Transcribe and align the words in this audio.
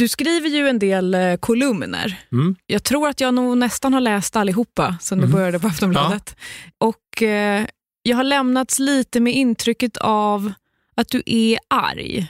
Du 0.00 0.08
skriver 0.08 0.48
ju 0.48 0.68
en 0.68 0.78
del 0.78 1.14
eh, 1.14 1.36
kolumner. 1.36 2.20
Mm. 2.32 2.56
Jag 2.66 2.84
tror 2.84 3.08
att 3.08 3.20
jag 3.20 3.34
nog 3.34 3.58
nästan 3.58 3.92
har 3.94 4.00
läst 4.00 4.36
allihopa 4.36 4.96
sen 5.00 5.18
du 5.18 5.24
Mhm. 5.26 5.32
började 5.32 5.58
på 5.58 5.66
Aftonbladet. 5.66 6.36
Och 6.78 7.22
eh, 7.22 7.66
Jag 8.02 8.16
har 8.16 8.24
lämnats 8.24 8.78
lite 8.78 9.20
med 9.20 9.34
intrycket 9.34 9.96
av 9.96 10.52
att 10.96 11.08
du 11.08 11.22
är 11.26 11.58
arg. 11.68 12.26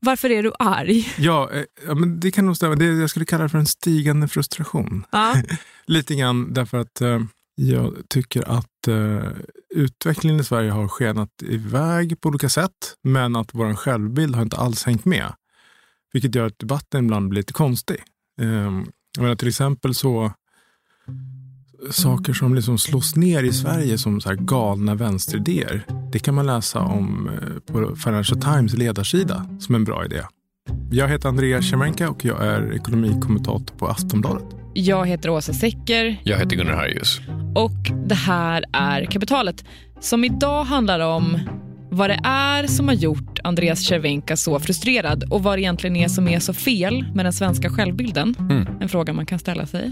Varför 0.00 0.30
är 0.30 0.42
du 0.42 0.52
arg? 0.58 1.08
Ja, 1.18 1.50
eh, 1.52 1.62
ja, 1.86 1.94
men 1.94 2.20
det 2.20 2.30
kan 2.30 2.46
nog 2.46 2.56
stämma. 2.56 2.74
Det, 2.74 2.84
jag 2.84 3.10
skulle 3.10 3.24
kalla 3.24 3.42
det 3.42 3.48
för 3.48 3.58
en 3.58 3.66
stigande 3.66 4.28
frustration. 4.28 5.04
Ja. 5.12 5.34
Lite 5.86 6.14
grann 6.14 6.52
därför 6.54 6.78
att 6.78 7.00
eh, 7.00 7.20
jag 7.54 7.94
tycker 8.08 8.50
att 8.58 8.88
eh, 8.88 9.30
utvecklingen 9.74 10.40
i 10.40 10.44
Sverige 10.44 10.70
har 10.70 10.88
skenat 10.88 11.30
iväg 11.42 12.20
på 12.20 12.28
olika 12.28 12.48
sätt, 12.48 12.94
men 13.02 13.36
att 13.36 13.50
vår 13.54 13.74
självbild 13.74 14.34
har 14.36 14.42
inte 14.42 14.56
alls 14.56 14.84
hängt 14.84 15.04
med. 15.04 15.32
Vilket 16.16 16.34
gör 16.34 16.46
att 16.46 16.58
debatten 16.58 17.04
ibland 17.04 17.28
blir 17.28 17.40
lite 17.40 17.52
konstig. 17.52 17.96
Eh, 18.40 18.46
jag 19.16 19.22
menar, 19.22 19.34
till 19.34 19.48
exempel 19.48 19.94
så 19.94 20.32
saker 21.90 22.32
som 22.32 22.54
liksom 22.54 22.78
slås 22.78 23.16
ner 23.16 23.42
i 23.42 23.52
Sverige 23.52 23.98
som 23.98 24.20
så 24.20 24.28
här 24.28 24.36
galna 24.36 24.94
vänsteridéer. 24.94 25.86
Det 26.12 26.18
kan 26.18 26.34
man 26.34 26.46
läsa 26.46 26.80
om 26.80 27.28
eh, 27.28 27.72
på 27.72 27.96
Financial 27.96 28.40
Times 28.40 28.74
ledarsida 28.74 29.46
som 29.60 29.74
en 29.74 29.84
bra 29.84 30.04
idé. 30.04 30.22
Jag 30.90 31.08
heter 31.08 31.28
Andreas 31.28 31.70
Cervenka 31.70 32.10
och 32.10 32.24
jag 32.24 32.46
är 32.46 32.72
ekonomikommentator 32.72 33.76
på 33.76 33.86
Aftonbladet. 33.86 34.44
Jag 34.74 35.06
heter 35.06 35.28
Åsa 35.30 35.52
Secker 35.52 36.20
Jag 36.24 36.38
heter 36.38 36.56
Gunnar 36.56 36.74
Harjus. 36.74 37.20
och 37.54 38.06
det 38.08 38.14
här 38.14 38.64
är 38.72 39.04
Kapitalet 39.04 39.64
som 40.00 40.24
idag 40.24 40.64
handlar 40.64 41.00
om 41.00 41.38
vad 41.90 42.10
det 42.10 42.20
är 42.24 42.66
som 42.66 42.88
har 42.88 42.94
gjort 42.94 43.35
Andreas 43.46 43.84
Cervenka 43.84 44.36
så 44.36 44.60
frustrerad 44.60 45.24
och 45.30 45.42
vad 45.42 45.58
det 45.58 45.62
egentligen 45.62 45.96
är 45.96 46.08
som 46.08 46.28
är 46.28 46.40
så 46.40 46.54
fel 46.54 47.04
med 47.14 47.24
den 47.24 47.32
svenska 47.32 47.70
självbilden. 47.70 48.34
Mm. 48.38 48.66
En 48.80 48.88
fråga 48.88 49.12
man 49.12 49.26
kan 49.26 49.38
ställa 49.38 49.66
sig. 49.66 49.90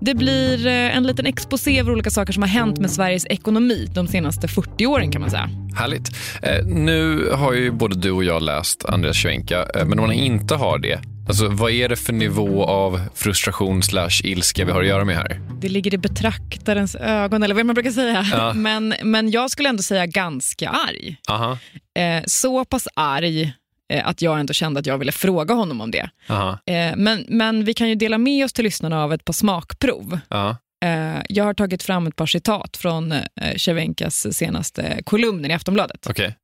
Det 0.00 0.14
blir 0.14 0.66
eh, 0.66 0.96
en 0.96 1.02
liten 1.02 1.26
exposé 1.26 1.80
över 1.80 1.92
olika 1.92 2.10
saker 2.10 2.32
som 2.32 2.42
har 2.42 2.48
hänt 2.48 2.78
med 2.78 2.90
Sveriges 2.90 3.26
ekonomi 3.26 3.88
de 3.94 4.06
senaste 4.06 4.48
40 4.48 4.86
åren 4.86 5.12
kan 5.12 5.20
man 5.20 5.30
säga. 5.30 5.50
Härligt. 5.76 6.10
Eh, 6.42 6.66
nu 6.66 7.30
har 7.32 7.52
ju 7.52 7.70
både 7.70 7.96
du 7.96 8.10
och 8.10 8.24
jag 8.24 8.42
läst 8.42 8.84
Andreas 8.84 9.16
Cervenka, 9.16 9.66
eh, 9.74 9.84
men 9.84 9.98
om 9.98 10.06
man 10.06 10.12
inte 10.12 10.54
har 10.54 10.78
det, 10.78 11.00
alltså, 11.28 11.48
vad 11.48 11.70
är 11.70 11.88
det 11.88 11.96
för 11.96 12.12
nivå 12.12 12.64
av 12.64 13.00
frustration 13.14 13.82
slash 13.82 14.20
ilska 14.24 14.64
vi 14.64 14.72
har 14.72 14.80
att 14.80 14.86
göra 14.86 15.04
med 15.04 15.16
här? 15.16 15.40
Det 15.60 15.68
ligger 15.68 15.94
i 15.94 15.98
betraktarens 15.98 16.94
ögon, 16.94 17.42
eller 17.42 17.54
vad 17.54 17.66
man 17.66 17.74
brukar 17.74 17.90
säga. 17.90 18.26
Ja. 18.32 18.52
Men, 18.66 18.94
men 19.02 19.30
jag 19.30 19.50
skulle 19.50 19.68
ändå 19.68 19.82
säga 19.82 20.06
ganska 20.06 20.68
arg. 20.68 21.16
Aha, 21.28 21.58
Eh, 21.96 22.22
så 22.26 22.64
pass 22.76 22.88
arg 22.94 23.52
eh, 23.92 24.08
att 24.08 24.22
jag 24.22 24.40
ändå 24.40 24.52
kände 24.52 24.80
att 24.80 24.86
jag 24.86 24.98
ville 24.98 25.12
fråga 25.12 25.54
honom 25.54 25.80
om 25.80 25.90
det. 25.90 26.10
aha, 26.28 26.58
Eh, 26.66 26.96
men, 26.96 27.24
men 27.28 27.64
vi 27.64 27.74
kan 27.74 27.88
ju 27.88 27.94
dela 27.94 28.18
med 28.18 28.44
oss 28.44 28.52
till 28.52 28.64
lyssnarna 28.64 29.02
av 29.04 29.12
ett 29.12 29.24
par 29.24 29.32
smakprov. 29.32 30.18
ja. 30.28 30.56
Eh, 30.84 31.22
jag 31.28 31.44
har 31.44 31.54
tagit 31.54 31.82
fram 31.82 32.06
ett 32.06 32.16
par 32.16 32.26
citat 32.26 32.76
från 32.76 33.14
Cervenkas 33.56 34.36
senaste 34.36 35.02
kolumner 35.04 35.48
i 35.48 35.52
Aftonbladet. 35.52 36.06
Okej. 36.10 36.36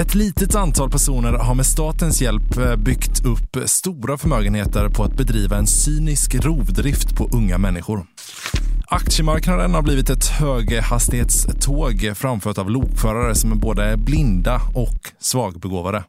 Ett 0.00 0.14
litet 0.14 0.54
antal 0.54 0.90
personer 0.90 1.32
har 1.32 1.54
med 1.54 1.66
statens 1.66 2.22
hjälp 2.22 2.78
byggt 2.78 3.24
upp 3.24 3.56
stora 3.66 4.18
förmögenheter 4.18 4.88
på 4.88 5.04
att 5.04 5.12
bedriva 5.12 5.56
en 5.56 5.66
cynisk 5.66 6.34
rovdrift 6.34 7.16
på 7.16 7.28
unga 7.32 7.58
människor. 7.58 8.06
Aktiemarknaden 8.88 9.74
har 9.74 9.82
blivit 9.82 10.10
ett 10.10 10.26
höghastighetståg 10.26 12.12
framfört 12.14 12.58
av 12.58 12.70
lokförare 12.70 13.34
som 13.34 13.52
är 13.52 13.56
både 13.56 13.96
blinda 13.96 14.60
och 14.74 15.12
svagbegåvade. 15.18 16.04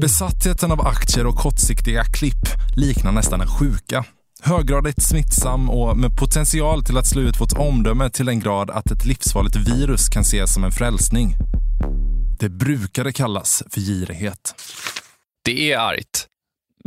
Besattheten 0.00 0.72
av 0.72 0.80
aktier 0.80 1.26
och 1.26 1.36
kortsiktiga 1.36 2.04
klipp 2.04 2.48
liknar 2.76 3.12
nästan 3.12 3.40
en 3.40 3.46
sjuka. 3.46 4.04
Höggradigt 4.42 5.02
smittsam 5.02 5.70
och 5.70 5.96
med 5.96 6.16
potential 6.16 6.84
till 6.84 6.98
att 6.98 7.06
slå 7.06 7.22
ut 7.22 7.40
vårt 7.40 7.52
omdöme 7.52 8.10
till 8.10 8.28
en 8.28 8.40
grad 8.40 8.70
att 8.70 8.90
ett 8.90 9.04
livsfarligt 9.04 9.56
virus 9.56 10.08
kan 10.08 10.22
ses 10.22 10.54
som 10.54 10.64
en 10.64 10.72
frälsning. 10.72 11.34
Det 12.38 12.48
brukade 12.48 13.12
kallas 13.12 13.62
för 13.70 13.80
girighet. 13.80 14.54
Det 15.44 15.72
är 15.72 15.78
argt. 15.78 16.23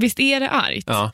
Visst 0.02 0.20
är 0.20 0.40
det 0.40 0.50
argt? 0.50 0.84
Ja. 0.88 1.12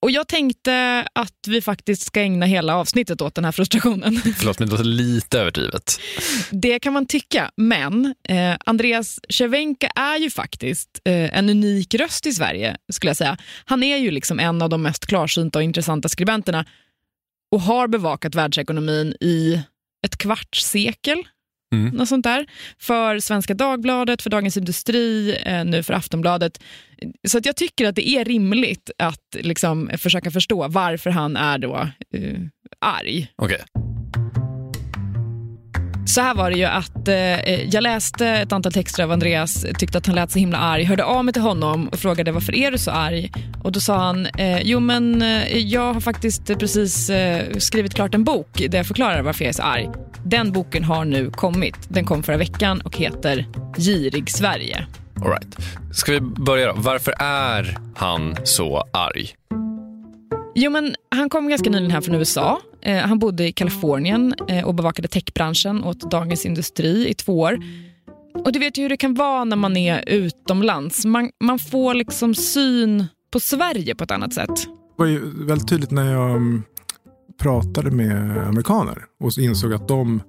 Och 0.00 0.10
jag 0.10 0.28
tänkte 0.28 1.06
att 1.12 1.46
vi 1.48 1.62
faktiskt 1.62 2.02
ska 2.02 2.20
ägna 2.20 2.46
hela 2.46 2.76
avsnittet 2.76 3.20
åt 3.20 3.34
den 3.34 3.44
här 3.44 3.52
frustrationen. 3.52 4.16
Förlåt, 4.36 4.58
men 4.58 4.68
det 4.68 4.72
låter 4.72 4.84
lite 4.84 5.40
överdrivet. 5.40 6.00
Det 6.50 6.78
kan 6.78 6.92
man 6.92 7.06
tycka, 7.06 7.50
men 7.56 8.14
eh, 8.28 8.56
Andreas 8.66 9.20
Cervenka 9.28 9.86
är 9.86 10.18
ju 10.18 10.30
faktiskt 10.30 11.00
eh, 11.04 11.38
en 11.38 11.50
unik 11.50 11.94
röst 11.94 12.26
i 12.26 12.32
Sverige, 12.32 12.76
skulle 12.92 13.10
jag 13.10 13.16
säga. 13.16 13.36
Han 13.64 13.82
är 13.82 13.96
ju 13.96 14.10
liksom 14.10 14.40
en 14.40 14.62
av 14.62 14.68
de 14.68 14.82
mest 14.82 15.06
klarsynta 15.06 15.58
och 15.58 15.62
intressanta 15.62 16.08
skribenterna 16.08 16.64
och 17.50 17.60
har 17.60 17.88
bevakat 17.88 18.34
världsekonomin 18.34 19.16
i 19.20 19.62
ett 20.06 20.16
kvarts 20.16 20.64
sekel. 20.64 21.18
Mm. 21.72 21.94
Något 21.94 22.08
sånt 22.08 22.24
där. 22.24 22.46
För 22.78 23.18
Svenska 23.18 23.54
Dagbladet, 23.54 24.22
för 24.22 24.30
Dagens 24.30 24.56
Industri, 24.56 25.36
eh, 25.44 25.64
nu 25.64 25.82
för 25.82 25.94
Aftonbladet. 25.94 26.62
Så 27.28 27.38
att 27.38 27.46
jag 27.46 27.56
tycker 27.56 27.88
att 27.88 27.96
det 27.96 28.08
är 28.08 28.24
rimligt 28.24 28.90
att 28.98 29.36
liksom, 29.40 29.90
försöka 29.98 30.30
förstå 30.30 30.68
varför 30.68 31.10
han 31.10 31.36
är 31.36 31.58
då 31.58 31.88
eh, 32.14 32.40
arg. 32.80 33.32
Okej. 33.36 33.64
Så 36.06 36.20
här 36.20 36.34
var 36.34 36.50
det 36.50 36.56
ju 36.56 36.64
att 36.64 37.08
eh, 37.08 37.64
jag 37.74 37.82
läste 37.82 38.28
ett 38.28 38.52
antal 38.52 38.72
texter 38.72 39.02
av 39.02 39.12
Andreas, 39.12 39.66
tyckte 39.78 39.98
att 39.98 40.06
han 40.06 40.14
lät 40.14 40.30
så 40.30 40.38
himla 40.38 40.58
arg, 40.58 40.84
hörde 40.84 41.04
av 41.04 41.24
mig 41.24 41.32
till 41.32 41.42
honom 41.42 41.88
och 41.88 41.98
frågade 41.98 42.32
varför 42.32 42.54
är 42.54 42.70
du 42.70 42.78
så 42.78 42.90
arg? 42.90 43.30
Och 43.62 43.72
då 43.72 43.80
sa 43.80 43.96
han, 43.96 44.26
eh, 44.26 44.62
jo 44.62 44.80
men 44.80 45.22
eh, 45.22 45.58
jag 45.58 45.94
har 45.94 46.00
faktiskt 46.00 46.58
precis 46.58 47.10
eh, 47.10 47.56
skrivit 47.58 47.94
klart 47.94 48.14
en 48.14 48.24
bok 48.24 48.62
där 48.68 48.78
jag 48.78 48.86
förklarar 48.86 49.22
varför 49.22 49.44
jag 49.44 49.48
är 49.48 49.52
så 49.52 49.62
arg. 49.62 49.90
Den 50.24 50.52
boken 50.52 50.84
har 50.84 51.04
nu 51.04 51.30
kommit, 51.30 51.76
den 51.88 52.04
kom 52.04 52.22
förra 52.22 52.36
veckan 52.36 52.80
och 52.80 52.96
heter 52.96 53.46
Girig 53.76 54.30
Sverige. 54.30 54.86
All 55.16 55.28
right. 55.28 55.56
Ska 55.92 56.12
vi 56.12 56.20
börja 56.20 56.66
då? 56.66 56.72
Varför 56.76 57.14
är 57.18 57.78
han 57.96 58.36
så 58.44 58.84
arg? 58.92 59.34
Jo, 60.54 60.70
men 60.70 60.94
han 61.10 61.28
kom 61.28 61.48
ganska 61.48 61.70
nyligen 61.70 61.90
här 61.90 62.00
från 62.00 62.14
USA. 62.14 62.60
Eh, 62.82 62.96
han 62.96 63.18
bodde 63.18 63.48
i 63.48 63.52
Kalifornien 63.52 64.34
eh, 64.48 64.64
och 64.64 64.74
bevakade 64.74 65.08
techbranschen 65.08 65.84
åt 65.84 66.10
Dagens 66.10 66.46
Industri 66.46 67.08
i 67.08 67.14
två 67.14 67.40
år. 67.40 67.58
Och 68.34 68.52
Du 68.52 68.58
vet 68.58 68.78
ju 68.78 68.82
hur 68.82 68.88
det 68.88 68.96
kan 68.96 69.14
vara 69.14 69.44
när 69.44 69.56
man 69.56 69.76
är 69.76 70.08
utomlands. 70.08 71.04
Man, 71.04 71.30
man 71.40 71.58
får 71.58 71.94
liksom 71.94 72.34
syn 72.34 73.06
på 73.30 73.40
Sverige 73.40 73.94
på 73.94 74.04
ett 74.04 74.10
annat 74.10 74.34
sätt. 74.34 74.56
Det 74.56 74.96
var 74.96 75.06
ju 75.06 75.46
väldigt 75.46 75.68
tydligt 75.68 75.90
när 75.90 76.12
jag 76.12 76.30
mm, 76.30 76.62
pratade 77.40 77.90
med 77.90 78.38
amerikaner 78.46 79.04
och 79.20 79.38
insåg 79.38 79.74
att 79.74 79.88
de, 79.88 80.22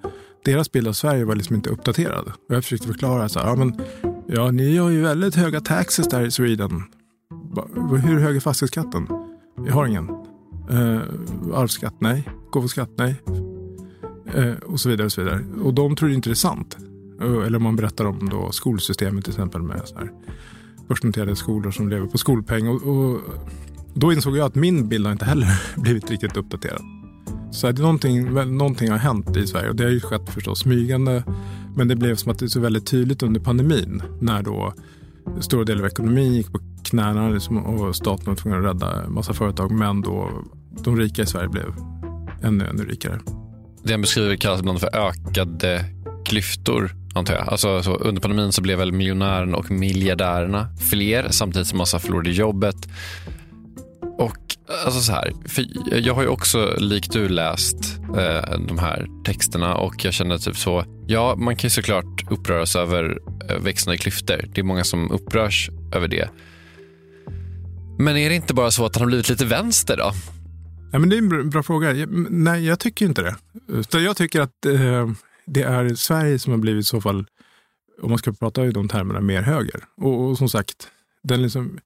deras 0.46 0.72
bild 0.72 0.88
av 0.88 0.94
Sverige 0.94 1.26
var 1.26 1.36
liksom 1.36 1.56
inte 1.56 1.70
uppdaterad. 1.70 2.28
Och 2.50 2.56
jag 2.56 2.64
försökte 2.64 2.88
förklara 2.88 3.30
så 3.30 3.40
här, 3.40 3.48
ja, 3.48 3.56
men, 3.56 3.82
ja 4.28 4.52
ni 4.52 4.78
har 4.78 4.90
ju 4.90 5.02
väldigt 5.02 5.36
höga 5.36 5.62
taxes 5.62 6.08
där 6.08 6.26
i 6.26 6.32
Sweden. 6.32 6.84
Hur 8.04 8.20
hög 8.20 8.36
är 8.36 8.40
fastighetsskatten? 8.40 9.08
Jag 9.56 9.74
har 9.74 9.86
ingen. 9.86 10.10
Eh, 10.70 11.02
arvsskatt, 11.54 11.96
nej. 12.00 12.30
Gåvoskatt, 12.52 12.90
nej. 12.98 13.16
Eh, 14.34 14.54
och 14.54 14.80
så 14.80 14.90
vidare. 14.90 15.06
Och 15.06 15.12
så 15.12 15.22
vidare. 15.22 15.46
Och 15.64 15.74
de 15.74 15.96
tror 15.96 16.12
inte 16.12 16.30
det 16.30 16.34
är 16.34 16.36
sant. 16.36 16.78
Eh, 17.22 17.46
eller 17.46 17.56
om 17.56 17.64
man 17.64 17.76
berättar 17.76 18.06
om 18.06 18.30
då 18.30 18.52
skolsystemet 18.52 19.24
till 19.24 19.34
exempel 19.34 19.62
med 19.62 19.82
så 19.86 19.96
här 19.96 20.12
börsnoterade 20.88 21.36
skolor 21.36 21.72
som 21.72 21.90
lever 21.90 22.08
på 22.08 22.18
skolpeng. 22.18 22.68
Och, 22.68 22.84
och 22.84 23.22
då 23.94 24.14
insåg 24.14 24.38
jag 24.38 24.46
att 24.46 24.56
min 24.56 24.88
bild 24.88 25.06
har 25.06 25.14
inte 25.14 25.26
heller 25.26 25.62
blivit 25.82 26.12
riktigt 26.12 26.38
uppdaterad. 26.38 26.82
Så 27.52 27.68
att 27.68 27.78
någonting, 27.78 28.34
någonting 28.34 28.92
har 28.92 28.98
hänt 28.98 29.38
i 29.38 29.48
Sverige 29.48 29.70
och 29.70 29.76
det 29.76 29.84
har 29.84 29.92
ju 29.92 30.00
skett 30.00 30.30
förstås 30.30 30.60
smygande. 30.60 31.24
Men 31.76 31.88
det 31.88 31.96
blev 31.96 32.16
som 32.16 32.32
att 32.32 32.40
det 32.40 32.46
är 32.46 32.48
så 32.48 32.60
väldigt 32.60 32.86
tydligt 32.86 33.24
under 33.24 33.40
pandemin 33.40 34.02
när 34.22 34.44
då 34.44 34.74
stora 35.40 35.64
delar 35.64 35.82
av 35.82 35.88
ekonomin 35.88 36.34
gick 36.34 36.52
på 36.52 36.60
knäna 36.84 37.30
liksom, 37.30 37.58
och 37.58 37.96
staten 37.96 38.26
var 38.26 38.36
tvungen 38.36 38.60
att 38.60 38.66
rädda 38.66 39.04
en 39.04 39.14
massa 39.14 39.34
företag. 39.34 39.72
Men 39.72 40.02
då 40.02 40.30
de 40.84 40.98
rika 40.98 41.22
i 41.22 41.26
Sverige 41.26 41.50
blev 41.50 41.74
ännu, 42.44 42.68
ännu 42.68 42.86
rikare. 42.86 43.20
Det 43.84 43.92
han 43.92 44.02
beskriver 44.02 44.36
kallas 44.36 44.60
ibland 44.60 44.80
för 44.80 44.96
ökade 44.96 45.86
klyftor, 46.26 46.92
antar 47.14 47.34
jag. 47.34 47.50
Alltså, 47.50 47.84
så 47.84 47.96
under 47.96 48.22
pandemin 48.22 48.52
så 48.52 48.62
blev 48.62 48.78
väl 48.78 48.92
miljonärerna 48.92 49.58
och 49.58 49.72
miljardärerna 49.72 50.68
fler 50.90 51.28
samtidigt 51.30 51.68
som 51.68 51.78
massa 51.78 52.00
förlorade 52.00 52.32
jobbet. 52.32 52.88
Och 54.18 54.38
alltså 54.86 55.02
så 55.02 55.12
här, 55.12 55.34
för 55.48 55.66
jag 55.98 56.14
har 56.14 56.22
ju 56.22 56.28
också 56.28 56.76
likt 56.78 57.12
du 57.14 57.30
läst 57.30 58.00
eh, 58.18 58.60
de 58.68 58.78
här 58.78 59.08
texterna 59.26 59.76
och 59.76 60.06
jag 60.06 60.14
känner 60.14 60.38
typ 60.38 60.58
så, 60.58 60.86
ja 61.08 61.36
man 61.38 61.56
kan 61.56 61.68
ju 61.68 61.70
såklart 61.70 62.32
uppröras 62.32 62.76
över 62.76 63.20
eh, 63.50 63.58
växande 63.58 63.98
klyftor. 63.98 64.46
Det 64.54 64.62
är 64.62 64.66
många 64.66 64.84
som 64.84 65.12
upprörs 65.12 65.70
över 65.96 66.08
det. 66.08 66.30
Men 68.00 68.18
är 68.18 68.30
det 68.30 68.36
inte 68.36 68.54
bara 68.54 68.72
så 68.72 68.86
att 68.86 68.96
han 68.96 69.02
har 69.02 69.08
blivit 69.08 69.30
lite 69.30 69.46
vänster 69.46 69.98
då? 69.98 70.12
Ja, 70.92 71.00
men 71.00 71.10
det 71.10 71.16
är 71.16 71.18
en 71.18 71.50
bra, 71.50 71.64
fråga. 71.64 71.92
Jag, 71.92 72.10
nej, 72.32 72.66
jag 72.66 72.80
tycker 72.80 73.06
inte 73.06 73.22
det. 73.22 73.36
Utan 73.68 74.04
jag 74.04 74.18
tycker 74.18 74.42
att 74.42 74.66
eh, 74.66 75.12
det 75.46 75.62
är 75.62 75.96
Sverige 75.96 76.40
som 76.40 76.52
har 76.52 76.60
blivit 76.60 76.82
i 76.82 76.86
så 76.86 77.02
fall, 77.02 77.26
om 78.02 78.10
man 78.10 78.18
ska 78.18 78.34
prata 78.34 78.66
i 78.66 78.72
de 78.72 78.88
termerna, 78.88 79.22
mer 79.22 79.42
höger. 79.42 79.84
Och, 79.98 80.30
och 80.30 80.38
som 80.38 80.50
sagt, 80.50 80.88
den 81.24 81.42
liksom 81.42 81.80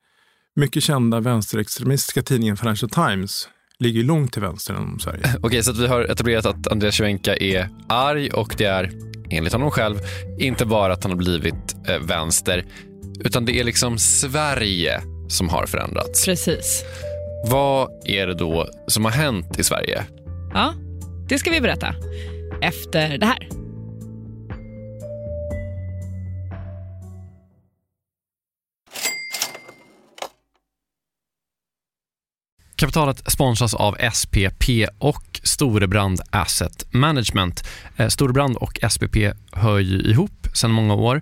mycket 0.56 0.84
kända 0.84 1.20
vänsterextremistiska 1.20 2.22
tidningen 2.22 2.58
Financial 2.58 2.90
Times 2.90 3.50
ligger 3.80 4.04
långt 4.04 4.34
till 4.34 4.42
vänster 4.42 4.76
om 4.76 5.00
Sverige. 5.00 5.24
Okej, 5.42 5.64
så 5.64 5.72
att 5.72 5.78
vi 5.78 5.88
har 5.88 6.02
etablerat 6.02 6.46
att 6.46 6.68
Andreas 6.68 6.96
Cervenka 6.96 7.36
är 7.36 7.70
arg 7.90 8.30
och 8.30 8.56
det 8.58 8.66
är, 8.66 8.92
enligt 9.30 9.54
honom 9.54 9.72
själv, 9.72 9.98
inte 10.40 10.66
bara 10.66 10.94
att 10.94 11.04
han 11.04 11.12
har 11.12 11.18
blivit 11.18 11.76
eh, 11.88 12.00
vänster, 12.00 12.66
utan 13.20 13.46
det 13.46 13.60
är 13.60 13.64
liksom 13.64 13.98
Sverige 13.98 15.02
som 15.28 15.50
har 15.50 15.66
förändrats. 15.66 16.26
Precis. 16.26 16.84
Vad 17.46 17.90
är 18.06 18.28
det 18.28 18.34
då 18.34 18.68
som 18.88 19.06
har 19.06 19.12
hänt 19.12 19.60
i 19.60 19.64
Sverige? 19.64 20.04
Ja, 20.54 20.74
det 21.30 21.40
ska 21.40 21.52
vi 21.52 21.62
berätta 21.62 21.96
efter 22.62 23.18
det 23.18 23.26
här. 23.26 23.50
Kapitalet 32.76 33.32
sponsras 33.32 33.74
av 33.74 33.98
SPP 34.14 34.70
och 35.00 35.40
Storebrand 35.44 36.22
Asset 36.30 36.94
Management. 36.94 37.64
Eh, 37.98 38.08
Storebrand 38.08 38.58
och 38.58 38.80
SPP 38.90 39.16
hör 39.52 39.80
ju 39.80 40.02
ihop 40.02 40.48
sedan 40.54 40.72
många 40.72 40.94
år 40.94 41.22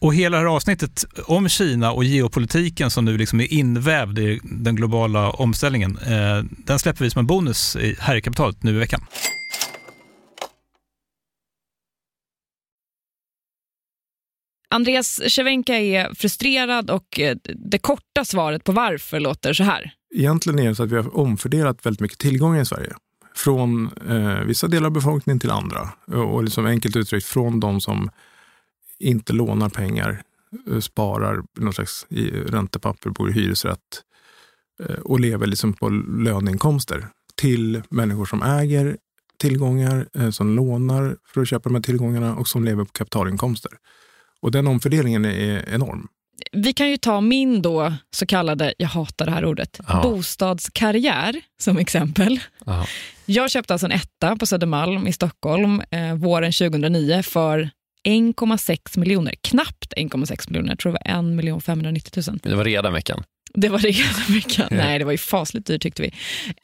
Och 0.00 0.14
hela 0.14 0.36
det 0.36 0.42
här 0.42 0.56
avsnittet 0.56 1.04
om 1.26 1.48
Kina 1.48 1.92
och 1.92 2.04
geopolitiken 2.04 2.90
som 2.90 3.04
nu 3.04 3.18
liksom 3.18 3.40
är 3.40 3.52
invävd 3.52 4.18
i 4.18 4.40
den 4.42 4.76
globala 4.76 5.30
omställningen, 5.30 5.98
eh, 5.98 6.44
den 6.66 6.78
släpper 6.78 7.04
vi 7.04 7.10
som 7.10 7.20
en 7.20 7.26
bonus 7.26 7.76
här 7.98 8.16
i 8.16 8.20
kapitalet 8.20 8.62
nu 8.62 8.70
i 8.70 8.78
veckan. 8.78 9.00
Andreas 14.70 15.20
Cervenka 15.28 15.74
är 15.78 16.14
frustrerad 16.14 16.90
och 16.90 17.20
eh, 17.20 17.36
det 17.70 17.78
korta 17.78 18.24
svaret 18.24 18.64
på 18.64 18.72
varför 18.72 19.20
låter 19.20 19.52
så 19.52 19.64
här. 19.64 19.92
Egentligen 20.14 20.58
är 20.58 20.68
det 20.68 20.74
så 20.74 20.82
att 20.82 20.92
vi 20.92 20.96
har 20.96 21.16
omfördelat 21.16 21.86
väldigt 21.86 22.00
mycket 22.00 22.18
tillgångar 22.18 22.62
i 22.62 22.66
Sverige. 22.66 22.92
Från 23.34 23.90
eh, 24.08 24.44
vissa 24.44 24.68
delar 24.68 24.86
av 24.86 24.92
befolkningen 24.92 25.40
till 25.40 25.50
andra. 25.50 25.88
Och 26.06 26.44
liksom 26.44 26.66
enkelt 26.66 26.96
uttryckt 26.96 27.26
från 27.26 27.60
de 27.60 27.80
som 27.80 28.10
inte 29.00 29.32
lånar 29.32 29.68
pengar, 29.68 30.22
eh, 30.70 30.80
sparar 30.80 31.42
någon 31.58 31.72
slags 31.72 32.06
räntepapper, 32.46 33.10
bor 33.10 33.30
i 33.30 33.32
hyresrätt 33.32 34.02
eh, 34.82 34.96
och 34.96 35.20
lever 35.20 35.46
liksom 35.46 35.72
på 35.72 35.88
löneinkomster 36.18 37.08
till 37.34 37.82
människor 37.88 38.26
som 38.26 38.42
äger 38.42 38.96
tillgångar, 39.38 40.08
eh, 40.14 40.30
som 40.30 40.56
lånar 40.56 41.16
för 41.26 41.40
att 41.40 41.48
köpa 41.48 41.68
de 41.68 41.74
här 41.74 41.82
tillgångarna 41.82 42.36
och 42.36 42.48
som 42.48 42.64
lever 42.64 42.84
på 42.84 42.92
kapitalinkomster. 42.92 43.72
Och 44.40 44.50
den 44.50 44.66
omfördelningen 44.66 45.24
är 45.24 45.68
enorm. 45.74 46.08
Vi 46.52 46.72
kan 46.72 46.90
ju 46.90 46.96
ta 46.96 47.20
min 47.20 47.62
då 47.62 47.94
så 48.10 48.26
kallade, 48.26 48.74
jag 48.78 48.88
hatar 48.88 49.26
det 49.26 49.32
här 49.32 49.44
ordet, 49.44 49.80
ja. 49.88 50.02
bostadskarriär 50.02 51.40
som 51.60 51.78
exempel. 51.78 52.40
Ja. 52.66 52.86
Jag 53.26 53.50
köpte 53.50 53.74
alltså 53.74 53.86
en 53.86 53.92
etta 53.92 54.36
på 54.36 54.46
Södermalm 54.46 55.06
i 55.06 55.12
Stockholm 55.12 55.82
eh, 55.90 56.14
våren 56.14 56.52
2009 56.52 57.22
för 57.22 57.70
1,6 58.04 58.98
miljoner. 58.98 59.34
Knappt 59.40 59.92
1,6 59.96 60.50
miljoner. 60.50 60.68
Jag 60.68 60.78
tror 60.78 60.92
det 60.92 60.98
var 61.42 61.58
1 61.58 61.64
590 61.64 62.22
000. 62.28 62.38
Det 62.42 62.54
var 62.54 62.64
redan 62.64 62.92
veckan. 62.92 63.24
Det 63.54 63.68
var 63.68 63.78
redan 63.78 64.22
veckan. 64.34 64.68
Nej, 64.70 64.98
det 64.98 65.04
var 65.04 65.12
ju 65.12 65.18
fasligt 65.18 65.66
dyrt 65.66 65.82
tyckte 65.82 66.02
vi. 66.02 66.12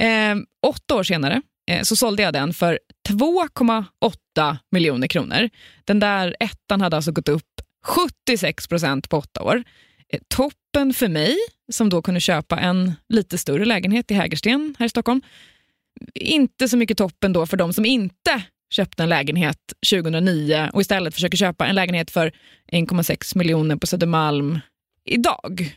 Eh, 0.05 0.37
åtta 0.67 0.95
år 0.95 1.03
senare 1.03 1.43
eh, 1.71 1.83
så 1.83 1.97
sålde 1.97 2.23
jag 2.23 2.33
den 2.33 2.55
för 2.55 2.79
2,8 3.09 4.57
miljoner 4.71 5.07
kronor. 5.07 5.51
Den 5.85 6.01
där 6.01 6.37
ettan 6.41 6.81
hade 6.81 6.97
alltså 6.97 7.13
gått 7.13 7.29
upp 7.29 7.61
76 7.87 8.67
procent 8.69 9.09
på 9.09 9.17
åtta 9.17 9.43
år. 9.43 9.65
Eh, 10.13 10.21
toppen 10.29 10.95
för 10.95 11.09
mig, 11.09 11.37
som 11.73 11.89
då 11.89 12.03
kunde 12.03 12.21
köpa 12.21 12.59
en 12.59 12.93
lite 13.09 13.39
större 13.39 13.65
lägenhet 13.65 14.11
i 14.11 14.15
Hägersten 14.15 14.77
här 14.79 14.87
i 14.87 14.89
Stockholm. 14.89 15.23
Inte 16.15 16.69
så 16.69 16.77
mycket 16.77 16.99
toppen 16.99 17.33
då 17.33 17.47
för 17.47 17.57
de 17.57 17.73
som 17.73 17.85
inte 17.85 18.43
köpte 18.75 19.03
en 19.03 19.09
lägenhet 19.09 19.59
2009 19.91 20.71
och 20.73 20.81
istället 20.81 21.15
försöker 21.15 21.37
köpa 21.37 21.67
en 21.67 21.75
lägenhet 21.75 22.11
för 22.11 22.33
1,6 22.73 23.39
miljoner 23.39 23.77
på 23.77 23.87
Södermalm 23.87 24.61
idag. 25.05 25.77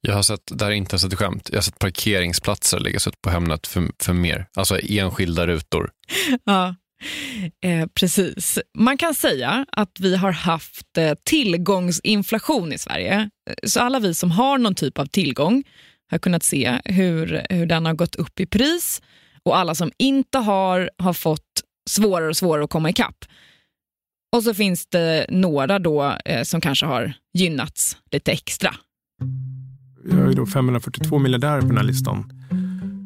Jag 0.00 0.14
har 0.14 0.22
sett, 0.22 0.40
det 0.50 0.64
här 0.64 0.72
är 0.72 0.76
inte 0.76 0.92
ens 0.92 1.04
ett 1.04 1.14
skämt, 1.14 1.48
jag 1.50 1.56
har 1.56 1.62
sett 1.62 1.78
parkeringsplatser 1.78 2.78
läggas 2.78 3.06
ut 3.06 3.22
på 3.22 3.30
Hemnet 3.30 3.66
för, 3.66 3.88
för 4.02 4.12
mer. 4.12 4.46
Alltså 4.54 4.78
enskilda 4.82 5.46
rutor. 5.46 5.90
ja, 6.44 6.74
eh, 7.64 7.86
precis. 7.94 8.58
Man 8.78 8.98
kan 8.98 9.14
säga 9.14 9.66
att 9.72 10.00
vi 10.00 10.16
har 10.16 10.32
haft 10.32 10.98
eh, 10.98 11.14
tillgångsinflation 11.24 12.72
i 12.72 12.78
Sverige. 12.78 13.30
Så 13.64 13.80
alla 13.80 13.98
vi 13.98 14.14
som 14.14 14.30
har 14.30 14.58
någon 14.58 14.74
typ 14.74 14.98
av 14.98 15.06
tillgång 15.06 15.64
har 16.10 16.18
kunnat 16.18 16.42
se 16.42 16.80
hur, 16.84 17.46
hur 17.50 17.66
den 17.66 17.86
har 17.86 17.94
gått 17.94 18.16
upp 18.16 18.40
i 18.40 18.46
pris 18.46 19.02
och 19.42 19.56
alla 19.56 19.74
som 19.74 19.92
inte 19.98 20.38
har 20.38 20.90
har 20.98 21.12
fått 21.12 21.65
svårare 21.90 22.28
och 22.28 22.36
svårare 22.36 22.64
att 22.64 22.70
komma 22.70 22.90
ikapp. 22.90 23.24
Och 24.36 24.42
så 24.42 24.54
finns 24.54 24.86
det 24.86 25.26
några 25.28 25.78
då 25.78 26.16
eh, 26.24 26.42
som 26.42 26.60
kanske 26.60 26.86
har 26.86 27.12
gynnats 27.34 27.96
lite 28.10 28.32
extra. 28.32 28.74
Jag 30.10 30.32
är 30.32 30.36
då 30.36 30.46
542 30.46 31.18
miljardärer 31.18 31.60
på 31.60 31.66
den 31.66 31.76
här 31.76 31.84
listan. 31.84 32.32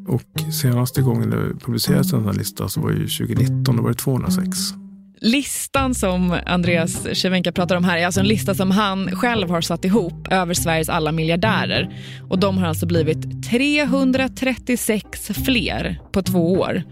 Och 0.07 0.53
senaste 0.53 1.01
gången 1.01 1.29
det 1.29 1.65
publicerades 1.65 2.13
en 2.13 2.19
sån 2.19 2.25
här 2.25 2.33
lista 2.33 2.69
så 2.69 2.81
var 2.81 2.91
det 2.91 2.97
2019, 2.97 3.75
då 3.75 3.83
var 3.83 3.89
det 3.89 3.95
206. 3.95 4.57
Listan 5.23 5.95
som 5.95 6.39
Andreas 6.45 7.07
Cervenka 7.13 7.51
pratar 7.51 7.75
om 7.75 7.83
här 7.83 7.97
är 7.97 8.05
alltså 8.05 8.19
en 8.19 8.27
lista 8.27 8.53
som 8.53 8.71
han 8.71 9.15
själv 9.15 9.49
har 9.49 9.61
satt 9.61 9.85
ihop 9.85 10.27
över 10.31 10.53
Sveriges 10.53 10.89
alla 10.89 11.11
miljardärer. 11.11 11.95
Och 12.29 12.39
de 12.39 12.57
har 12.57 12.67
alltså 12.67 12.85
blivit 12.85 13.43
336 13.43 15.31
fler 15.45 15.99
på 16.11 16.21
två 16.21 16.53
år. 16.53 16.83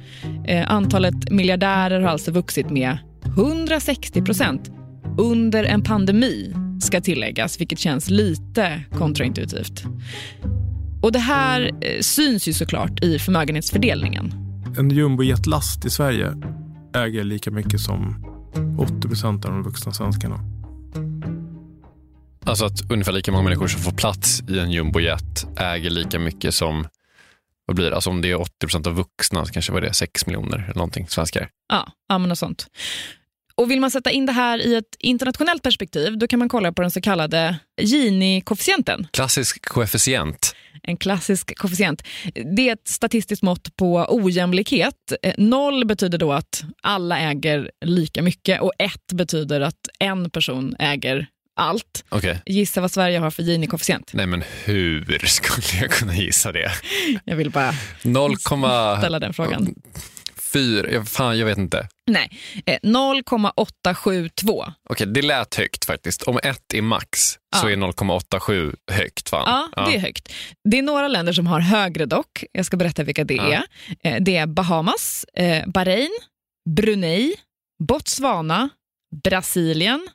Eh, 0.48 0.72
antalet 0.72 1.32
miljardärer 1.32 2.02
har 2.02 2.10
alltså 2.10 2.32
vuxit 2.32 2.70
med 2.70 2.98
160 3.26 4.22
procent 4.22 4.72
under 5.18 5.64
en 5.64 5.84
pandemi 5.84 6.54
ska 6.82 7.02
tilläggas, 7.02 7.60
vilket 7.60 7.80
känns 7.80 8.10
lite 8.10 8.82
kontraintuitivt. 8.98 9.84
Och 11.02 11.12
det 11.12 11.20
här 11.20 11.62
eh, 11.62 12.00
syns 12.02 12.48
ju 12.48 12.54
såklart 12.54 13.04
i 13.04 13.20
förmögenhetsfördelningen. 13.20 14.34
en 14.78 14.90
jumbojetlast 14.90 15.86
i 15.86 15.90
Sverige 15.90 16.34
äger 16.94 17.24
lika 17.24 17.52
mycket 17.52 17.82
som 17.82 18.26
80 18.80 19.08
procent 19.08 19.46
av 19.46 19.52
de 19.52 19.64
vuxna 19.64 19.94
svenskarna. 19.94 20.40
Alltså 22.46 22.66
att 22.66 22.92
ungefär 22.92 23.12
lika 23.12 23.32
många 23.32 23.44
människor 23.44 23.68
som 23.68 23.82
får 23.82 23.92
plats 23.92 24.44
i 24.48 24.60
en 24.60 24.72
jumbojet 24.72 25.48
äger 25.58 25.90
lika 25.90 26.20
mycket 26.20 26.54
som, 26.54 26.88
vad 27.66 27.76
blir 27.76 27.90
det? 27.90 27.96
Alltså 27.96 28.10
om 28.10 28.22
det 28.22 28.32
är 28.32 28.42
80 28.42 28.52
procent 28.60 28.88
av 28.88 28.94
vuxna, 28.94 29.46
så 29.46 29.54
kanske 29.54 29.72
var 29.72 29.82
det 29.82 29.94
6 29.94 30.26
miljoner 30.26 30.58
eller 30.58 30.76
någonting 30.76 31.08
svenskar. 31.08 31.50
Ja, 31.70 31.92
ja 32.08 32.18
men 32.18 32.30
något 32.30 32.38
sånt. 32.38 32.68
Och 33.60 33.72
vill 33.72 33.80
man 33.80 33.92
sätta 33.92 34.12
in 34.12 34.26
det 34.26 34.32
här 34.32 34.60
i 34.68 34.76
ett 34.76 34.96
internationellt 35.00 35.64
perspektiv, 35.64 36.18
då 36.18 36.28
kan 36.28 36.40
man 36.40 36.50
kolla 36.50 36.72
på 36.72 36.82
den 36.82 36.92
så 36.92 37.02
kallade 37.02 37.56
Gini-koefficienten. 37.82 39.08
Klassisk 39.14 39.66
koefficient. 39.66 40.56
En 40.84 40.98
klassisk 40.98 41.58
koefficient. 41.58 42.04
Det 42.56 42.70
är 42.70 42.74
ett 42.74 42.88
statistiskt 42.88 43.44
mått 43.44 43.76
på 43.76 44.06
ojämlikhet. 44.10 44.96
Eh, 45.24 45.34
Noll 45.38 45.86
betyder 45.86 46.18
då 46.18 46.34
att 46.34 46.64
alla 46.84 47.20
äger 47.20 47.72
lika 47.86 48.22
mycket 48.22 48.62
och 48.62 48.72
ett 48.78 49.14
betyder 49.14 49.62
att 49.62 49.90
en 50.00 50.30
person 50.30 50.76
äger 50.80 51.28
allt. 51.56 52.06
Okej. 52.10 52.42
Gissa 52.46 52.82
vad 52.82 52.92
Sverige 52.92 53.20
har 53.20 53.32
för 53.32 53.44
Gini-koefficient. 53.44 54.10
Nej 54.14 54.26
men 54.26 54.44
hur 54.66 55.26
skulle 55.26 55.82
jag 55.82 55.92
kunna 55.92 56.16
gissa 56.16 56.52
det? 56.52 56.72
Jag 57.24 57.36
vill 57.36 57.50
bara 57.52 57.72
0,4... 58.02 58.98
ställa 58.98 59.20
den 59.20 59.34
frågan. 59.34 59.76
Ja, 60.94 61.04
Fan, 61.06 61.38
jag 61.40 61.46
vet 61.46 61.58
inte. 61.58 61.88
Nej, 62.08 62.40
eh, 62.66 62.78
0,872. 62.84 64.66
Okej, 64.90 65.08
det 65.08 65.22
lät 65.22 65.56
högt 65.56 65.86
faktiskt. 65.86 66.24
Om 66.24 66.40
ett 66.44 66.74
är 66.74 66.82
max 66.82 67.32
så 67.56 67.70
Ja. 67.70 67.72
är 67.72 67.76
0,87 67.76 68.76
högt. 68.92 69.30
Fan. 69.30 69.70
Ja, 69.76 69.86
det 69.86 69.96
är 69.96 70.00
högt. 70.00 70.34
Det 70.70 70.78
är 70.78 70.82
några 70.82 71.08
länder 71.08 71.34
som 71.34 71.48
har 71.48 71.60
högre 71.60 72.06
dock. 72.06 72.44
Jag 72.52 72.66
ska 72.66 72.78
berätta 72.78 73.04
vilka 73.04 73.24
det 73.24 73.34
Ja. 73.34 73.44
är. 73.44 73.64
Eh, 74.04 74.18
Det 74.22 74.36
är 74.38 74.48
Bahamas, 74.48 75.26
eh, 75.34 75.68
Bahrain, 75.68 76.10
Brunei, 76.70 77.36
Botswana, 77.84 78.70
Brasilien, 79.24 80.08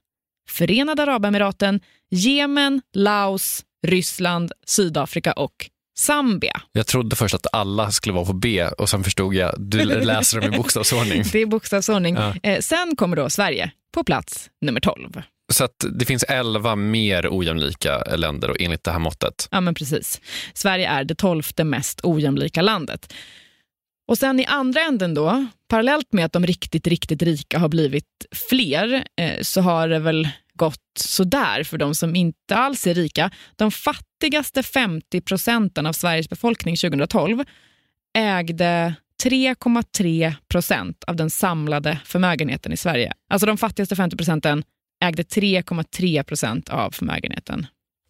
Förenade 0.49 1.03
Arabemiraten, 1.03 1.81
Jemen, 2.11 2.83
Laos, 2.95 3.65
Ryssland, 3.87 4.53
Sydafrika 4.67 5.33
och 5.33 5.71
Zambia. 5.99 6.61
Jag 6.73 6.87
trodde 6.87 7.17
först 7.17 7.35
att 7.35 7.47
alla 7.53 7.91
skulle 7.91 8.15
vara 8.15 8.25
på 8.25 8.33
B 8.33 8.67
och 8.67 8.89
sen 8.89 9.05
förstod 9.05 9.35
jag 9.35 9.55
du 9.59 9.85
läser 9.85 10.41
dem 10.41 10.55
i 10.55 10.57
bokstavsordning. 10.57 11.23
Det 11.33 11.39
är 11.39 11.47
bokstavsordning. 11.47 12.15
Ja. 12.15 12.35
Eh, 12.43 12.61
Sen 12.61 12.97
kommer 12.97 13.17
då 13.17 13.31
Sverige 13.31 13.71
på 13.95 14.05
plats 14.05 14.51
nummer 14.61 14.81
12. 14.81 15.23
Så 15.53 15.65
att 15.65 15.85
det 15.93 16.05
finns 16.05 16.23
11 16.23 16.77
mer 16.77 17.29
ojämlika 17.31 17.99
länder 18.17 18.51
och 18.51 18.57
enligt 18.61 18.85
det 18.85 18.91
här 18.91 18.99
måttet. 18.99 19.49
Ja, 19.51 19.61
men 19.61 19.75
precis. 19.75 20.21
Sverige 20.55 20.89
är 20.89 21.05
det 21.05 21.15
tolfte 21.15 21.65
mest 21.65 22.01
ojämlika 22.03 22.63
landet. 22.63 23.13
Och 24.09 24.19
sen 24.19 24.41
i 24.41 24.45
andra 24.45 24.81
änden 24.81 25.15
då, 25.15 25.47
parallellt 25.69 26.13
med 26.13 26.25
att 26.25 26.33
de 26.33 26.47
riktigt, 26.47 26.87
riktigt 26.87 27.23
rika 27.23 27.59
har 27.59 27.69
blivit 27.69 28.07
fler, 28.51 29.05
eh, 29.21 29.41
så 29.43 29.61
har 29.61 29.89
det 29.89 29.99
väl 29.99 30.29
gått 30.59 30.81
sådär 30.99 31.65
för 31.65 31.79
de 31.79 31.95
som 31.95 32.17
inte 32.17 32.57
alls 32.57 32.87
är 32.87 32.95
rika. 32.95 33.31
De 33.57 33.71
fattigaste 33.71 34.63
50 34.63 35.21
procenten 35.21 35.87
av 35.87 35.93
Sveriges 35.93 36.29
befolkning 36.29 36.77
2012 36.77 37.45
ägde 38.19 38.95
3,3 39.25 40.35
procent 40.49 41.05
av 41.05 41.17
den 41.17 41.31
samlade 41.31 42.01
förmögenheten 42.05 42.73
i 42.73 42.77
Sverige. 42.77 43.13
Alltså 43.31 43.47
de 43.47 43.59
fattigaste 43.59 43.97
50 43.97 44.17
procenten 44.17 44.65
ägde 45.05 45.23
3,3 45.23 46.23
procent 46.23 46.69
av 46.69 46.91
förmögenheten. 46.91 47.67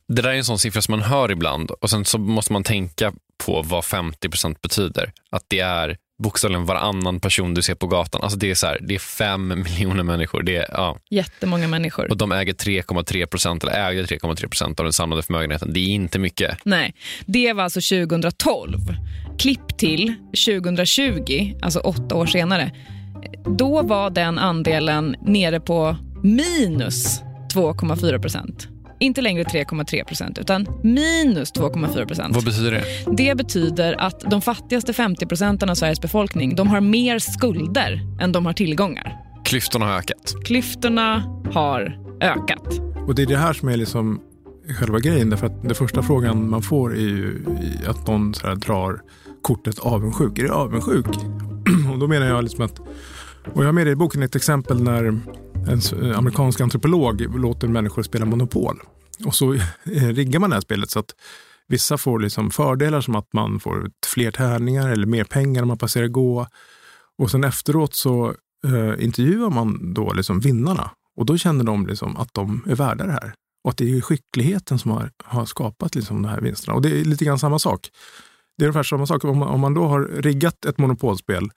Det 0.08 0.22
där 0.22 0.30
är 0.30 0.34
en 0.34 0.44
sån 0.44 0.58
siffra 0.58 0.82
som 0.82 0.92
man 0.92 1.02
hör 1.02 1.30
ibland 1.30 1.70
och 1.70 1.90
sen 1.90 2.04
så 2.04 2.18
måste 2.18 2.52
man 2.52 2.64
tänka 2.64 3.12
på 3.44 3.62
vad 3.62 3.84
50% 3.84 4.56
betyder. 4.62 5.12
Att 5.30 5.44
det 5.48 5.60
är 5.60 5.96
bokstavligen 6.22 6.66
varannan 6.66 7.20
person 7.20 7.54
du 7.54 7.62
ser 7.62 7.74
på 7.74 7.86
gatan. 7.86 8.22
Alltså 8.22 8.38
det 8.38 8.50
är 8.50 8.54
så 8.54 8.66
här, 8.66 8.78
det 8.82 8.94
är 8.94 8.98
fem 8.98 9.48
miljoner 9.64 10.02
människor. 10.02 10.42
Det 10.42 10.56
är, 10.56 10.66
ja. 10.72 10.98
Jättemånga 11.10 11.68
människor. 11.68 12.10
Och 12.10 12.16
de 12.16 12.32
äger 12.32 12.52
3,3 12.52 13.26
procent, 13.26 13.64
eller 13.64 13.90
äger 13.90 14.04
3,3 14.04 14.48
procent 14.48 14.80
av 14.80 14.84
den 14.84 14.92
samlade 14.92 15.22
förmögenheten. 15.22 15.72
Det 15.72 15.80
är 15.80 15.88
inte 15.88 16.18
mycket. 16.18 16.58
Nej, 16.64 16.94
det 17.26 17.52
var 17.52 17.64
alltså 17.64 17.80
2012. 18.06 18.78
Klipp 19.38 19.78
till 19.78 20.14
2020, 20.46 21.54
alltså 21.62 21.80
åtta 21.80 22.14
år 22.14 22.26
senare. 22.26 22.70
Då 23.58 23.82
var 23.82 24.10
den 24.10 24.38
andelen 24.38 25.16
nere 25.26 25.60
på 25.60 25.96
minus 26.22 27.20
2,4 27.54 28.20
procent. 28.20 28.68
Inte 29.04 29.20
längre 29.20 29.44
3,3 29.44 30.04
procent, 30.04 30.38
utan 30.38 30.66
minus 30.82 31.52
2,4 31.52 32.06
procent. 32.06 32.34
Vad 32.34 32.44
betyder 32.44 32.70
det? 32.70 32.84
Det 33.16 33.34
betyder 33.34 34.00
att 34.00 34.20
de 34.20 34.42
fattigaste 34.42 34.92
50 34.92 35.26
procenten 35.26 35.70
av 35.70 35.74
Sveriges 35.74 36.00
befolkning 36.00 36.54
de 36.54 36.68
har 36.68 36.80
mer 36.80 37.18
skulder 37.18 38.00
än 38.20 38.32
de 38.32 38.46
har 38.46 38.52
tillgångar. 38.52 39.16
Klyftorna 39.44 39.86
har 39.86 39.92
ökat. 39.92 40.34
Klyftorna 40.44 41.22
har 41.52 41.98
ökat. 42.20 42.80
Och 43.06 43.14
det 43.14 43.22
är 43.22 43.26
det 43.26 43.36
här 43.36 43.52
som 43.52 43.68
är 43.68 43.76
liksom 43.76 44.20
själva 44.78 44.98
grejen. 44.98 45.30
Därför 45.30 45.46
att 45.46 45.62
den 45.62 45.74
första 45.74 46.02
frågan 46.02 46.50
man 46.50 46.62
får 46.62 46.94
är 46.94 47.00
ju 47.00 47.44
att 47.88 48.06
någon 48.06 48.34
så 48.34 48.46
här 48.46 48.54
drar 48.54 49.00
kortet 49.42 49.78
avundsjuk. 49.78 50.38
Är 50.38 50.42
du 50.42 50.50
avundsjuk? 50.50 51.06
och 51.92 51.98
då 51.98 52.06
menar 52.08 52.26
jag 52.26 52.44
liksom 52.44 52.64
att, 52.64 52.80
och 53.52 53.62
jag 53.62 53.64
har 53.64 53.72
med 53.72 53.88
i 53.88 53.96
boken 53.96 54.22
ett 54.22 54.36
exempel 54.36 54.82
när 54.82 55.20
en 55.68 56.12
amerikansk 56.12 56.60
antropolog 56.60 57.38
låter 57.38 57.68
människor 57.68 58.02
spela 58.02 58.24
Monopol. 58.24 58.80
Och 59.24 59.34
så 59.34 59.54
eh, 59.54 59.62
riggar 60.08 60.40
man 60.40 60.50
det 60.50 60.56
här 60.56 60.60
spelet 60.60 60.90
så 60.90 60.98
att 60.98 61.14
vissa 61.68 61.98
får 61.98 62.18
liksom 62.18 62.50
fördelar 62.50 63.00
som 63.00 63.14
att 63.14 63.32
man 63.32 63.60
får 63.60 63.90
fler 64.06 64.30
tärningar 64.30 64.88
eller 64.88 65.06
mer 65.06 65.24
pengar 65.24 65.60
när 65.60 65.66
man 65.66 65.78
passerar 65.78 66.08
gå. 66.08 66.46
Och 67.18 67.30
sen 67.30 67.44
efteråt 67.44 67.94
så 67.94 68.34
eh, 68.66 69.04
intervjuar 69.04 69.50
man 69.50 69.94
då 69.94 70.12
liksom 70.12 70.40
vinnarna 70.40 70.90
och 71.16 71.26
då 71.26 71.38
känner 71.38 71.64
de 71.64 71.86
liksom 71.86 72.16
att 72.16 72.34
de 72.34 72.64
är 72.68 72.74
värda 72.74 73.06
det 73.06 73.12
här. 73.12 73.34
Och 73.64 73.70
att 73.70 73.76
det 73.76 73.96
är 73.96 74.00
skickligheten 74.00 74.78
som 74.78 74.90
har, 74.90 75.10
har 75.24 75.44
skapat 75.44 75.94
liksom 75.94 76.22
de 76.22 76.28
här 76.28 76.40
vinsterna. 76.40 76.74
Och 76.74 76.82
det 76.82 77.00
är 77.00 77.04
lite 77.04 77.24
grann 77.24 77.38
samma 77.38 77.58
sak. 77.58 77.90
Det 78.58 78.64
är 78.64 78.66
ungefär 78.66 78.82
samma 78.82 79.06
sak 79.06 79.24
om 79.24 79.38
man, 79.38 79.48
om 79.48 79.60
man 79.60 79.74
då 79.74 79.86
har 79.86 80.00
riggat 80.00 80.64
ett 80.64 80.78
monopolspel 80.78 81.50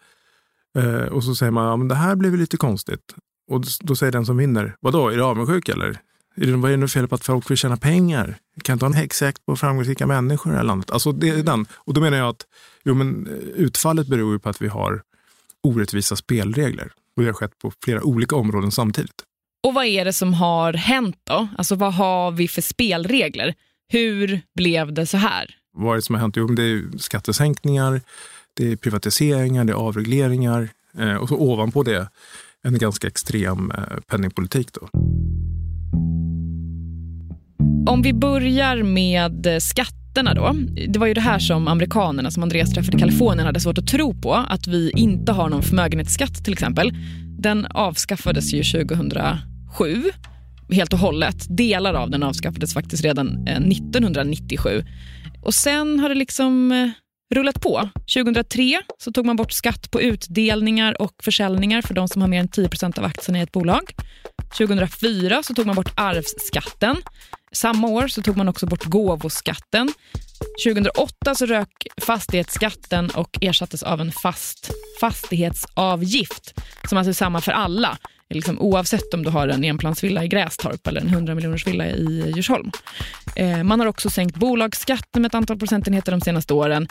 eh, 0.78 1.06
och 1.06 1.24
så 1.24 1.36
säger 1.36 1.52
man 1.52 1.66
ja, 1.66 1.76
men 1.78 1.88
det 1.88 1.96
här 1.96 2.16
blev 2.16 2.36
lite 2.36 2.58
konstigt. 2.58 3.14
Och 3.48 3.64
då, 3.82 3.96
säger 3.96 4.12
den 4.12 4.26
som 4.26 4.38
vinner, 4.38 4.76
vadå, 4.80 5.10
är 5.10 5.16
du 5.16 5.24
avundsjuk 5.24 5.70
eller? 5.70 6.00
Är 6.36 6.46
det, 6.46 6.56
vad 6.56 6.72
är 6.72 6.76
det 6.76 6.82
nu 6.82 6.88
fel 6.88 7.08
på 7.08 7.16
att 7.16 7.26
folk 7.26 7.50
vill 7.50 7.58
tjäna 7.58 7.78
pengar? 7.78 8.38
Kan 8.62 8.74
inte 8.74 8.86
ha 8.86 8.90
en 8.90 8.98
häxjakt 8.98 9.46
på 9.46 9.56
framgångsrika 9.56 10.08
människor 10.08 10.52
i 10.52 10.54
det 10.54 10.58
här 10.58 10.66
landet? 10.66 10.92
Alltså 10.92 11.12
det 11.12 11.30
är 11.30 11.44
den. 11.44 11.66
Och 11.74 11.94
då 11.94 12.02
menar 12.02 12.18
jag 12.18 12.30
att 12.30 12.46
jo, 12.84 12.94
men, 12.94 13.28
eh, 13.28 13.34
utfallet 13.34 14.08
beror 14.08 14.34
ju 14.34 14.40
på 14.40 14.50
att 14.50 14.62
vi 14.62 14.68
har 14.68 15.02
orättvisa 15.64 16.16
spelregler. 16.16 16.92
Och 17.16 17.24
det 17.24 17.30
har 17.30 17.34
skett 17.34 17.60
på 17.60 17.72
flera 17.84 18.04
olika 18.04 18.36
områden 18.36 18.72
samtidigt. 18.72 19.24
Och 19.68 19.74
vad 19.74 19.86
är 19.86 20.06
det 20.06 20.14
som 20.14 20.34
har 20.34 20.74
hänt 20.74 21.18
då? 21.24 21.48
Alltså 21.58 21.76
vad 21.76 21.94
har 21.94 22.32
vi 22.32 22.48
för 22.48 22.62
spelregler? 22.62 23.54
Hur 23.88 24.42
blev 24.56 24.94
det 24.94 25.06
så 25.06 25.18
här? 25.18 25.56
Vad 25.74 25.92
är 25.92 25.96
det 25.96 26.02
som 26.02 26.16
har 26.16 26.22
hänt? 26.22 26.36
Jo, 26.38 26.48
det 26.48 26.64
är 26.64 26.98
skattesänkningar, 26.98 28.02
det 28.54 28.72
är 28.72 28.76
privatiseringar, 28.76 29.64
det 29.64 29.74
är 29.74 29.78
avregleringar 29.78 30.70
eh, 30.98 31.16
och 31.16 31.30
så 31.30 31.36
ovanpå 31.36 31.84
det 31.84 32.10
en 32.68 32.78
ganska 32.78 33.08
extrem 33.08 33.72
eh, 33.72 33.98
penningpolitik. 34.08 34.68
Då. 34.74 34.90
Om 37.92 38.02
vi 38.02 38.14
börjar 38.14 38.84
med 38.84 39.46
eh, 39.46 39.58
skatterna 39.58 40.34
då. 40.34 40.56
Det 40.88 41.00
var 41.00 41.08
ju 41.08 41.14
det 41.14 41.22
här 41.22 41.40
som 41.40 41.68
amerikanerna 41.68 42.32
som 42.32 42.44
Andreas 42.44 42.74
träffade 42.74 42.98
i 42.98 43.00
Kalifornien 43.00 43.46
hade 43.46 43.60
svårt 43.60 43.78
att 43.78 43.88
tro 43.88 44.22
på. 44.22 44.34
Att 44.34 44.68
vi 44.68 44.92
inte 44.96 45.32
har 45.32 45.50
någon 45.50 45.64
förmögenhetsskatt 45.64 46.44
till 46.44 46.54
exempel. 46.54 46.92
Den 47.40 47.66
avskaffades 47.66 48.54
ju 48.54 48.64
2007 48.64 50.04
helt 50.72 50.94
och 50.94 51.00
hållet. 51.00 51.58
Delar 51.58 51.94
av 51.94 52.10
den 52.10 52.24
avskaffades 52.24 52.74
faktiskt 52.74 53.04
redan 53.04 53.48
eh, 53.48 53.62
1997. 53.62 54.84
Och 55.42 55.54
sen 55.54 56.00
har 56.00 56.10
det 56.10 56.16
liksom 56.16 56.72
rullat 57.36 57.62
på. 57.62 57.90
2003 58.14 58.82
så 58.98 59.12
tog 59.12 59.26
man 59.26 59.36
bort 59.36 59.52
skatt 59.52 59.92
på 59.92 60.02
utdelningar 60.02 61.02
och 61.02 61.14
försäljningar 61.24 61.82
för 61.82 61.94
de 61.94 62.08
som 62.08 62.22
har 62.22 62.30
mer 62.30 62.40
än 62.40 62.50
10% 62.50 63.00
av 63.00 63.06
aktierna 63.06 63.40
i 63.40 63.42
ett 63.42 63.52
bolag. 63.52 63.94
2004 64.58 65.44
så 65.44 65.54
tog 65.54 65.66
man 65.66 65.76
bort 65.76 65.94
arvsskatten. 65.96 66.98
Samma 67.52 67.88
år 67.88 68.08
så 68.08 68.22
tog 68.22 68.38
man 68.38 68.48
också 68.48 68.66
bort 68.66 68.84
gåvoskatten. 68.84 69.94
2008 70.66 71.36
så 71.36 71.46
rök 71.46 71.88
fastighetsskatten 72.02 73.10
och 73.10 73.38
ersattes 73.42 73.84
av 73.84 74.02
en 74.02 74.12
fast 74.12 74.72
fastighetsavgift 75.00 76.54
som 76.90 76.98
alltså 76.98 77.10
är 77.10 77.14
samma 77.14 77.42
för 77.42 77.52
alla. 77.52 77.98
Liksom, 78.30 78.60
oavsett 78.60 79.14
om 79.14 79.24
du 79.24 79.30
har 79.30 79.48
en 79.48 79.64
enplansvilla 79.64 80.24
i 80.24 80.28
Grästorp 80.28 80.88
eller 80.88 81.02
en 81.02 81.08
100 81.08 81.36
miljoners 81.36 81.68
villa 81.68 81.88
i 81.88 82.34
Djursholm. 82.36 82.72
Eh, 83.36 83.64
man 83.64 83.80
har 83.80 83.88
också 83.88 84.10
sänkt 84.10 84.36
bolagsskatten 84.36 85.22
med 85.22 85.30
ett 85.30 85.36
antal 85.36 85.60
procentenheter 85.60 86.12
de 86.12 86.22
senaste 86.22 86.54
åren. 86.54 86.88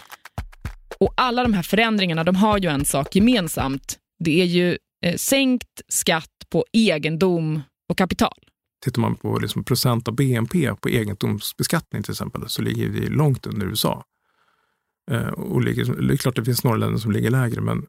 Och 1.01 1.15
alla 1.17 1.43
de 1.43 1.55
här 1.55 1.63
förändringarna 1.63 2.25
de 2.25 2.37
har 2.37 2.59
ju 2.59 2.69
en 2.69 2.85
sak 2.85 3.17
gemensamt. 3.17 3.99
Det 4.25 4.41
är 4.43 4.45
ju 4.45 4.79
eh, 5.05 5.17
sänkt 5.17 5.81
skatt 5.89 6.31
på 6.51 6.65
egendom 6.73 7.63
och 7.89 7.99
kapital. 7.99 8.39
Tittar 8.85 9.01
man 9.01 9.17
på 9.17 9.39
liksom 9.39 9.65
procent 9.65 10.09
av 10.09 10.15
BNP 10.15 10.75
på 10.75 10.89
egendomsbeskattning 10.89 12.03
till 12.03 12.13
exempel 12.13 12.49
så 12.49 12.63
ligger 12.63 12.89
vi 12.89 13.07
långt 13.07 13.47
under 13.47 13.67
USA. 13.67 14.05
Eh, 15.11 15.29
och 15.29 15.63
ligger, 15.63 15.85
det 15.85 16.15
är 16.15 16.17
klart 16.17 16.37
det 16.37 16.45
finns 16.45 16.65
några 16.65 16.77
länder 16.77 16.99
som 16.99 17.13
ligger 17.13 17.31
lägre, 17.31 17.61
men, 17.61 17.87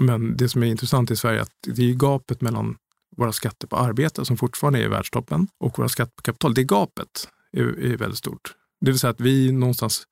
men 0.00 0.36
det 0.36 0.48
som 0.48 0.62
är 0.62 0.66
intressant 0.66 1.10
i 1.10 1.16
Sverige 1.16 1.38
är 1.38 1.42
att 1.42 1.52
det 1.66 1.90
är 1.90 1.94
gapet 1.94 2.40
mellan 2.40 2.76
våra 3.16 3.32
skatter 3.32 3.66
på 3.66 3.76
arbete, 3.76 4.24
som 4.24 4.36
fortfarande 4.36 4.78
är 4.78 4.84
i 4.84 4.88
världstoppen, 4.88 5.48
och 5.60 5.78
våra 5.78 5.88
skatter 5.88 6.12
på 6.16 6.22
kapital. 6.22 6.54
Det 6.54 6.64
gapet 6.64 7.28
är, 7.52 7.62
är 7.62 7.96
väldigt 7.96 8.18
stort. 8.18 8.54
Det 8.80 8.90
vill 8.90 8.98
säga 8.98 9.10
att 9.10 9.20
vi 9.20 9.52
någonstans 9.52 10.02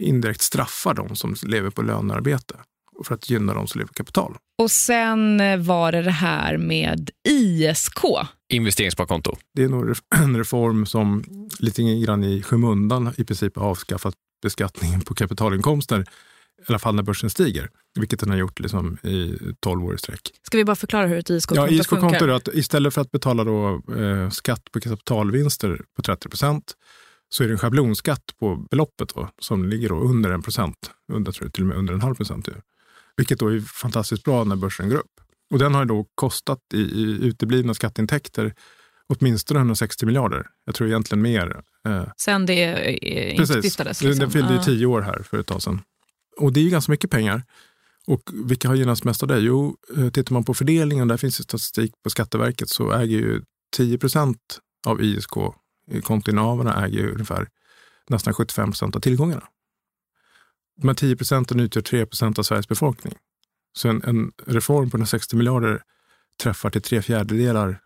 indirekt 0.00 0.40
straffar 0.40 0.94
de 0.94 1.16
som 1.16 1.34
lever 1.42 1.70
på 1.70 1.82
lönearbete 1.82 2.54
för 3.04 3.14
att 3.14 3.30
gynna 3.30 3.54
de 3.54 3.66
som 3.66 3.78
lever 3.78 3.88
på 3.88 3.94
kapital. 3.94 4.36
Och 4.58 4.70
sen 4.70 5.38
var 5.64 5.92
det 5.92 6.02
det 6.02 6.10
här 6.10 6.56
med 6.56 7.10
ISK. 7.28 7.98
Investeringssparkonto. 8.52 9.36
Det 9.54 9.62
är 9.62 9.68
nog 9.68 9.96
en 10.14 10.36
reform 10.36 10.86
som 10.86 11.24
lite 11.58 11.82
grann 11.82 12.24
i 12.24 12.42
skymundan 12.42 13.14
i 13.16 13.24
princip 13.24 13.56
har 13.56 13.66
avskaffat 13.66 14.14
beskattningen 14.42 15.00
på 15.00 15.14
kapitalinkomster, 15.14 16.00
i 16.00 16.64
alla 16.66 16.78
fall 16.78 16.94
när 16.94 17.02
börsen 17.02 17.30
stiger, 17.30 17.70
vilket 17.94 18.20
den 18.20 18.30
har 18.30 18.36
gjort 18.36 18.60
liksom 18.60 18.98
i 19.02 19.38
12 19.60 19.84
år 19.84 19.94
i 19.94 19.98
sträck. 19.98 20.30
Ska 20.42 20.58
vi 20.58 20.64
bara 20.64 20.76
förklara 20.76 21.06
hur 21.06 21.18
ett 21.18 21.30
ISK-konto 21.30 21.62
ja, 21.62 21.68
ISK 21.68 21.88
funkar? 21.88 22.28
Att 22.28 22.48
istället 22.48 22.94
för 22.94 23.00
att 23.00 23.10
betala 23.10 23.44
då, 23.44 23.82
eh, 23.96 24.30
skatt 24.30 24.72
på 24.72 24.80
kapitalvinster 24.80 25.80
på 25.96 26.02
30 26.02 26.28
procent 26.28 26.74
så 27.28 27.44
är 27.44 27.48
det 27.48 27.54
en 27.54 27.58
schablonskatt 27.58 28.24
på 28.40 28.66
beloppet 28.70 29.14
då, 29.14 29.28
som 29.38 29.68
ligger 29.68 29.88
då 29.88 29.94
under 29.94 30.30
en 30.30 30.42
procent, 30.42 30.90
under, 31.12 31.32
tror 31.32 31.46
jag, 31.46 31.52
till 31.52 31.62
och 31.62 31.68
med 31.68 31.76
under 31.76 31.94
en 31.94 32.00
halv 32.00 32.14
procent. 32.14 32.48
Vilket 33.16 33.38
då 33.38 33.48
är 33.48 33.60
fantastiskt 33.60 34.24
bra 34.24 34.44
när 34.44 34.56
börsen 34.56 34.88
går 34.88 34.96
upp. 34.96 35.20
Och 35.50 35.58
den 35.58 35.74
har 35.74 35.84
då 35.84 36.06
kostat 36.14 36.60
i, 36.74 36.78
i 36.78 37.18
uteblivna 37.22 37.74
skatteintäkter 37.74 38.54
åtminstone 39.06 39.60
160 39.60 40.06
miljarder. 40.06 40.46
Jag 40.64 40.74
tror 40.74 40.88
egentligen 40.88 41.22
mer. 41.22 41.62
Eh, 41.88 42.04
Sen 42.16 42.46
det 42.46 42.64
eh, 42.64 43.40
instiftades? 43.40 44.02
Liksom. 44.02 44.20
Den 44.20 44.30
fyllde 44.30 44.52
ju 44.52 44.58
tio 44.60 44.86
år 44.86 45.00
här 45.00 45.22
för 45.22 45.38
ett 45.38 45.46
tag 45.46 45.62
sedan. 45.62 45.80
Och 46.36 46.52
det 46.52 46.60
är 46.60 46.64
ju 46.64 46.70
ganska 46.70 46.92
mycket 46.92 47.10
pengar. 47.10 47.42
Och 48.06 48.30
vilka 48.32 48.68
har 48.68 48.74
gynnats 48.74 49.04
mest 49.04 49.22
av 49.22 49.28
det? 49.28 49.38
Jo, 49.38 49.76
eh, 49.96 50.10
tittar 50.10 50.32
man 50.32 50.44
på 50.44 50.54
fördelningen, 50.54 51.08
där 51.08 51.16
finns 51.16 51.36
det 51.36 51.42
statistik 51.42 51.92
på 52.02 52.10
Skatteverket, 52.10 52.68
så 52.68 52.92
äger 52.92 53.18
ju 53.18 53.42
10 53.76 53.98
procent 53.98 54.58
av 54.86 55.02
ISK, 55.02 55.36
eh, 55.90 56.00
kontoinnehavarna 56.02 56.86
äger 56.86 56.98
ju 56.98 57.12
ungefär 57.12 57.48
nästan 58.08 58.34
75 58.34 58.70
procent 58.70 58.96
av 58.96 59.00
tillgångarna. 59.00 59.48
De 60.76 60.88
här 60.88 60.94
10 60.94 61.16
procenten 61.16 61.60
utgör 61.60 61.82
3 61.82 62.06
procent 62.06 62.38
av 62.38 62.42
Sveriges 62.42 62.68
befolkning. 62.68 63.14
Så 63.76 63.88
en, 63.88 64.02
en 64.02 64.32
reform 64.46 64.90
på 64.90 64.96
160 64.96 65.36
miljarder 65.36 65.82
träffar 66.42 66.70
till 66.70 66.82
tre 66.82 67.02
fjärdedelar 67.02 67.80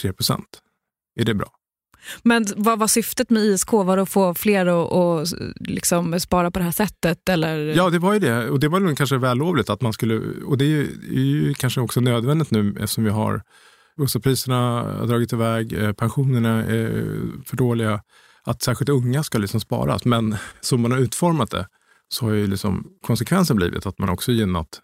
3 0.00 0.12
procent. 0.12 0.60
Är 1.14 1.24
det 1.24 1.34
bra? 1.34 1.52
Men 2.22 2.46
vad 2.56 2.78
var 2.78 2.86
syftet 2.86 3.30
med 3.30 3.42
ISK? 3.42 3.72
Var 3.72 3.96
det 3.96 4.02
att 4.02 4.08
få 4.08 4.34
fler 4.34 4.66
att, 4.66 4.92
och 4.92 5.26
liksom 5.60 6.20
spara 6.20 6.50
på 6.50 6.58
det 6.58 6.64
här 6.64 6.72
sättet? 6.72 7.28
Eller? 7.28 7.58
Ja, 7.58 7.90
det 7.90 7.98
var 7.98 8.12
ju 8.12 8.18
det. 8.18 8.50
Och 8.50 8.60
det 8.60 8.68
var 8.68 8.80
nog 8.80 8.96
kanske 8.96 9.18
vällovligt 9.18 9.70
att 9.70 9.80
man 9.80 9.92
skulle... 9.92 10.20
Och 10.46 10.58
det 10.58 10.64
är 10.64 10.68
ju, 10.68 10.82
är 11.10 11.24
ju 11.24 11.54
kanske 11.54 11.80
också 11.80 12.00
nödvändigt 12.00 12.50
nu 12.50 12.76
eftersom 12.80 13.04
vi 13.04 13.10
har 13.10 13.42
bostadspriserna 13.96 14.82
har 14.82 15.06
dragit 15.06 15.32
iväg, 15.32 15.72
eh, 15.72 15.92
pensionerna 15.92 16.64
är 16.64 16.88
för 17.46 17.56
dåliga. 17.56 18.02
Att 18.42 18.62
särskilt 18.62 18.88
unga 18.88 19.22
ska 19.22 19.38
liksom 19.38 19.60
sparas. 19.60 20.04
Men 20.04 20.36
som 20.60 20.80
man 20.80 20.92
har 20.92 20.98
utformat 20.98 21.50
det 21.50 21.66
så 22.08 22.26
har 22.26 22.32
ju 22.32 22.46
liksom 22.46 22.86
konsekvensen 23.06 23.56
blivit 23.56 23.86
att 23.86 23.98
man 23.98 24.08
också 24.08 24.32
gynnat 24.32 24.80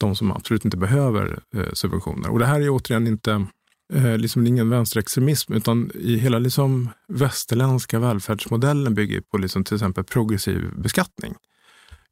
de 0.00 0.16
som 0.16 0.32
absolut 0.32 0.64
inte 0.64 0.76
behöver 0.76 1.38
eh, 1.54 1.72
subventioner. 1.72 2.28
Och 2.28 2.38
det 2.38 2.46
här 2.46 2.60
är 2.60 2.70
återigen 2.70 3.06
inte 3.06 3.46
eh, 3.92 4.18
liksom 4.18 4.46
ingen 4.46 4.70
vänsterextremism, 4.70 5.52
utan 5.52 5.90
i 5.94 6.16
hela 6.16 6.38
liksom 6.38 6.88
västerländska 7.08 7.98
välfärdsmodellen 7.98 8.94
bygger 8.94 9.20
på 9.20 9.38
liksom 9.38 9.64
till 9.64 9.74
exempel 9.74 10.04
progressiv 10.04 10.70
beskattning. 10.76 11.34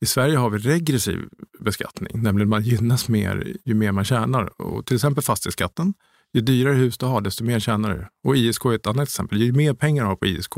I 0.00 0.06
Sverige 0.06 0.36
har 0.36 0.50
vi 0.50 0.58
regressiv 0.58 1.18
beskattning, 1.58 2.22
nämligen 2.22 2.48
man 2.48 2.62
gynnas 2.62 3.08
mer 3.08 3.56
ju 3.64 3.74
mer 3.74 3.92
man 3.92 4.04
tjänar. 4.04 4.62
Och 4.62 4.86
till 4.86 4.96
exempel 4.96 5.24
fastighetsskatten. 5.24 5.94
Ju 6.32 6.40
dyrare 6.40 6.74
hus 6.74 6.98
du 6.98 7.06
har, 7.06 7.20
desto 7.20 7.44
mer 7.44 7.60
tjänar 7.60 7.90
du. 7.94 8.28
Och 8.28 8.36
ISK 8.36 8.64
är 8.64 8.72
ett 8.72 8.86
annat 8.86 9.08
exempel. 9.08 9.42
Ju 9.42 9.52
mer 9.52 9.74
pengar 9.74 10.02
du 10.02 10.08
har 10.08 10.16
på 10.16 10.26
ISK, 10.26 10.52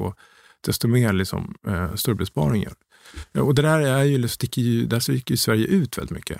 desto 0.61 0.89
mer 0.89 1.13
liksom, 1.13 1.55
eh, 1.67 1.95
större 1.95 2.15
besparingar. 2.15 2.73
Och 3.39 3.55
det 3.55 3.63
där, 3.63 3.81
är 3.81 4.05
ju, 4.05 4.29
sticker 4.29 4.63
ju, 4.63 4.87
där 4.87 5.01
sticker 5.01 5.33
ju 5.33 5.37
Sverige 5.37 5.67
ut 5.67 5.99
väldigt 5.99 6.17
mycket. 6.17 6.39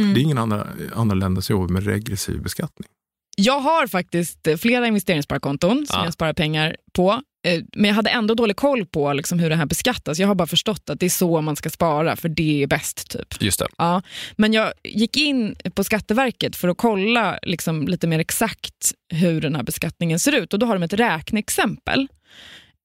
Mm. 0.00 0.14
Det 0.14 0.20
är 0.20 0.22
ingen 0.22 0.38
andra, 0.38 0.66
andra 0.94 1.14
länder 1.14 1.42
som 1.42 1.56
jobbar 1.56 1.68
med 1.68 1.86
regressiv 1.86 2.42
beskattning. 2.42 2.88
Jag 3.38 3.60
har 3.60 3.86
faktiskt 3.86 4.48
flera 4.58 4.86
investeringssparkonton 4.86 5.86
som 5.86 5.98
ja. 5.98 6.04
jag 6.04 6.12
sparar 6.12 6.32
pengar 6.32 6.76
på. 6.92 7.22
Eh, 7.46 7.62
men 7.72 7.88
jag 7.88 7.94
hade 7.94 8.10
ändå 8.10 8.34
dålig 8.34 8.56
koll 8.56 8.86
på 8.86 9.12
liksom 9.12 9.38
hur 9.38 9.50
det 9.50 9.56
här 9.56 9.66
beskattas. 9.66 10.18
Jag 10.18 10.28
har 10.28 10.34
bara 10.34 10.46
förstått 10.46 10.90
att 10.90 11.00
det 11.00 11.06
är 11.06 11.10
så 11.10 11.40
man 11.40 11.56
ska 11.56 11.70
spara, 11.70 12.16
för 12.16 12.28
det 12.28 12.62
är 12.62 12.66
bäst. 12.66 13.10
typ. 13.10 13.42
Just 13.42 13.58
det. 13.58 13.68
Ja, 13.78 14.02
men 14.36 14.52
jag 14.52 14.72
gick 14.84 15.16
in 15.16 15.56
på 15.74 15.84
Skatteverket 15.84 16.56
för 16.56 16.68
att 16.68 16.76
kolla 16.76 17.38
liksom 17.42 17.88
lite 17.88 18.06
mer 18.06 18.18
exakt 18.18 18.92
hur 19.12 19.40
den 19.40 19.56
här 19.56 19.62
beskattningen 19.62 20.18
ser 20.18 20.34
ut. 20.34 20.52
Och 20.52 20.58
Då 20.58 20.66
har 20.66 20.74
de 20.74 20.82
ett 20.82 20.92
räkneexempel 20.92 22.08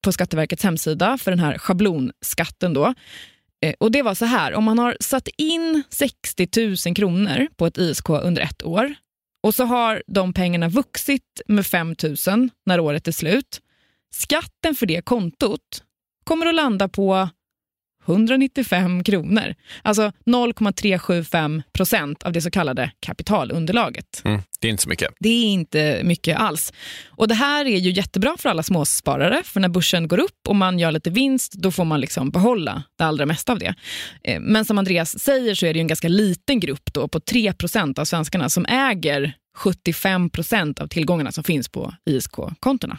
på 0.04 0.12
Skatteverkets 0.12 0.62
hemsida 0.62 1.18
för 1.18 1.30
den 1.30 1.40
här 1.40 1.58
schablonskatten. 1.58 2.74
Då. 2.74 2.94
Eh, 3.64 3.74
och 3.80 3.92
Det 3.92 4.02
var 4.02 4.14
så 4.14 4.24
här, 4.24 4.54
om 4.54 4.64
man 4.64 4.78
har 4.78 4.96
satt 5.00 5.28
in 5.36 5.82
60 5.90 6.48
000 6.86 6.94
kronor 6.96 7.48
på 7.56 7.66
ett 7.66 7.78
ISK 7.78 8.08
under 8.10 8.42
ett 8.42 8.62
år 8.62 8.94
och 9.42 9.54
så 9.54 9.64
har 9.64 10.02
de 10.06 10.32
pengarna 10.32 10.68
vuxit 10.68 11.40
med 11.46 11.66
5 11.66 11.94
000 12.26 12.48
när 12.66 12.80
året 12.80 13.08
är 13.08 13.12
slut. 13.12 13.60
Skatten 14.14 14.74
för 14.74 14.86
det 14.86 15.04
kontot 15.04 15.84
kommer 16.24 16.46
att 16.46 16.54
landa 16.54 16.88
på 16.88 17.28
195 18.06 19.04
kronor. 19.04 19.54
Alltså 19.82 20.12
0,375 20.26 21.62
procent 21.72 22.22
av 22.22 22.32
det 22.32 22.40
så 22.40 22.50
kallade 22.50 22.90
kapitalunderlaget. 23.00 24.22
Mm, 24.24 24.40
det 24.60 24.68
är 24.68 24.70
inte 24.70 24.82
så 24.82 24.88
mycket. 24.88 25.14
Det 25.20 25.28
är 25.28 25.44
inte 25.44 26.00
mycket 26.04 26.38
alls. 26.38 26.72
Och 27.08 27.28
Det 27.28 27.34
här 27.34 27.64
är 27.64 27.78
ju 27.78 27.90
jättebra 27.90 28.36
för 28.38 28.48
alla 28.48 28.62
småsparare, 28.62 29.42
för 29.44 29.60
när 29.60 29.68
börsen 29.68 30.08
går 30.08 30.20
upp 30.20 30.48
och 30.48 30.56
man 30.56 30.78
gör 30.78 30.92
lite 30.92 31.10
vinst, 31.10 31.52
då 31.52 31.70
får 31.70 31.84
man 31.84 32.00
liksom 32.00 32.30
behålla 32.30 32.82
det 32.98 33.04
allra 33.04 33.26
mesta 33.26 33.52
av 33.52 33.58
det. 33.58 33.74
Eh, 34.24 34.40
men 34.40 34.64
som 34.64 34.78
Andreas 34.78 35.18
säger 35.18 35.54
så 35.54 35.66
är 35.66 35.74
det 35.74 35.80
en 35.80 35.86
ganska 35.86 36.08
liten 36.08 36.60
grupp 36.60 36.92
då, 36.92 37.08
på 37.08 37.20
3 37.20 37.52
procent 37.52 37.98
av 37.98 38.04
svenskarna 38.04 38.48
som 38.48 38.66
äger 38.66 39.32
75 39.56 40.30
procent 40.30 40.80
av 40.80 40.86
tillgångarna 40.86 41.32
som 41.32 41.44
finns 41.44 41.68
på 41.68 41.94
ISK-kontona. 42.10 42.98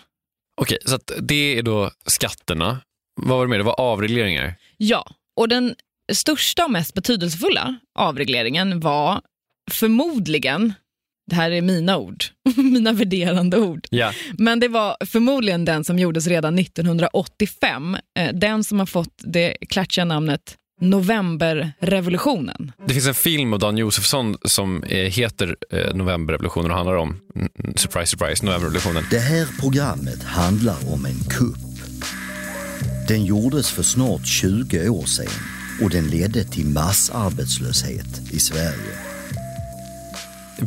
Okej, 0.61 0.77
så 0.85 0.99
det 1.21 1.57
är 1.57 1.63
då 1.63 1.91
skatterna. 2.05 2.79
Vad 3.15 3.37
var 3.37 3.45
det 3.45 3.49
mer? 3.49 3.57
Det 3.57 3.63
var 3.63 3.79
avregleringar? 3.79 4.55
Ja, 4.83 5.05
och 5.35 5.47
den 5.47 5.75
största 6.13 6.65
och 6.65 6.71
mest 6.71 6.93
betydelsefulla 6.93 7.75
avregleringen 7.99 8.79
var 8.79 9.21
förmodligen, 9.71 10.73
det 11.29 11.35
här 11.35 11.51
är 11.51 11.61
mina 11.61 11.97
ord, 11.97 12.23
mina 12.55 12.93
värderande 12.93 13.57
ord, 13.57 13.87
ja. 13.89 14.13
men 14.37 14.59
det 14.59 14.67
var 14.67 14.97
förmodligen 15.05 15.65
den 15.65 15.83
som 15.83 15.99
gjordes 15.99 16.27
redan 16.27 16.59
1985. 16.59 17.97
Eh, 18.19 18.33
den 18.33 18.63
som 18.63 18.79
har 18.79 18.85
fått 18.85 19.13
det 19.17 19.57
klatschiga 19.69 20.05
namnet 20.05 20.57
Novemberrevolutionen. 20.81 22.71
Det 22.87 22.93
finns 22.93 23.07
en 23.07 23.13
film 23.13 23.53
av 23.53 23.59
Dan 23.59 23.77
Josefsson 23.77 24.37
som 24.45 24.83
eh, 24.83 24.97
heter 24.97 25.55
eh, 25.71 25.95
Novemberrevolutionen 25.95 26.71
och 26.71 26.77
handlar 26.77 26.95
om, 26.95 27.19
surprise 27.75 28.07
surprise, 28.07 28.45
Novemberrevolutionen. 28.45 29.03
Det 29.11 29.19
här 29.19 29.47
programmet 29.59 30.23
handlar 30.23 30.93
om 30.93 31.05
en 31.05 31.19
kupp 31.29 31.72
den 33.07 33.25
gjordes 33.25 33.71
för 33.71 33.83
snart 33.83 34.27
20 34.27 34.89
år 34.89 35.05
sedan 35.05 35.33
och 35.81 35.89
den 35.89 36.07
ledde 36.07 36.43
till 36.43 36.65
massarbetslöshet 36.65 38.31
i 38.31 38.39
Sverige. 38.39 38.93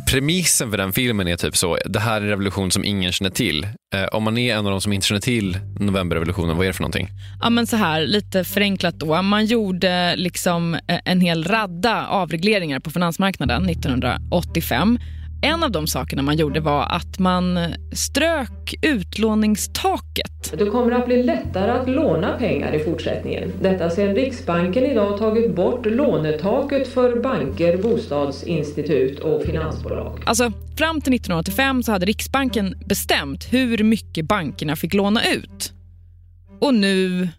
Premissen 0.07 0.71
för 0.71 0.77
den 0.77 0.93
filmen 0.93 1.27
är 1.27 1.35
typ 1.35 1.57
så, 1.57 1.77
det 1.85 1.99
här 1.99 2.21
är 2.21 2.21
en 2.21 2.29
revolution 2.29 2.71
som 2.71 2.85
ingen 2.85 3.11
känner 3.11 3.29
till. 3.29 3.63
Eh, 3.93 4.03
om 4.11 4.23
man 4.23 4.37
är 4.37 4.55
en 4.55 4.65
av 4.65 4.71
de 4.71 4.81
som 4.81 4.93
inte 4.93 5.07
känner 5.07 5.21
till 5.21 5.59
novemberrevolutionen, 5.79 6.57
vad 6.57 6.65
är 6.65 6.67
det 6.67 6.73
för 6.73 6.81
någonting? 6.81 7.09
Ja 7.41 7.49
men 7.49 7.67
så 7.67 7.75
här, 7.75 8.07
lite 8.07 8.43
förenklat 8.43 8.95
då. 8.95 9.21
Man 9.21 9.45
gjorde 9.45 10.15
liksom 10.15 10.73
eh, 10.73 10.99
en 11.05 11.21
hel 11.21 11.43
radda 11.43 12.07
avregleringar 12.07 12.79
på 12.79 12.91
finansmarknaden 12.91 13.69
1985 13.69 14.99
en 15.41 15.63
av 15.63 15.71
de 15.71 15.87
sakerna 15.87 16.21
man 16.21 16.37
gjorde 16.37 16.59
var 16.59 16.83
att 16.83 17.19
man 17.19 17.59
strök 17.91 18.75
utlåningstaket. 18.81 20.53
Det 20.57 20.65
kommer 20.65 20.91
att 20.91 21.05
bli 21.05 21.23
lättare 21.23 21.71
att 21.71 21.89
låna 21.89 22.37
pengar 22.37 22.73
i 22.73 22.79
fortsättningen. 22.79 23.51
Detta 23.61 23.89
sedan 23.89 24.15
Riksbanken 24.15 24.85
idag 24.85 25.17
tagit 25.17 25.55
bort 25.55 25.85
lånetaket 25.85 26.87
för 26.87 27.21
banker, 27.21 27.77
bostadsinstitut 27.77 29.19
och 29.19 29.43
finansbolag. 29.43 30.23
Alltså, 30.25 30.51
fram 30.77 31.01
till 31.01 31.13
1985 31.13 31.83
så 31.83 31.91
hade 31.91 32.05
Riksbanken 32.05 32.75
bestämt 32.85 33.53
hur 33.53 33.83
mycket 33.83 34.25
bankerna 34.25 34.75
fick 34.75 34.93
låna 34.93 35.21
ut. 35.33 35.73
Och 36.61 36.73
nu 36.73 37.29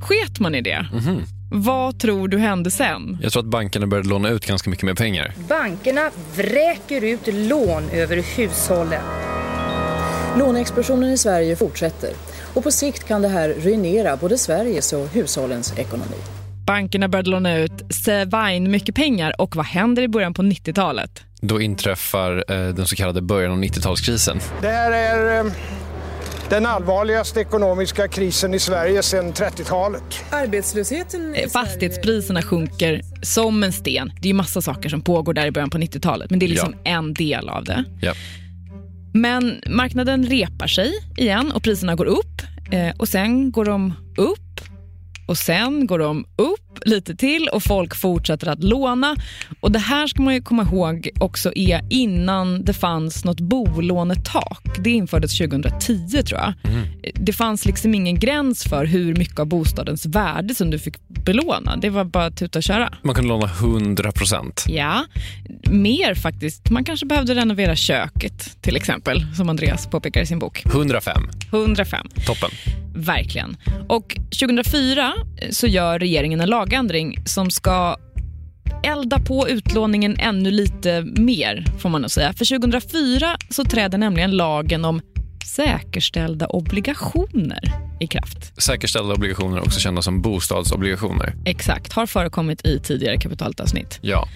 sket 0.00 0.40
man 0.40 0.54
i 0.54 0.60
det. 0.60 0.86
Mm 0.92 1.04
-hmm. 1.04 1.37
Vad 1.50 2.00
tror 2.00 2.28
du 2.28 2.38
hände 2.38 2.70
sen? 2.70 3.18
Jag 3.22 3.32
tror 3.32 3.42
att 3.42 3.48
bankerna 3.48 3.86
började 3.86 4.08
låna 4.08 4.28
ut 4.28 4.46
ganska 4.46 4.70
mycket 4.70 4.84
mer 4.84 4.94
pengar. 4.94 5.34
Bankerna 5.48 6.10
vräker 6.36 7.04
ut 7.04 7.20
lån 7.26 7.90
över 7.92 8.16
hushållen. 8.36 9.02
Låneexplosionen 10.38 11.10
i 11.10 11.18
Sverige 11.18 11.56
fortsätter 11.56 12.10
och 12.54 12.64
på 12.64 12.70
sikt 12.70 13.08
kan 13.08 13.22
det 13.22 13.28
här 13.28 13.48
ruinera 13.48 14.16
både 14.16 14.38
Sveriges 14.38 14.92
och 14.92 15.08
hushållens 15.08 15.78
ekonomi. 15.78 16.16
Bankerna 16.66 17.08
började 17.08 17.30
låna 17.30 17.58
ut 17.58 17.82
svine 17.90 18.68
mycket 18.68 18.94
pengar 18.94 19.40
och 19.40 19.56
vad 19.56 19.66
händer 19.66 20.02
i 20.02 20.08
början 20.08 20.34
på 20.34 20.42
90-talet? 20.42 21.22
Då 21.40 21.60
inträffar 21.60 22.44
eh, 22.48 22.68
den 22.74 22.86
så 22.86 22.96
kallade 22.96 23.22
början 23.22 23.52
av 23.52 23.58
90-talskrisen. 23.58 24.40
Det 24.60 24.68
här 24.68 24.92
är 24.92 25.44
eh, 25.44 25.52
den 26.50 26.66
allvarligaste 26.66 27.40
ekonomiska 27.40 28.08
krisen 28.08 28.54
i 28.54 28.58
Sverige 28.58 29.02
sedan 29.02 29.32
30-talet. 29.32 30.24
Arbetslösheten 30.30 31.34
Fastighetspriserna 31.52 32.42
sjunker 32.42 33.02
som 33.22 33.62
en 33.62 33.72
sten. 33.72 34.12
Det 34.20 34.28
är 34.28 34.30
ju 34.30 34.34
massa 34.34 34.62
saker 34.62 34.88
som 34.88 35.00
pågår 35.00 35.34
där 35.34 35.46
i 35.46 35.50
början 35.50 35.70
på 35.70 35.78
90-talet, 35.78 36.30
men 36.30 36.38
det 36.38 36.46
är 36.46 36.48
liksom 36.48 36.74
en 36.84 37.14
del 37.14 37.48
av 37.48 37.64
det. 37.64 37.84
Ja. 38.02 38.12
Men 39.14 39.60
marknaden 39.66 40.26
repar 40.26 40.66
sig 40.66 40.92
igen 41.16 41.52
och 41.52 41.62
priserna 41.62 41.94
går 41.94 42.06
upp 42.06 42.42
eh, 42.70 42.96
och 42.96 43.08
sen 43.08 43.52
går 43.52 43.64
de 43.64 43.94
upp 44.16 44.60
och 45.26 45.38
sen 45.38 45.86
går 45.86 45.98
de 45.98 46.26
upp 46.36 46.67
lite 46.84 47.14
till 47.16 47.48
och 47.52 47.62
folk 47.62 47.94
fortsätter 47.94 48.48
att 48.48 48.64
låna. 48.64 49.16
Och 49.60 49.72
Det 49.72 49.78
här 49.78 50.06
ska 50.06 50.22
man 50.22 50.34
ju 50.34 50.42
komma 50.42 50.62
ihåg 50.62 51.08
också 51.20 51.52
är 51.54 51.80
innan 51.90 52.64
det 52.64 52.72
fanns 52.72 53.24
något 53.24 53.40
bolånetak. 53.40 54.62
Det 54.84 54.90
infördes 54.90 55.38
2010 55.38 56.22
tror 56.22 56.40
jag. 56.40 56.54
Det 57.14 57.32
fanns 57.32 57.64
liksom 57.64 57.94
ingen 57.94 58.18
gräns 58.18 58.64
för 58.64 58.84
hur 58.84 59.14
mycket 59.14 59.38
av 59.38 59.46
bostadens 59.46 60.06
värde 60.06 60.54
som 60.54 60.70
du 60.70 60.78
fick 60.78 61.08
belåna. 61.08 61.76
Det 61.76 61.90
var 61.90 62.04
bara 62.04 62.24
att 62.24 62.36
tuta 62.36 62.58
och 62.58 62.62
köra. 62.62 62.92
Man 63.02 63.14
kunde 63.14 63.28
låna 63.28 63.46
100 63.46 64.12
procent. 64.12 64.64
Ja, 64.68 65.04
mer 65.70 66.14
faktiskt. 66.14 66.70
Man 66.70 66.84
kanske 66.84 67.06
behövde 67.06 67.34
renovera 67.34 67.76
köket 67.76 68.62
till 68.62 68.76
exempel, 68.76 69.26
som 69.36 69.48
Andreas 69.48 69.86
påpekar 69.86 70.20
i 70.22 70.26
sin 70.26 70.38
bok. 70.38 70.62
105. 70.66 71.22
105. 71.52 72.06
Toppen. 72.26 72.50
Verkligen. 72.94 73.56
Och 73.88 74.16
2004 74.40 75.12
så 75.50 75.66
gör 75.66 75.98
regeringen 75.98 76.40
en 76.40 76.50
lagändring 76.68 77.18
som 77.24 77.50
ska 77.50 77.96
elda 78.82 79.18
på 79.18 79.48
utlåningen 79.48 80.16
ännu 80.18 80.50
lite 80.50 81.02
mer, 81.02 81.64
får 81.78 81.88
man 81.88 82.00
nog 82.00 82.10
säga. 82.10 82.32
För 82.32 82.58
2004 82.58 83.36
så 83.50 83.64
träder 83.64 83.98
nämligen 83.98 84.36
lagen 84.36 84.84
om 84.84 85.00
säkerställda 85.44 86.46
obligationer 86.46 87.60
i 88.00 88.06
kraft. 88.06 88.62
Säkerställda 88.62 89.14
obligationer, 89.14 89.60
också 89.60 89.80
kända 89.80 90.02
som 90.02 90.22
bostadsobligationer. 90.22 91.34
Exakt, 91.44 91.92
har 91.92 92.06
förekommit 92.06 92.66
i 92.66 92.78
tidigare 92.78 93.16
kapitalavsnitt. 93.16 93.98
Ja. 94.02 94.28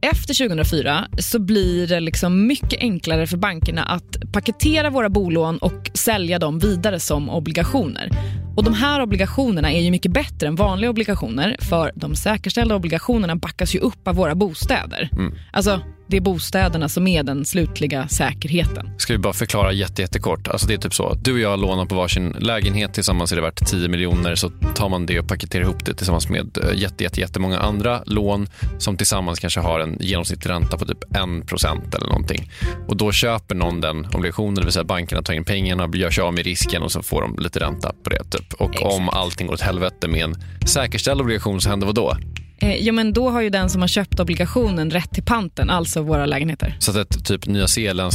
Efter 0.00 0.48
2004 0.48 1.08
så 1.18 1.38
blir 1.38 1.86
det 1.86 2.00
liksom 2.00 2.46
mycket 2.46 2.80
enklare 2.80 3.26
för 3.26 3.36
bankerna 3.36 3.82
att 3.82 4.32
paketera 4.32 4.90
våra 4.90 5.08
bolån 5.08 5.58
och 5.58 5.90
sälja 5.94 6.38
dem 6.38 6.58
vidare 6.58 7.00
som 7.00 7.30
obligationer. 7.30 8.08
Och 8.56 8.64
De 8.64 8.74
här 8.74 9.02
obligationerna 9.02 9.72
är 9.72 9.80
ju 9.80 9.90
mycket 9.90 10.12
bättre 10.12 10.46
än 10.46 10.54
vanliga 10.54 10.90
obligationer 10.90 11.56
för 11.60 11.92
de 11.94 12.16
säkerställda 12.16 12.74
obligationerna 12.74 13.36
backas 13.36 13.74
ju 13.74 13.78
upp 13.78 14.08
av 14.08 14.14
våra 14.14 14.34
bostäder. 14.34 15.08
Mm. 15.12 15.34
Alltså, 15.52 15.80
det 16.06 16.16
är 16.16 16.20
bostäderna 16.20 16.88
som 16.88 17.06
är 17.06 17.22
den 17.22 17.44
slutliga 17.44 18.08
säkerheten. 18.08 18.90
Ska 18.98 19.12
vi 19.12 19.18
bara 19.18 19.32
förklara 19.32 19.72
jätte, 19.72 20.02
jättekort. 20.02 20.48
Alltså 20.48 20.66
det 20.66 20.74
är 20.74 20.78
typ 20.78 20.94
så 20.94 21.08
att 21.08 21.24
du 21.24 21.32
och 21.32 21.38
jag 21.38 21.58
lånar 21.58 21.86
på 21.86 21.94
varsin 21.94 22.36
lägenhet. 22.38 22.94
Tillsammans 22.94 23.32
är 23.32 23.36
det 23.36 23.42
värt 23.42 23.66
10 23.66 23.88
miljoner. 23.88 24.34
Så 24.34 24.50
tar 24.74 24.88
man 24.88 25.06
det 25.06 25.20
och 25.20 25.28
paketerar 25.28 25.62
ihop 25.62 25.84
det 25.84 25.94
tillsammans 25.94 26.28
med 26.28 26.58
eh, 26.58 26.78
jätte, 26.78 27.04
jätte, 27.04 27.20
jättemånga 27.20 27.58
andra 27.58 28.02
lån 28.06 28.46
som 28.78 28.96
tillsammans 28.96 29.40
kanske 29.40 29.60
har 29.60 29.80
en 29.80 29.96
genomsnittlig 30.00 30.50
ränta 30.50 30.78
på 30.78 30.84
typ 30.84 31.04
1 31.04 31.46
procent 31.46 31.94
eller 31.94 32.06
någonting. 32.06 32.50
Och 32.88 32.96
då 32.96 33.12
köper 33.12 33.54
någon 33.54 33.80
den 33.80 34.06
obligationen, 34.14 34.54
det 34.54 34.62
vill 34.62 34.72
säga 34.72 34.84
bankerna 34.84 35.22
tar 35.22 35.34
in 35.34 35.44
pengarna, 35.44 35.90
gör 35.94 36.10
sig 36.10 36.22
av 36.22 36.34
med 36.34 36.44
risken 36.44 36.82
och 36.82 36.92
så 36.92 37.02
får 37.02 37.20
de 37.20 37.36
lite 37.38 37.60
ränta 37.60 37.92
på 38.04 38.10
det. 38.10 38.24
Typ. 38.30 38.43
Och 38.52 38.82
om 38.96 39.08
allting 39.08 39.46
går 39.46 39.54
åt 39.54 39.60
helvete 39.60 40.08
med 40.08 40.24
en 40.24 40.34
säkerställd 40.66 41.20
obligation 41.20 41.60
så 41.60 41.68
händer 41.68 41.86
vad 41.86 41.94
då? 41.94 42.16
Eh, 42.58 42.74
ja, 42.76 42.92
men 42.92 43.12
då 43.12 43.30
har 43.30 43.40
ju 43.40 43.50
den 43.50 43.70
som 43.70 43.80
har 43.80 43.88
köpt 43.88 44.20
obligationen 44.20 44.90
rätt 44.90 45.10
till 45.10 45.22
panten, 45.24 45.70
alltså 45.70 46.02
våra 46.02 46.26
lägenheter. 46.26 46.76
Så 46.78 46.90
att 46.90 46.96
ett 46.96 47.24
typ 47.26 47.46
Nya 47.46 47.66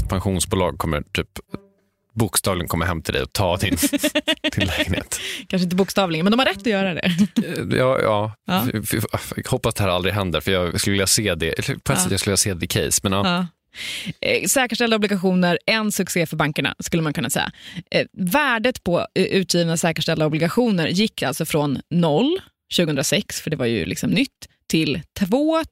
pensionsbolag 0.09 0.77
kommer 0.77 1.01
typ 1.01 1.27
bokstavligen 2.15 2.67
komma 2.67 2.85
hem 2.85 3.01
till 3.01 3.13
dig 3.13 3.23
och 3.23 3.33
ta 3.33 3.57
din, 3.57 3.77
din 4.55 4.67
lägenhet. 4.67 5.19
Kanske 5.47 5.63
inte 5.63 5.75
bokstavligen, 5.75 6.23
men 6.23 6.31
de 6.31 6.39
har 6.39 6.45
rätt 6.45 6.57
att 6.57 6.65
göra 6.65 6.93
det. 6.93 7.11
Ja, 7.77 7.99
ja. 8.01 8.31
Ja. 8.47 8.63
F- 9.13 9.33
Jag 9.35 9.49
hoppas 9.49 9.69
att 9.69 9.75
det 9.75 9.83
här 9.83 9.89
aldrig 9.89 10.13
händer 10.13 10.39
för 10.41 10.51
jag 10.51 10.79
skulle 10.79 10.91
vilja 10.91 11.07
se 11.07 11.35
det. 11.35 11.55
På 11.65 11.71
ett 11.71 11.79
Ja. 11.89 11.95
sätt 11.95 12.11
jag 12.11 12.19
skulle 12.19 12.31
vilja 12.31 12.37
se 12.37 12.53
det 12.53 12.65
i 12.65 12.67
case. 12.67 12.99
Men 13.03 13.11
ja. 13.13 13.27
Ja. 13.27 13.47
Eh, 14.21 14.47
säkerställda 14.47 14.95
obligationer, 14.95 15.59
en 15.65 15.91
succé 15.91 16.25
för 16.25 16.37
bankerna 16.37 16.75
skulle 16.79 17.03
man 17.03 17.13
kunna 17.13 17.29
säga. 17.29 17.51
Eh, 17.91 18.05
värdet 18.13 18.83
på 18.83 19.07
eh, 19.15 19.23
utgivna 19.23 19.77
säkerställda 19.77 20.25
obligationer 20.25 20.87
gick 20.87 21.23
alltså 21.23 21.45
från 21.45 21.81
noll 21.89 22.41
2006, 22.77 23.41
för 23.41 23.49
det 23.49 23.55
var 23.57 23.65
ju 23.65 23.85
liksom 23.85 24.09
nytt, 24.09 24.47
till 24.67 25.01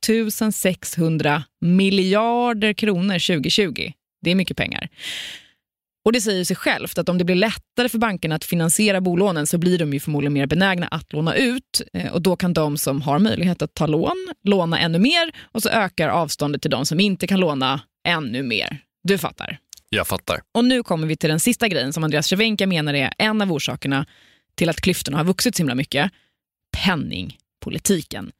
2600 0.05 1.43
miljarder 1.61 2.73
kronor 2.73 3.13
2020. 3.13 3.91
Det 4.21 4.31
är 4.31 4.35
mycket 4.35 4.57
pengar. 4.57 4.89
Och 6.07 6.13
Det 6.13 6.21
säger 6.21 6.43
sig 6.45 6.55
självt 6.55 6.97
att 6.97 7.09
om 7.09 7.17
det 7.17 7.23
blir 7.23 7.35
lättare 7.35 7.89
för 7.89 7.97
bankerna 7.97 8.35
att 8.35 8.45
finansiera 8.45 9.01
bolånen 9.01 9.47
så 9.47 9.57
blir 9.57 9.77
de 9.79 9.93
ju 9.93 9.99
förmodligen 9.99 10.33
mer 10.33 10.45
benägna 10.45 10.87
att 10.87 11.13
låna 11.13 11.35
ut. 11.35 11.81
Eh, 11.93 12.13
Och 12.13 12.21
Då 12.21 12.35
kan 12.35 12.53
de 12.53 12.77
som 12.77 13.01
har 13.01 13.19
möjlighet 13.19 13.61
att 13.61 13.73
ta 13.73 13.87
lån 13.87 14.33
låna 14.43 14.79
ännu 14.79 14.99
mer 14.99 15.31
och 15.41 15.63
så 15.63 15.69
ökar 15.69 16.09
avståndet 16.09 16.61
till 16.61 16.71
de 16.71 16.85
som 16.85 16.99
inte 16.99 17.27
kan 17.27 17.39
låna 17.39 17.81
ännu 18.07 18.43
mer. 18.43 18.79
Du 19.03 19.17
fattar. 19.17 19.57
Jag 19.89 20.07
fattar. 20.07 20.41
Och 20.53 20.65
nu 20.65 20.83
kommer 20.83 21.07
vi 21.07 21.15
till 21.15 21.29
den 21.29 21.39
sista 21.39 21.67
grejen 21.67 21.93
som 21.93 22.03
Andreas 22.03 22.27
Cervenka 22.27 22.67
menar 22.67 22.93
är 22.93 23.13
en 23.17 23.41
av 23.41 23.51
orsakerna 23.51 24.05
till 24.55 24.69
att 24.69 24.81
klyftorna 24.81 25.17
har 25.17 25.23
vuxit 25.23 25.55
så 25.55 25.61
himla 25.61 25.75
mycket. 25.75 26.11
Penningpolitiken. 26.77 28.31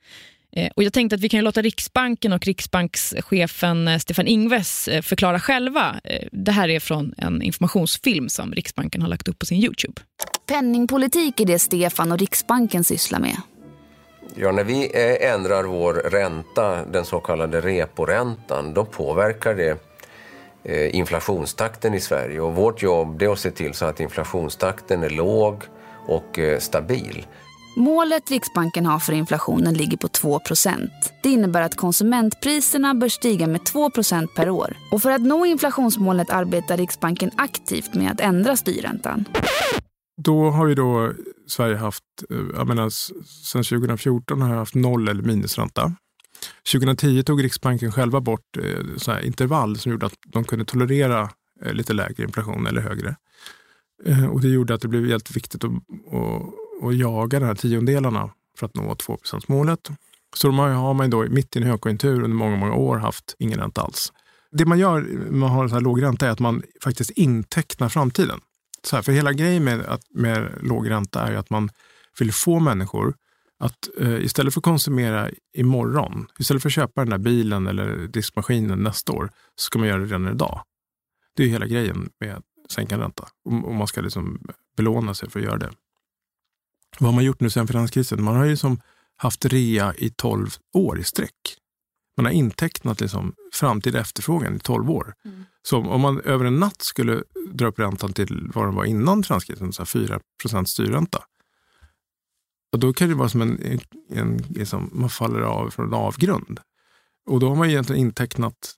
Eh, 0.56 0.70
Och 0.76 0.84
jag 0.84 0.94
tänkte 0.94 1.16
att 1.16 1.22
vi 1.22 1.30
kan 1.30 1.38
ju 1.38 1.42
låta 1.44 1.62
Riksbanken 1.62 2.34
och 2.34 2.46
riksbankschefen 2.46 3.88
eh, 3.88 3.98
Stefan 3.98 4.28
Ingves 4.28 4.88
eh, 4.88 5.02
förklara 5.02 5.40
själva. 5.40 5.96
Det 6.32 6.52
här 6.52 6.70
är 6.70 6.80
från 6.80 7.14
en 7.18 7.42
informationsfilm 7.42 8.30
som 8.30 8.54
Riksbanken 8.54 9.02
har 9.02 9.10
lagt 9.10 9.28
upp 9.28 9.40
på 9.40 9.46
sin 9.46 9.64
Youtube. 9.64 10.02
Penningpolitik 10.48 11.40
är 11.40 11.46
det 11.46 11.60
Stefan 11.60 12.12
och 12.12 12.20
Riksbanken 12.20 12.84
sysslar 12.84 13.20
med. 13.20 13.38
Ja, 14.36 14.52
när 14.52 14.64
vi 14.64 14.92
ändrar 15.22 15.64
vår 15.64 15.94
ränta, 15.94 16.86
den 16.86 17.06
så 17.06 17.20
kallade 17.20 17.62
reporäntan, 17.62 18.74
då 18.74 18.86
påverkar 18.86 19.56
det 19.56 19.78
inflationstakten 20.94 21.94
i 21.94 22.00
Sverige. 22.00 22.42
Och 22.42 22.56
vårt 22.56 22.82
jobb 22.84 23.20
det 23.20 23.26
är 23.26 23.30
att 23.30 23.40
se 23.40 23.52
till 23.52 23.74
så 23.74 23.86
att 23.86 24.00
inflationstakten 24.00 25.04
är 25.04 25.10
låg 25.10 25.64
och 26.08 26.40
stabil. 26.60 27.26
Målet 27.80 28.32
Riksbanken 28.32 28.86
har 28.86 29.00
för 29.00 29.14
inflationen 29.14 29.74
ligger 29.74 29.98
på 29.98 30.08
2% 30.08 30.90
Det 31.24 31.30
innebär 31.30 31.62
att 31.62 31.76
konsumentpriserna 31.76 32.96
bör 32.96 33.10
stiga 33.10 33.48
med 33.48 33.62
2% 33.62 34.28
per 34.36 34.50
år. 34.50 34.78
Och 34.92 35.02
för 35.02 35.12
att 35.12 35.22
nå 35.22 35.46
inflationsmålet 35.46 36.30
arbetar 36.30 36.78
Riksbanken 36.78 37.32
aktivt 37.38 37.94
med 37.94 38.12
att 38.12 38.20
ändra 38.20 38.58
styrräntan. 38.58 39.26
Då 40.22 40.50
har 40.50 40.68
ju 40.68 40.76
då 40.76 41.14
Sverige 41.48 41.76
haft, 41.76 42.04
eh, 42.30 42.38
jag 42.56 42.68
menar, 42.68 42.90
sedan 42.90 43.64
2014 43.64 44.42
har 44.42 44.50
jag 44.50 44.58
haft 44.58 44.76
noll 44.76 45.08
eller 45.08 45.24
minusränta. 45.24 45.94
2010 46.72 47.24
tog 47.24 47.44
Riksbanken 47.44 47.92
själva 47.92 48.22
bort 48.22 48.58
eh, 48.58 48.98
så 48.98 49.12
här 49.12 49.22
intervall 49.22 49.78
som 49.78 49.92
gjorde 49.92 50.06
att 50.06 50.18
de 50.28 50.44
kunde 50.44 50.66
tolerera 50.66 51.30
eh, 51.66 51.74
lite 51.74 51.94
lägre 51.94 52.24
inflation 52.24 52.68
eller 52.68 52.82
högre. 52.82 53.16
Och 54.32 54.42
det 54.42 54.48
gjorde 54.48 54.74
att 54.74 54.82
det 54.82 54.88
blev 54.88 55.06
helt 55.06 55.36
viktigt 55.36 55.64
att, 55.64 55.72
att, 55.72 56.54
och 56.82 56.94
jaga 56.94 57.40
de 57.40 57.46
här 57.46 57.56
tiondelarna 57.56 58.30
för 58.58 58.66
att 58.66 58.76
nå 58.76 58.96
2 58.96 59.18
målet. 59.48 59.90
Så 60.36 60.48
de 60.48 60.60
har, 60.60 60.94
man 60.94 61.10
då 61.10 61.26
mitt 61.30 61.56
i 61.56 61.60
en 61.60 61.66
högkonjunktur 61.66 62.16
under 62.16 62.38
många, 62.38 62.56
många 62.56 62.74
år 62.74 62.98
haft 62.98 63.36
ingen 63.40 63.60
ränta 63.60 63.82
alls. 63.82 64.14
Det 64.52 64.66
man 64.66 64.80
gör 64.80 65.02
när 65.02 65.32
man 65.32 65.50
har 65.50 65.68
så 65.68 65.74
här 65.74 65.82
låg 65.82 66.02
ränta 66.02 66.28
är 66.28 66.32
att 66.32 66.40
man 66.40 66.64
faktiskt 66.84 67.10
intecknar 67.10 67.90
framtiden. 67.90 68.40
Så 68.84 68.96
här, 68.96 69.04
för 69.04 69.12
hela 69.12 69.34
grejen 69.34 69.64
med, 69.64 69.82
att, 69.82 70.02
med 70.14 70.52
låg 70.62 70.90
ränta 70.90 71.22
är 71.22 71.32
ju 71.32 71.38
att 71.38 71.50
man 71.50 71.70
vill 72.20 72.34
få 72.34 72.60
människor 72.60 73.16
att 73.60 73.90
eh, 74.00 74.24
istället 74.24 74.54
för 74.54 74.60
att 74.60 74.64
konsumera 74.64 75.30
imorgon, 75.54 76.28
istället 76.40 76.62
för 76.62 76.70
att 76.70 76.74
köpa 76.74 77.02
den 77.02 77.10
där 77.10 77.18
bilen 77.18 77.68
eller 77.68 78.08
diskmaskinen 78.08 78.84
nästa 78.84 79.14
år, 79.14 79.30
så 79.56 79.64
ska 79.64 79.80
man 79.80 79.88
göra 79.88 80.00
det 80.00 80.06
redan 80.06 80.28
idag. 80.28 80.62
Det 81.36 81.44
är 81.44 81.48
ju 81.48 81.54
hela 81.54 81.66
grejen 81.66 82.10
med 82.20 82.36
att 82.36 82.72
sänka 82.72 82.98
ränta. 82.98 83.28
Och, 83.46 83.68
och 83.68 83.76
man 83.76 83.88
ska 83.88 84.02
liksom 84.02 84.42
belåna 84.78 85.14
sig 85.14 85.30
för 85.30 85.40
att 85.40 85.46
göra 85.46 85.58
det. 85.58 85.72
Vad 87.00 87.08
har 87.08 87.16
man 87.16 87.24
gjort 87.24 87.40
nu 87.40 87.50
sedan 87.50 87.68
finanskrisen? 87.68 88.24
Man 88.24 88.36
har 88.36 88.46
ju 88.46 88.58
som 88.58 88.82
haft 89.18 89.46
rea 89.46 89.94
i 89.96 90.10
12 90.10 90.50
år 90.74 91.00
i 91.00 91.04
sträck. 91.04 91.58
Man 92.18 92.26
har 92.26 92.34
intecknat 92.34 93.02
liksom 93.02 93.34
framtida 93.54 94.00
efterfrågan 94.00 94.56
i 94.56 94.60
12 94.60 94.92
år. 94.92 95.14
Så 95.64 95.78
om 95.78 96.02
man 96.02 96.22
över 96.22 96.46
en 96.46 96.60
natt 96.60 96.82
skulle 96.82 97.24
dra 97.52 97.68
upp 97.68 97.80
räntan 97.80 98.14
till 98.14 98.52
vad 98.54 98.66
den 98.66 98.76
var 98.76 98.86
innan 98.86 99.24
finanskrisen, 99.24 99.74
så 99.74 99.82
här 99.82 99.86
4 99.86 100.66
styrränta, 100.66 101.24
då 102.78 102.94
kan 102.94 103.10
det 103.10 103.16
vara 103.16 103.30
som 103.30 103.42
en, 103.42 103.80
en 104.10 104.38
liksom, 104.38 104.90
man 104.94 105.10
faller 105.10 105.40
av 105.40 105.70
från 105.70 105.88
en 105.88 105.94
avgrund. 105.94 106.60
Och 107.30 107.40
då 107.40 107.50
har 107.50 107.56
man 107.56 107.70
egentligen 107.70 108.02
intecknat 108.02 108.76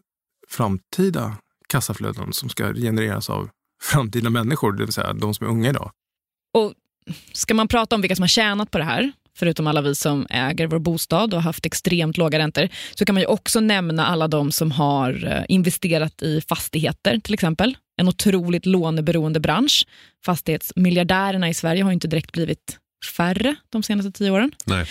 framtida 0.48 1.38
kassaflöden 1.68 2.34
som 2.34 2.50
ska 2.50 2.74
genereras 2.74 3.30
av 3.30 3.50
framtida 3.82 4.30
människor, 4.30 4.72
det 4.72 4.86
vill 4.86 4.94
säga 4.94 5.14
de 5.14 5.34
som 5.34 5.48
är 5.48 5.52
unga 5.52 5.70
idag. 5.70 5.92
Och 6.54 6.74
Ska 7.32 7.54
man 7.54 7.68
prata 7.68 7.96
om 7.96 8.02
vilka 8.02 8.16
som 8.16 8.24
har 8.24 8.28
tjänat 8.28 8.72
på 8.72 8.78
det 8.78 8.84
här? 8.84 9.12
förutom 9.40 9.68
alla 9.68 9.82
vi 9.82 9.96
som 9.96 10.28
äger 10.30 10.68
vår 10.68 10.80
bostad 10.80 11.34
och 11.34 11.40
har 11.40 11.44
haft 11.44 11.66
extremt 11.66 12.18
låga 12.18 12.40
räntor, 12.40 12.70
så 12.96 13.06
kan 13.06 13.16
man 13.16 13.22
ju 13.22 13.28
också 13.28 13.60
nämna 13.60 14.06
alla 14.06 14.28
de 14.28 14.52
som 14.52 14.72
har 14.72 15.28
eh, 15.28 15.44
investerat 15.48 16.22
i 16.22 16.42
fastigheter 16.42 17.20
till 17.20 17.34
exempel. 17.34 17.78
En 17.98 18.08
otroligt 18.08 18.66
låneberoende 18.66 19.40
bransch. 19.40 19.86
Fastighetsmiljardärerna 20.26 21.50
i 21.50 21.54
Sverige 21.54 21.84
har 21.84 21.92
inte 21.92 22.08
direkt 22.08 22.32
blivit 22.32 22.78
färre 23.18 23.56
de 23.70 23.84
senaste 23.84 24.12
tio 24.12 24.32
åren. 24.32 24.52
Nej. 24.66 24.86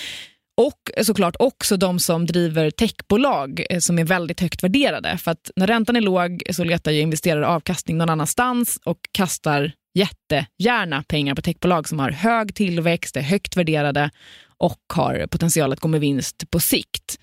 Och 0.56 1.04
såklart 1.06 1.36
också 1.38 1.76
de 1.76 1.98
som 1.98 2.26
driver 2.26 2.70
techbolag 2.70 3.66
eh, 3.70 3.78
som 3.78 3.98
är 3.98 4.04
väldigt 4.04 4.40
högt 4.40 4.62
värderade. 4.62 5.18
För 5.18 5.30
att 5.30 5.50
när 5.56 5.66
räntan 5.66 5.96
är 5.96 6.00
låg 6.00 6.42
så 6.50 6.64
letar 6.64 6.90
ju 6.90 7.00
investerare 7.00 7.46
avkastning 7.46 7.98
någon 7.98 8.10
annanstans 8.10 8.78
och 8.84 8.98
kastar 9.12 9.72
jättegärna 9.98 11.02
pengar 11.02 11.34
på 11.34 11.42
techbolag 11.42 11.88
som 11.88 11.98
har 11.98 12.10
hög 12.10 12.54
tillväxt, 12.54 13.16
är 13.16 13.20
högt 13.20 13.56
värderade 13.56 14.10
och 14.58 14.80
har 14.94 15.26
potential 15.30 15.72
att 15.72 15.80
gå 15.80 15.88
med 15.88 16.00
vinst 16.00 16.50
på 16.50 16.60
sikt. 16.60 17.18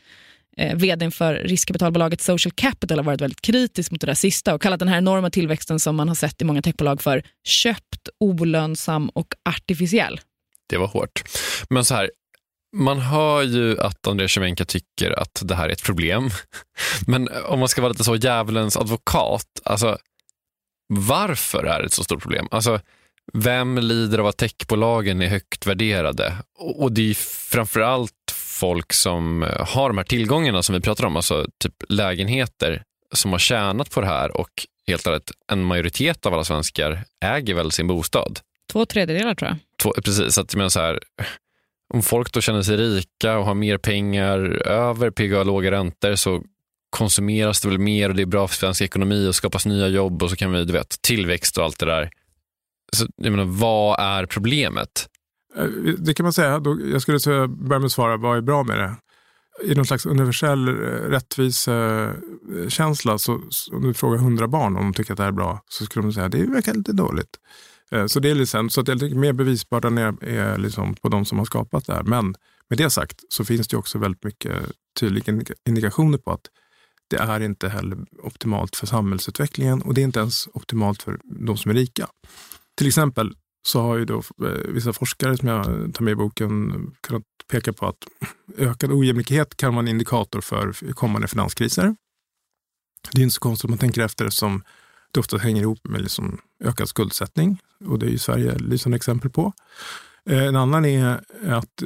Eh, 0.57 0.75
vdn 0.75 1.11
för 1.11 1.33
riskkapitalbolaget 1.33 2.21
Social 2.21 2.51
Capital 2.51 2.99
har 2.99 3.03
varit 3.03 3.21
väldigt 3.21 3.41
kritisk 3.41 3.91
mot 3.91 4.01
det 4.01 4.07
där 4.07 4.13
sista 4.13 4.53
och 4.53 4.61
kallat 4.61 4.79
den 4.79 4.88
här 4.88 4.97
enorma 4.97 5.29
tillväxten 5.29 5.79
som 5.79 5.95
man 5.95 6.07
har 6.07 6.15
sett 6.15 6.41
i 6.41 6.45
många 6.45 6.61
techbolag 6.61 7.01
för 7.01 7.23
köpt, 7.43 8.09
olönsam 8.19 9.09
och 9.09 9.27
artificiell. 9.49 10.19
Det 10.69 10.77
var 10.77 10.88
hårt. 10.88 11.23
Men 11.69 11.85
så 11.85 11.95
här, 11.95 12.09
man 12.75 12.99
hör 12.99 13.43
ju 13.43 13.81
att 13.81 14.07
André 14.07 14.29
Cervenka 14.29 14.65
tycker 14.65 15.11
att 15.11 15.41
det 15.43 15.55
här 15.55 15.69
är 15.69 15.73
ett 15.73 15.83
problem. 15.83 16.29
Men 17.07 17.29
om 17.45 17.59
man 17.59 17.67
ska 17.67 17.81
vara 17.81 17.91
lite 17.91 18.03
så 18.03 18.15
djävulens 18.15 18.77
advokat, 18.77 19.47
alltså 19.63 19.97
varför 20.87 21.63
är 21.63 21.79
det 21.79 21.85
ett 21.85 21.93
så 21.93 22.03
stort 22.03 22.21
problem? 22.21 22.47
Alltså, 22.51 22.79
vem 23.33 23.77
lider 23.77 24.17
av 24.17 24.27
att 24.27 24.37
techbolagen 24.37 25.21
är 25.21 25.27
högt 25.27 25.67
värderade? 25.67 26.33
Och 26.57 26.91
det 26.91 27.09
är 27.09 27.13
framförallt 27.51 28.11
folk 28.59 28.93
som 28.93 29.41
har 29.59 29.89
de 29.89 29.97
här 29.97 30.05
tillgångarna 30.05 30.63
som 30.63 30.75
vi 30.75 30.81
pratar 30.81 31.05
om, 31.05 31.15
alltså 31.15 31.47
typ 31.59 31.73
lägenheter 31.89 32.83
som 33.13 33.31
har 33.31 33.39
tjänat 33.39 33.91
på 33.91 34.01
det 34.01 34.07
här 34.07 34.37
och 34.37 34.67
helt 34.87 35.07
ärligt, 35.07 35.31
en 35.51 35.63
majoritet 35.63 36.25
av 36.25 36.33
alla 36.33 36.43
svenskar 36.43 37.03
äger 37.25 37.53
väl 37.53 37.71
sin 37.71 37.87
bostad. 37.87 38.39
Två 38.71 38.85
tredjedelar 38.85 39.35
tror 39.35 39.49
jag. 39.49 39.57
Två, 39.81 39.93
precis, 40.05 40.37
att 40.37 40.53
jag 40.53 40.71
så 40.71 40.79
här, 40.79 40.99
om 41.93 42.01
folk 42.01 42.33
då 42.33 42.41
känner 42.41 42.61
sig 42.61 42.77
rika 42.77 43.37
och 43.37 43.45
har 43.45 43.53
mer 43.53 43.77
pengar 43.77 44.39
över 44.67 45.11
PGA 45.11 45.43
låga 45.43 45.71
räntor 45.71 46.15
så 46.15 46.43
konsumeras 46.95 47.62
det 47.62 47.67
väl 47.67 47.79
mer 47.79 48.10
och 48.10 48.15
det 48.15 48.21
är 48.21 48.25
bra 48.25 48.47
för 48.47 48.55
svensk 48.55 48.81
ekonomi 48.81 49.27
och 49.27 49.36
skapas 49.36 49.65
nya 49.65 49.88
jobb 49.88 50.23
och 50.23 50.29
så 50.29 50.36
kan 50.36 50.51
vi, 50.51 50.65
du 50.65 50.73
vet, 50.73 51.01
tillväxt 51.01 51.58
och 51.58 51.63
allt 51.63 51.79
det 51.79 51.86
där. 51.86 52.10
Så, 52.93 53.08
jag 53.15 53.31
menar, 53.31 53.45
vad 53.45 53.99
är 53.99 54.25
problemet? 54.25 55.08
Eh, 55.58 55.65
det 55.97 56.13
kan 56.13 56.23
man 56.23 56.34
säga. 56.34 56.62
Jag 56.91 57.01
skulle 57.01 57.19
säga, 57.19 57.47
börja 57.47 57.79
med 57.79 57.86
att 57.86 57.91
svara, 57.91 58.17
vad 58.17 58.38
är 58.38 58.41
bra 58.41 58.63
med 58.63 58.79
det? 58.79 58.95
I 59.63 59.75
någon 59.75 59.86
slags 59.86 60.05
universell 60.05 60.67
eh, 60.67 60.73
rättvisekänsla, 61.10 63.17
så, 63.17 63.41
om 63.71 63.81
du 63.81 63.93
frågar 63.93 64.17
hundra 64.17 64.47
barn 64.47 64.77
om 64.77 64.84
de 64.84 64.93
tycker 64.93 65.13
att 65.13 65.17
det 65.17 65.23
här 65.23 65.31
är 65.31 65.36
bra, 65.36 65.62
så 65.69 65.86
skulle 65.86 66.05
de 66.05 66.13
säga 66.13 66.25
att 66.25 66.31
det 66.31 66.43
verkar 66.43 66.73
lite 66.73 66.93
dåligt. 66.93 67.38
Eh, 67.91 68.05
så 68.05 68.19
det 68.19 68.29
är 68.29 68.36
liksom, 68.36 68.69
så 68.69 68.81
att 68.81 68.88
jag 68.88 68.99
tycker 68.99 69.15
mer 69.15 69.34
bevisbördan 69.34 69.97
är, 69.97 70.23
är 70.23 70.58
liksom 70.58 70.95
på 70.95 71.10
de 71.10 71.25
som 71.25 71.38
har 71.38 71.45
skapat 71.45 71.86
det 71.86 71.93
här. 71.93 72.03
Men 72.03 72.36
med 72.69 72.77
det 72.77 72.89
sagt 72.89 73.21
så 73.29 73.45
finns 73.45 73.67
det 73.67 73.77
också 73.77 73.97
väldigt 73.97 74.23
mycket 74.23 74.53
tydliga 74.99 75.41
indikationer 75.69 76.17
på 76.17 76.31
att 76.31 76.49
det 77.07 77.17
är 77.17 77.39
inte 77.39 77.69
heller 77.69 77.97
optimalt 78.23 78.75
för 78.75 78.87
samhällsutvecklingen 78.87 79.81
och 79.81 79.93
det 79.93 80.01
är 80.01 80.03
inte 80.03 80.19
ens 80.19 80.47
optimalt 80.53 81.03
för 81.03 81.19
de 81.23 81.57
som 81.57 81.71
är 81.71 81.75
rika. 81.75 82.07
Till 82.77 82.87
exempel 82.87 83.35
så 83.67 83.81
har 83.81 83.97
ju 83.97 84.05
då 84.05 84.17
eh, 84.17 84.69
vissa 84.69 84.93
forskare 84.93 85.37
som 85.37 85.47
jag 85.47 85.65
tar 85.65 86.03
med 86.03 86.11
i 86.11 86.15
boken 86.15 86.71
kunnat 87.01 87.23
peka 87.51 87.73
på 87.73 87.87
att 87.87 88.07
ökad 88.57 88.91
ojämlikhet 88.91 89.57
kan 89.57 89.73
vara 89.75 89.83
en 89.83 89.87
indikator 89.87 90.41
för 90.41 90.93
kommande 90.93 91.27
finanskriser. 91.27 91.95
Det 93.11 93.21
är 93.21 93.23
inte 93.23 93.33
så 93.33 93.39
konstigt 93.39 93.65
om 93.65 93.71
man 93.71 93.77
tänker 93.77 94.01
efter 94.01 94.25
eftersom 94.25 94.63
det 95.11 95.19
ofta 95.19 95.37
hänger 95.37 95.61
ihop 95.61 95.79
med 95.83 96.01
liksom 96.01 96.39
ökad 96.63 96.89
skuldsättning 96.89 97.59
och 97.85 97.99
det 97.99 98.05
är 98.05 98.09
ju 98.09 98.17
Sverige 98.17 98.55
lysande 98.55 98.95
exempel 98.95 99.29
på. 99.29 99.53
Eh, 100.29 100.43
en 100.43 100.55
annan 100.55 100.85
är 100.85 101.23
att 101.49 101.83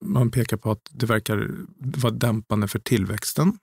man 0.00 0.30
pekar 0.30 0.56
på 0.56 0.70
att 0.70 0.88
det 0.90 1.06
verkar 1.06 1.50
vara 1.78 2.12
dämpande 2.12 2.68
för 2.68 2.78
tillväxten 2.78 3.58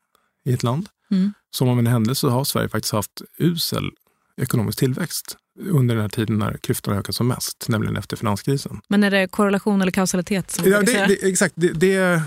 i 0.45 0.53
ett 0.53 0.63
land. 0.63 0.89
Mm. 1.11 1.33
Som 1.51 1.69
av 1.69 1.79
en 1.79 1.87
händelse 1.87 2.27
har 2.27 2.43
Sverige 2.43 2.69
faktiskt 2.69 2.93
haft 2.93 3.21
usel 3.37 3.91
ekonomisk 4.37 4.79
tillväxt 4.79 5.37
under 5.59 5.95
den 5.95 6.01
här 6.01 6.09
tiden 6.09 6.39
när 6.39 6.57
klyftorna 6.57 6.97
ökat 6.97 7.15
som 7.15 7.27
mest, 7.27 7.65
nämligen 7.69 7.97
efter 7.97 8.17
finanskrisen. 8.17 8.81
Men 8.87 9.03
är 9.03 9.11
det 9.11 9.27
korrelation 9.27 9.81
eller 9.81 9.91
kausalitet? 9.91 10.51
Som 10.51 10.71
ja, 10.71 10.81
det, 10.81 11.05
det, 11.07 11.29
exakt. 11.29 11.53
Det, 11.57 11.67
det, 11.67 11.95
är 11.95 12.21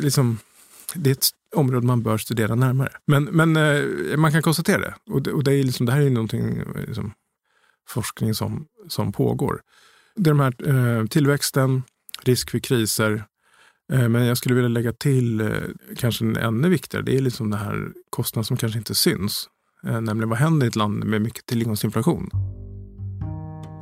liksom, 0.00 0.38
det 0.94 1.10
är 1.10 1.12
ett 1.12 1.28
område 1.54 1.86
man 1.86 2.02
bör 2.02 2.18
studera 2.18 2.54
närmare. 2.54 2.92
Men, 3.06 3.24
men 3.24 3.56
eh, 3.56 4.16
man 4.16 4.32
kan 4.32 4.42
konstatera 4.42 4.80
det. 4.80 4.94
Och 5.10 5.22
det, 5.22 5.32
och 5.32 5.44
det, 5.44 5.54
är 5.54 5.62
liksom, 5.62 5.86
det 5.86 5.92
här 5.92 6.00
är 6.00 6.10
någonting, 6.10 6.62
liksom, 6.86 7.12
forskning 7.88 8.34
som, 8.34 8.66
som 8.88 9.12
pågår. 9.12 9.60
Det 10.16 10.30
är 10.30 10.34
de 10.34 10.40
här 10.40 10.98
eh, 10.98 11.06
tillväxten, 11.06 11.82
risk 12.24 12.50
för 12.50 12.58
kriser, 12.58 13.12
Eh, 13.14 13.22
Eh, 13.92 14.08
men 14.08 14.24
jag 14.24 14.36
skulle 14.36 14.54
vilja 14.54 14.68
lägga 14.68 14.92
till 14.92 15.40
eh, 15.40 15.46
kanske 15.96 16.24
en 16.24 16.36
ännu 16.36 16.68
viktigare. 16.68 17.04
Det 17.04 17.16
är 17.16 17.20
liksom 17.20 17.50
den 17.50 17.60
här 17.60 17.88
kostnaden 18.10 18.44
som 18.44 18.56
kanske 18.56 18.78
inte 18.78 18.94
syns. 18.94 19.48
Eh, 19.86 20.00
nämligen 20.00 20.28
vad 20.28 20.38
händer 20.38 20.66
i 20.66 20.68
ett 20.68 20.76
land 20.76 21.04
med 21.04 21.22
mycket 21.22 21.46
tillgångsinflation? 21.46 22.30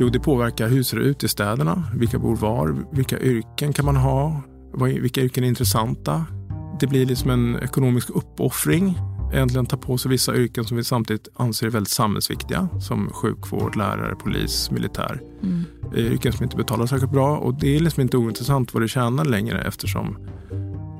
Jo, 0.00 0.08
det 0.08 0.20
påverkar 0.20 0.68
hur 0.68 0.82
ser 0.82 0.96
det 0.96 1.02
ut 1.02 1.24
i 1.24 1.28
städerna? 1.28 1.84
Vilka 1.94 2.18
bor 2.18 2.36
var? 2.36 2.76
Vilka 2.92 3.18
yrken 3.18 3.72
kan 3.72 3.84
man 3.84 3.96
ha? 3.96 4.42
Vilka 4.80 5.20
yrken 5.20 5.44
är 5.44 5.48
intressanta? 5.48 6.26
Det 6.80 6.86
blir 6.86 7.06
liksom 7.06 7.30
en 7.30 7.56
ekonomisk 7.62 8.10
uppoffring 8.10 8.98
äntligen 9.32 9.66
ta 9.66 9.76
på 9.76 9.98
sig 9.98 10.10
vissa 10.10 10.36
yrken 10.36 10.64
som 10.64 10.76
vi 10.76 10.84
samtidigt 10.84 11.28
anser 11.34 11.66
är 11.66 11.70
väldigt 11.70 11.92
samhällsviktiga. 11.92 12.68
Som 12.80 13.10
sjukvård, 13.10 13.76
lärare, 13.76 14.14
polis, 14.14 14.70
militär. 14.70 15.22
Mm. 15.42 15.64
Yrken 15.94 16.32
som 16.32 16.44
inte 16.44 16.56
betalar 16.56 16.86
särskilt 16.86 17.12
bra. 17.12 17.36
Och 17.36 17.54
det 17.54 17.76
är 17.76 17.80
liksom 17.80 18.00
inte 18.00 18.16
ointressant 18.16 18.74
vad 18.74 18.82
du 18.82 18.88
tjänar 18.88 19.24
längre 19.24 19.62
eftersom 19.62 20.18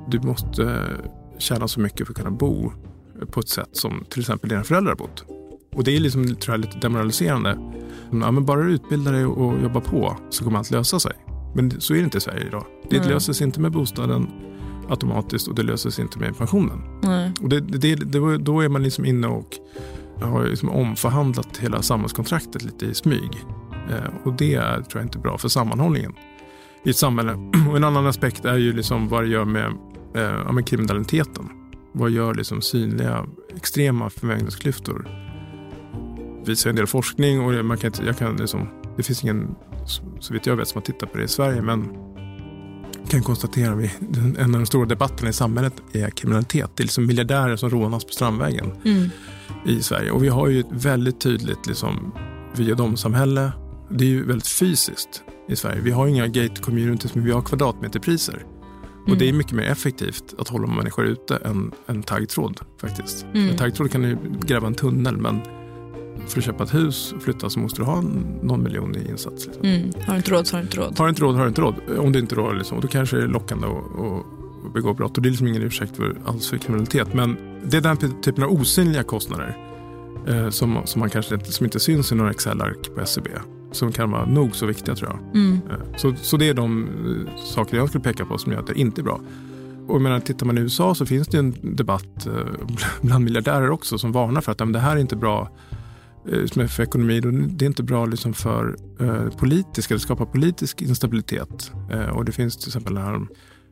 du 0.09 0.21
måste 0.21 0.83
tjäna 1.39 1.69
så 1.69 1.81
mycket 1.81 2.07
för 2.07 2.13
att 2.13 2.19
kunna 2.19 2.31
bo 2.31 2.73
på 3.31 3.41
ett 3.41 3.49
sätt 3.49 3.69
som 3.73 4.05
till 4.11 4.21
exempel 4.21 4.49
dina 4.49 4.65
föräldrar 4.65 4.91
har 4.91 4.97
bott. 4.97 5.25
Och 5.75 5.85
det 5.85 5.97
är 5.97 6.01
liksom, 6.01 6.35
tror 6.35 6.55
jag, 6.57 6.61
lite 6.61 6.79
demoraliserande. 6.79 7.59
Ja, 8.11 8.31
men 8.31 8.45
bara 8.45 8.63
du 8.63 8.73
utbildar 8.73 9.13
dig 9.13 9.25
och 9.25 9.63
jobbar 9.63 9.81
på 9.81 10.17
så 10.31 10.45
kommer 10.45 10.59
allt 10.59 10.71
lösa 10.71 11.01
sig. 11.01 11.13
Men 11.55 11.81
så 11.81 11.95
är 11.95 11.99
det 11.99 12.05
inte 12.05 12.19
i 12.19 12.21
Sverige 12.21 12.47
idag. 12.47 12.65
Det 12.91 12.97
mm. 12.97 13.09
löser 13.09 13.33
sig 13.33 13.47
inte 13.47 13.61
med 13.61 13.73
bostaden 13.73 14.29
automatiskt 14.89 15.49
och 15.49 15.55
det 15.55 15.63
löser 15.63 15.91
sig 15.91 16.03
inte 16.03 16.19
med 16.19 16.39
pensionen. 16.39 16.83
Nej. 17.03 17.33
Och 17.43 17.49
det, 17.49 17.61
det, 17.61 17.95
det, 17.95 18.39
då 18.39 18.61
är 18.61 18.69
man 18.69 18.83
liksom 18.83 19.05
inne 19.05 19.27
och 19.27 19.49
har 20.21 20.45
liksom 20.45 20.69
omförhandlat 20.69 21.57
hela 21.57 21.83
samhällskontraktet 21.83 22.63
lite 22.63 22.87
i 22.87 22.95
smyg. 22.95 23.45
Eh, 23.91 24.27
och 24.27 24.33
det 24.33 24.55
är, 24.55 24.81
tror 24.81 25.01
jag 25.01 25.07
inte 25.07 25.19
bra 25.19 25.39
för 25.39 25.49
sammanhållningen 25.49 26.13
i 26.85 26.91
ett 26.91 26.97
samhälle. 26.97 27.33
Och 27.71 27.77
en 27.77 27.85
annan 27.85 28.07
aspekt 28.07 28.45
är 28.45 28.57
ju 28.57 28.73
liksom 28.73 29.09
vad 29.09 29.23
det 29.23 29.29
gör 29.29 29.45
med, 29.45 29.73
eh, 30.15 30.53
med 30.53 30.67
kriminaliteten. 30.67 31.49
Vad 31.93 32.11
gör 32.11 32.35
liksom 32.35 32.63
synliga 32.63 33.27
extrema 33.57 34.11
förmögenhetsklyftor? 34.11 35.27
visar 36.49 36.71
en 36.71 36.77
del 36.77 36.87
forskning 36.87 37.41
och 37.41 37.65
man 37.65 37.77
kan 37.77 37.89
inte, 37.89 38.05
jag 38.05 38.19
kan 38.19 38.37
liksom, 38.37 38.69
det 38.97 39.03
finns 39.03 39.25
ingen, 39.25 39.55
så 40.21 40.33
vitt 40.33 40.47
jag 40.47 40.57
vet, 40.57 40.69
som 40.69 40.79
har 40.79 40.83
tittat 40.83 41.13
på 41.13 41.19
det 41.19 41.25
i 41.25 41.29
Sverige. 41.29 41.63
Men 41.63 41.89
kan 43.07 43.23
konstatera 43.23 43.73
att 43.73 44.17
en 44.39 44.55
av 44.55 44.61
de 44.61 44.67
stora 44.67 44.87
debatterna 44.87 45.31
i 45.31 45.33
samhället 45.33 45.73
är 45.93 46.11
kriminalitet. 46.11 46.71
Det 46.75 46.83
är 46.83 46.85
liksom 46.85 47.07
miljardärer 47.07 47.57
som 47.57 47.71
rånas 47.71 48.05
på 48.05 48.13
Strandvägen 48.13 48.73
mm. 48.85 49.11
i 49.67 49.83
Sverige. 49.83 50.11
Och 50.11 50.25
vi 50.25 50.29
har 50.29 50.49
ju 50.49 50.61
ett 50.61 50.67
väldigt 50.71 51.21
tydligt 51.21 51.67
liksom, 51.67 52.13
och 52.53 52.77
dom-samhälle. 52.77 53.53
Det 53.91 54.05
är 54.05 54.09
ju 54.09 54.27
väldigt 54.27 54.49
fysiskt 54.49 55.23
i 55.49 55.57
Sverige. 55.57 55.81
Vi 55.81 55.91
har 55.91 56.07
inga 56.07 56.27
gate 56.27 56.63
communities 56.63 57.15
men 57.15 57.25
vi 57.25 57.33
har 57.33 57.43
kvadratmeterpriser. 57.43 58.35
Mm. 58.35 59.13
Och 59.13 59.19
det 59.19 59.29
är 59.29 59.33
mycket 59.33 59.53
mer 59.53 59.65
effektivt 59.71 60.35
att 60.39 60.49
hålla 60.49 60.67
människor 60.67 61.05
ute 61.05 61.37
än 61.37 61.73
en 61.87 62.03
taggtråd 62.03 62.61
faktiskt. 62.81 63.27
Mm. 63.35 63.51
En 63.51 63.57
taggtråd 63.57 63.93
kan 63.93 64.03
du 64.03 64.19
gräva 64.47 64.67
en 64.67 64.75
tunnel 64.75 65.17
men 65.17 65.41
för 66.27 66.39
att 66.39 66.45
köpa 66.45 66.65
ett 66.65 66.75
hus 66.75 67.13
och 67.17 67.23
flytta 67.23 67.51
så 67.51 67.61
måste 67.61 67.81
du 67.81 67.85
ha 67.85 68.01
någon 68.43 68.63
miljon 68.63 68.97
i 68.97 69.11
insats. 69.11 69.47
Liksom. 69.47 69.65
Mm. 69.65 69.91
Har 70.07 70.13
du 70.13 70.17
inte 70.17 70.31
råd 70.31 70.47
så 70.47 70.57
har 70.57 70.61
du 70.61 70.67
inte 70.67 70.77
råd. 70.77 70.99
Har 70.99 71.05
du 71.05 71.11
inte 71.11 71.23
råd 71.23 71.35
har 71.37 71.43
du 71.43 71.49
inte 71.49 71.61
råd. 71.61 71.75
Om 71.99 72.13
du 72.13 72.19
inte 72.19 72.35
råd, 72.35 72.57
liksom, 72.57 72.81
då 72.81 72.89
kanske 72.89 73.17
det 73.17 73.23
är 73.23 73.27
lockande 73.27 73.67
att 73.67 74.73
begå 74.75 74.95
brott. 74.95 75.17
Och 75.17 75.23
det 75.23 75.29
är 75.29 75.31
liksom 75.31 75.47
ingen 75.47 75.63
ursäkt 75.63 75.97
för, 75.97 76.17
alls 76.25 76.51
för 76.51 76.59
kriminalitet. 76.59 77.15
Men 77.15 77.37
det 77.65 77.77
är 77.77 77.81
den 77.81 77.97
typen 77.97 78.45
av 78.45 78.51
osynliga 78.51 79.03
kostnader 79.03 79.57
eh, 80.29 80.51
som, 80.51 80.81
som, 80.85 81.01
man 81.01 81.11
kanske 81.11 81.39
som 81.45 81.67
inte 81.67 81.81
syns 81.81 82.13
i 82.13 82.15
några 82.15 82.31
Excel-ark 82.31 82.95
på 82.95 83.01
SCB. 83.01 83.31
E 83.31 83.39
som 83.73 83.93
kan 83.93 84.11
vara 84.11 84.27
nog 84.27 84.57
så 84.57 84.67
viktiga 84.67 84.95
tror 84.95 85.11
jag. 85.11 85.43
Mm. 85.43 85.61
Eh, 85.71 85.97
så, 85.97 86.15
så 86.23 86.37
det 86.37 86.49
är 86.49 86.55
de 86.55 86.85
eh, 86.85 87.45
saker 87.45 87.77
jag 87.77 87.89
skulle 87.89 88.05
peka 88.05 88.25
på 88.25 88.39
som 88.39 88.53
gör 88.53 88.59
att 88.61 88.67
det 88.67 88.75
inte 88.75 89.01
är 89.01 89.03
bra. 89.03 89.21
Och 89.89 90.03
menar, 90.03 90.21
tittar 90.21 90.47
man 90.47 90.59
i 90.59 90.61
USA 90.61 90.95
så 90.95 91.07
finns 91.07 91.29
det 91.29 91.39
en 91.39 91.55
debatt 91.63 92.27
eh, 92.27 92.33
bland 93.01 93.25
miljardärer 93.25 93.71
också 93.71 93.99
som 93.99 94.13
varnar 94.13 94.41
för 94.41 94.53
att 94.53 94.73
det 94.73 94.79
här 94.79 94.97
är 94.97 95.01
inte 95.01 95.17
bra 95.17 95.51
som 96.47 96.63
är 96.63 96.67
för 96.67 96.83
ekonomi. 96.83 97.21
Det 97.21 97.65
är 97.65 97.67
inte 97.67 97.83
bra 97.83 98.07
liksom 98.07 98.35
för 98.35 98.77
eh, 99.01 99.39
politiska, 99.39 99.95
det 99.95 100.01
skapar 100.01 100.25
politisk 100.25 100.83
instabilitet. 100.83 101.73
Eh, 101.93 102.09
och 102.09 102.25
det 102.25 102.33
finns 102.33 102.57
till 102.57 102.69
exempel 102.69 102.95
den 102.95 103.05
här 103.05 103.27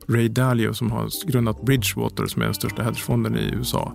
Ray 0.09 0.29
Dalio 0.29 0.73
som 0.73 0.91
har 0.91 1.31
grundat 1.31 1.63
Bridgewater 1.63 2.27
som 2.27 2.43
är 2.43 2.47
den 2.47 2.55
största 2.55 2.83
hedgefonden 2.83 3.37
i 3.37 3.53
USA. 3.55 3.93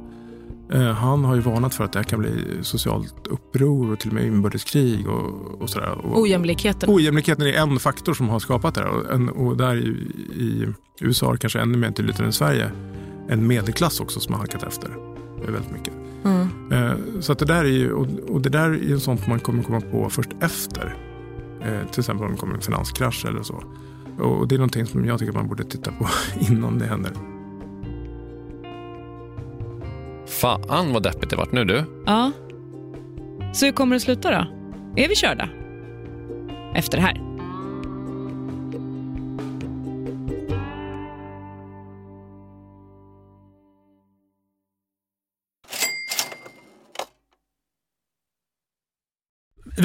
Eh, 0.73 0.91
han 0.91 1.25
har 1.25 1.35
ju 1.35 1.41
varnat 1.41 1.75
för 1.75 1.83
att 1.83 1.93
det 1.93 1.99
här 1.99 2.03
kan 2.03 2.19
bli 2.19 2.31
socialt 2.61 3.27
uppror 3.27 3.91
och 3.91 3.99
till 3.99 4.09
och 4.09 4.15
med 4.15 4.25
inbördeskrig 4.25 5.07
och, 5.07 5.61
och 5.61 5.69
sådär. 5.69 5.91
Och, 5.91 6.21
Ojämlikheten. 6.21 6.89
Ojämlikheten 6.89 7.47
är 7.47 7.53
en 7.53 7.79
faktor 7.79 8.13
som 8.13 8.29
har 8.29 8.39
skapat 8.39 8.75
det 8.75 8.81
här. 8.81 8.89
Och, 8.89 9.13
en, 9.13 9.29
och 9.29 9.57
där 9.57 9.75
i, 9.75 9.89
i 10.43 10.67
USA, 11.01 11.35
kanske 11.35 11.59
ännu 11.59 11.77
mer 11.77 11.91
tydligt 11.91 12.19
än 12.19 12.29
i 12.29 12.33
Sverige, 12.33 12.71
en 13.29 13.47
medelklass 13.47 13.99
också 13.99 14.19
som 14.19 14.33
har 14.33 14.39
halkat 14.39 14.63
efter 14.63 14.95
väldigt 15.45 15.71
mycket. 15.71 15.98
Mm. 16.25 16.47
Eh, 16.71 17.19
så 17.19 17.31
att 17.31 17.39
det 17.39 17.45
där 17.45 17.65
är 17.65 17.69
ju, 17.69 17.93
och, 17.93 18.41
det 18.41 18.49
där 18.49 18.69
är 18.69 18.73
ju 18.73 18.99
sånt 18.99 19.27
man 19.27 19.39
kommer 19.39 19.63
komma 19.63 19.81
på 19.81 20.09
först 20.09 20.29
efter. 20.41 20.95
Eh, 21.61 21.87
till 21.91 21.99
exempel 21.99 22.25
om 22.25 22.31
det 22.31 22.37
kommer 22.37 22.55
en 22.55 22.61
finanskrasch 22.61 23.25
eller 23.25 23.43
så. 23.43 23.63
Och 24.19 24.47
det 24.47 24.55
är 24.55 24.59
någonting 24.59 24.85
som 24.85 25.05
jag 25.05 25.19
tycker 25.19 25.33
man 25.33 25.47
borde 25.47 25.63
titta 25.63 25.91
på 25.91 26.07
innan 26.39 26.79
det 26.79 26.85
händer. 26.85 27.11
Fan 30.27 30.93
vad 30.93 31.03
deppigt 31.03 31.29
det 31.29 31.35
vart 31.35 31.51
nu 31.51 31.65
du. 31.65 31.83
Ja. 32.05 32.31
Så 33.53 33.65
hur 33.65 33.73
kommer 33.73 33.95
det 33.95 33.99
sluta 33.99 34.31
då? 34.31 34.45
Är 34.95 35.07
vi 35.07 35.15
körda? 35.15 35.49
Efter 36.75 36.97
det 36.97 37.03
här. 37.03 37.28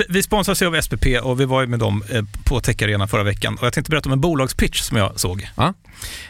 Vi- 0.08 0.22
sponsras 0.22 0.62
ju 0.62 0.66
av 0.66 0.80
SPP 0.82 1.06
och 1.22 1.40
vi 1.40 1.44
var 1.44 1.60
ju 1.60 1.66
med 1.66 1.78
dem 1.78 2.04
eh, 2.10 2.24
på 2.44 2.60
Tech 2.60 2.76
förra 3.08 3.22
veckan. 3.22 3.54
Och 3.60 3.66
jag 3.66 3.72
tänkte 3.72 3.90
berätta 3.90 4.08
om 4.08 4.12
en 4.12 4.20
bolagspitch 4.20 4.80
som 4.80 4.96
jag 4.96 5.20
såg. 5.20 5.48
Ja. 5.56 5.74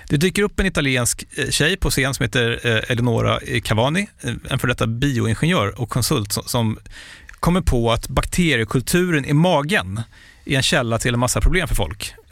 Det 0.09 0.17
dyker 0.17 0.43
upp 0.43 0.61
en 0.61 0.67
italiensk 0.67 1.25
eh, 1.37 1.51
tjej 1.51 1.77
på 1.77 1.91
scen 1.91 2.15
som 2.15 2.23
heter 2.25 2.61
eh, 2.65 2.91
Eleonora 2.91 3.41
Cavani, 3.65 4.07
en 4.51 4.59
för 4.59 4.69
detta 4.69 4.87
bioingenjör 4.87 5.81
och 5.81 5.89
konsult 5.89 6.33
som, 6.47 6.79
kommer 7.41 7.61
på 7.61 7.93
att 7.93 8.09
bakteriekulturen 8.09 9.25
i 9.25 9.33
magen 9.33 10.01
är 10.45 10.57
en 10.57 10.63
källa 10.63 10.99
till 10.99 11.15
en 11.15 11.21
massa 11.21 11.41
problem 11.41 11.69
för 11.69 11.75
folk 11.75 12.15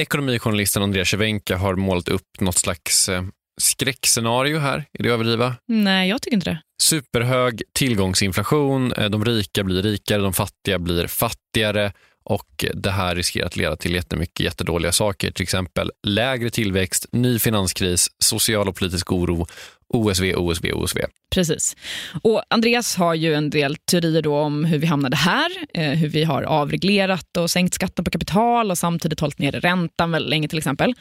Ekonomijournalisten 0.00 0.82
Andrea 0.82 1.04
Cervenka 1.04 1.56
har 1.56 1.74
målat 1.74 2.08
upp 2.08 2.40
något 2.40 2.58
slags 2.58 3.08
eh, 3.08 3.22
skräckscenario 3.60 4.58
här. 4.58 4.84
Är 4.98 5.02
det 5.02 5.08
överdriva? 5.08 5.54
Nej, 5.68 6.08
jag 6.08 6.22
tycker 6.22 6.34
inte 6.34 6.50
det. 6.50 6.62
Superhög 6.82 7.62
tillgångsinflation, 7.74 8.92
eh, 8.92 9.10
de 9.10 9.24
rika 9.24 9.64
blir 9.64 9.82
rikare, 9.82 10.22
de 10.22 10.32
fattiga 10.32 10.78
blir 10.78 11.06
fattigare 11.06 11.92
och 12.24 12.64
det 12.74 12.90
här 12.90 13.14
riskerar 13.14 13.46
att 13.46 13.56
leda 13.56 13.76
till 13.76 13.94
jättemycket 13.94 14.40
jättedåliga 14.40 14.92
saker, 14.92 15.30
till 15.30 15.42
exempel 15.42 15.90
lägre 16.02 16.50
tillväxt, 16.50 17.06
ny 17.12 17.38
finanskris, 17.38 18.08
social 18.18 18.68
och 18.68 18.76
politisk 18.76 19.12
oro, 19.12 19.46
OSV, 19.88 20.34
OSV, 20.36 20.72
OSV. 20.72 20.98
Precis. 21.30 21.76
Och 22.22 22.42
Andreas 22.50 22.96
har 22.96 23.14
ju 23.14 23.34
en 23.34 23.50
del 23.50 23.76
teorier 23.76 24.22
då 24.22 24.38
om 24.38 24.64
hur 24.64 24.78
vi 24.78 24.86
hamnade 24.86 25.16
här, 25.16 25.50
eh, 25.74 25.90
hur 25.90 26.08
vi 26.08 26.24
har 26.24 26.42
avreglerat 26.42 27.36
och 27.36 27.50
sänkt 27.50 27.74
skatten 27.74 28.04
på 28.04 28.10
kapital 28.10 28.70
och 28.70 28.78
samtidigt 28.78 29.20
hållit 29.20 29.38
nere 29.38 29.60
räntan 29.60 30.10
väldigt 30.10 30.30
länge 30.30 30.48
till 30.48 30.58
exempel. 30.58 30.94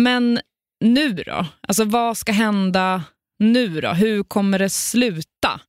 Men 0.00 0.40
nu 0.84 1.12
då? 1.12 1.46
Alltså 1.60 1.84
vad 1.84 2.16
ska 2.16 2.32
hända 2.32 3.02
nu 3.38 3.80
då? 3.80 3.92
Hur 3.92 4.22
kommer 4.22 4.58
det 4.58 4.70
sluta? 4.70 5.60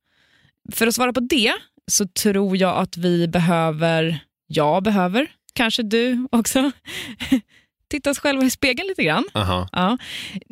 För 0.72 0.86
att 0.86 0.94
svara 0.94 1.12
på 1.12 1.20
det 1.20 1.52
så 1.90 2.06
tror 2.06 2.56
jag 2.56 2.76
att 2.76 2.96
vi 2.96 3.28
behöver, 3.28 4.18
jag 4.46 4.82
behöver, 4.82 5.26
kanske 5.52 5.82
du 5.82 6.28
också, 6.32 6.70
titta 7.90 8.10
oss 8.10 8.18
själva 8.18 8.44
i 8.44 8.50
spegeln 8.50 8.88
lite 8.88 9.04
grann. 9.04 9.24
Aha. 9.34 9.68
Ja. 9.72 9.98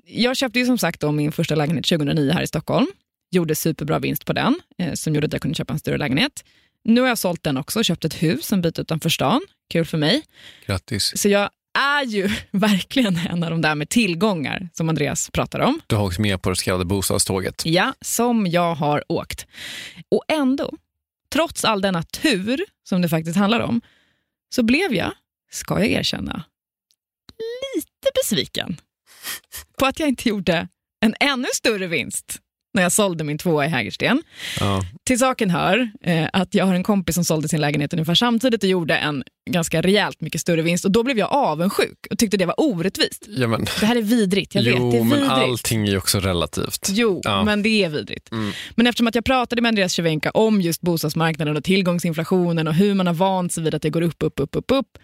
Jag 0.04 0.36
köpte 0.36 0.58
ju 0.58 0.66
som 0.66 0.78
sagt 0.78 1.00
då 1.00 1.12
min 1.12 1.32
första 1.32 1.54
lägenhet 1.54 1.86
2009 1.86 2.32
här 2.32 2.42
i 2.42 2.46
Stockholm. 2.46 2.86
Gjorde 3.30 3.54
superbra 3.54 3.98
vinst 3.98 4.24
på 4.24 4.32
den, 4.32 4.60
eh, 4.78 4.92
som 4.92 5.14
gjorde 5.14 5.26
att 5.26 5.32
jag 5.32 5.42
kunde 5.42 5.54
köpa 5.54 5.72
en 5.72 5.78
större 5.78 5.98
lägenhet. 5.98 6.44
Nu 6.84 7.00
har 7.00 7.08
jag 7.08 7.18
sålt 7.18 7.42
den 7.42 7.56
också 7.56 7.78
och 7.78 7.84
köpt 7.84 8.04
ett 8.04 8.22
hus 8.22 8.52
en 8.52 8.62
bit 8.62 8.78
utanför 8.78 9.08
stan. 9.08 9.40
Kul 9.72 9.84
för 9.84 9.98
mig. 9.98 10.22
Grattis. 10.66 11.12
Så 11.16 11.28
jag 11.28 11.50
är 11.78 12.04
ju 12.04 12.28
verkligen 12.50 13.20
en 13.30 13.44
av 13.44 13.50
de 13.50 13.62
där 13.62 13.74
med 13.74 13.88
tillgångar 13.88 14.68
som 14.72 14.88
Andreas 14.88 15.30
pratar 15.30 15.60
om. 15.60 15.80
Du 15.86 15.96
har 15.96 16.04
åkt 16.04 16.18
med 16.18 16.42
på 16.42 16.50
det 16.50 16.56
så 16.56 16.64
kallade 16.64 16.84
bostadståget. 16.84 17.62
Ja, 17.66 17.94
som 18.00 18.46
jag 18.46 18.74
har 18.74 19.04
åkt. 19.08 19.46
Och 20.10 20.24
ändå, 20.28 20.74
trots 21.32 21.64
all 21.64 21.80
denna 21.80 22.02
tur 22.02 22.64
som 22.88 23.02
det 23.02 23.08
faktiskt 23.08 23.36
handlar 23.38 23.60
om, 23.60 23.80
så 24.54 24.62
blev 24.62 24.94
jag, 24.94 25.12
ska 25.50 25.78
jag 25.78 25.88
erkänna, 25.88 26.44
lite 27.74 28.10
besviken 28.14 28.80
på 29.78 29.86
att 29.86 30.00
jag 30.00 30.08
inte 30.08 30.28
gjorde 30.28 30.68
en 31.00 31.14
ännu 31.20 31.48
större 31.54 31.86
vinst 31.86 32.38
när 32.78 32.82
jag 32.82 32.92
sålde 32.92 33.24
min 33.24 33.38
tvåa 33.38 33.66
i 33.66 33.68
Hägersten. 33.68 34.22
Ja. 34.60 34.82
Till 35.04 35.18
saken 35.18 35.50
hör 35.50 35.90
eh, 36.02 36.28
att 36.32 36.54
jag 36.54 36.66
har 36.66 36.74
en 36.74 36.82
kompis 36.82 37.14
som 37.14 37.24
sålde 37.24 37.48
sin 37.48 37.60
lägenhet 37.60 37.92
ungefär 37.92 38.14
samtidigt 38.14 38.62
och 38.62 38.68
gjorde 38.68 38.96
en 38.96 39.24
ganska 39.50 39.82
rejält 39.82 40.20
mycket 40.20 40.40
större 40.40 40.62
vinst. 40.62 40.84
Och 40.84 40.90
Då 40.90 41.02
blev 41.02 41.18
jag 41.18 41.32
avundsjuk 41.32 42.06
och 42.10 42.18
tyckte 42.18 42.36
det 42.36 42.46
var 42.46 42.54
orättvist. 42.60 43.26
Ja, 43.28 43.46
men, 43.46 43.64
Det 43.80 43.86
här 43.86 43.96
är 43.96 44.02
vidrigt, 44.02 44.54
jag 44.54 44.64
jo, 44.64 44.90
vet. 44.90 44.92
Det 44.92 44.98
är 44.98 45.04
men 45.20 45.30
allting 45.30 45.86
är 45.86 45.90
ju 45.90 45.98
också 45.98 46.20
relativt. 46.20 46.88
Jo, 46.90 47.20
Ja. 47.24 47.44
men 47.44 47.62
det 47.62 47.84
är 47.84 47.88
vidrigt. 47.88 48.32
Mm. 48.32 48.52
Men 48.76 48.86
eftersom 48.86 49.06
att 49.06 49.14
jag 49.14 49.24
pratade 49.24 49.62
med 49.62 49.68
Andreas 49.68 49.92
Cervenka 49.92 50.30
om 50.30 50.60
just 50.60 50.80
bostadsmarknaden 50.80 51.56
och 51.56 51.64
tillgångsinflationen 51.64 52.68
och 52.68 52.74
hur 52.74 52.94
man 52.94 53.06
har 53.06 53.14
vant 53.14 53.52
sig 53.52 53.62
vid 53.64 53.74
att 53.74 53.82
det 53.82 53.90
går 53.90 54.02
upp, 54.02 54.22
upp, 54.22 54.40
upp, 54.40 54.56
upp, 54.56 54.70
upp, 54.72 54.98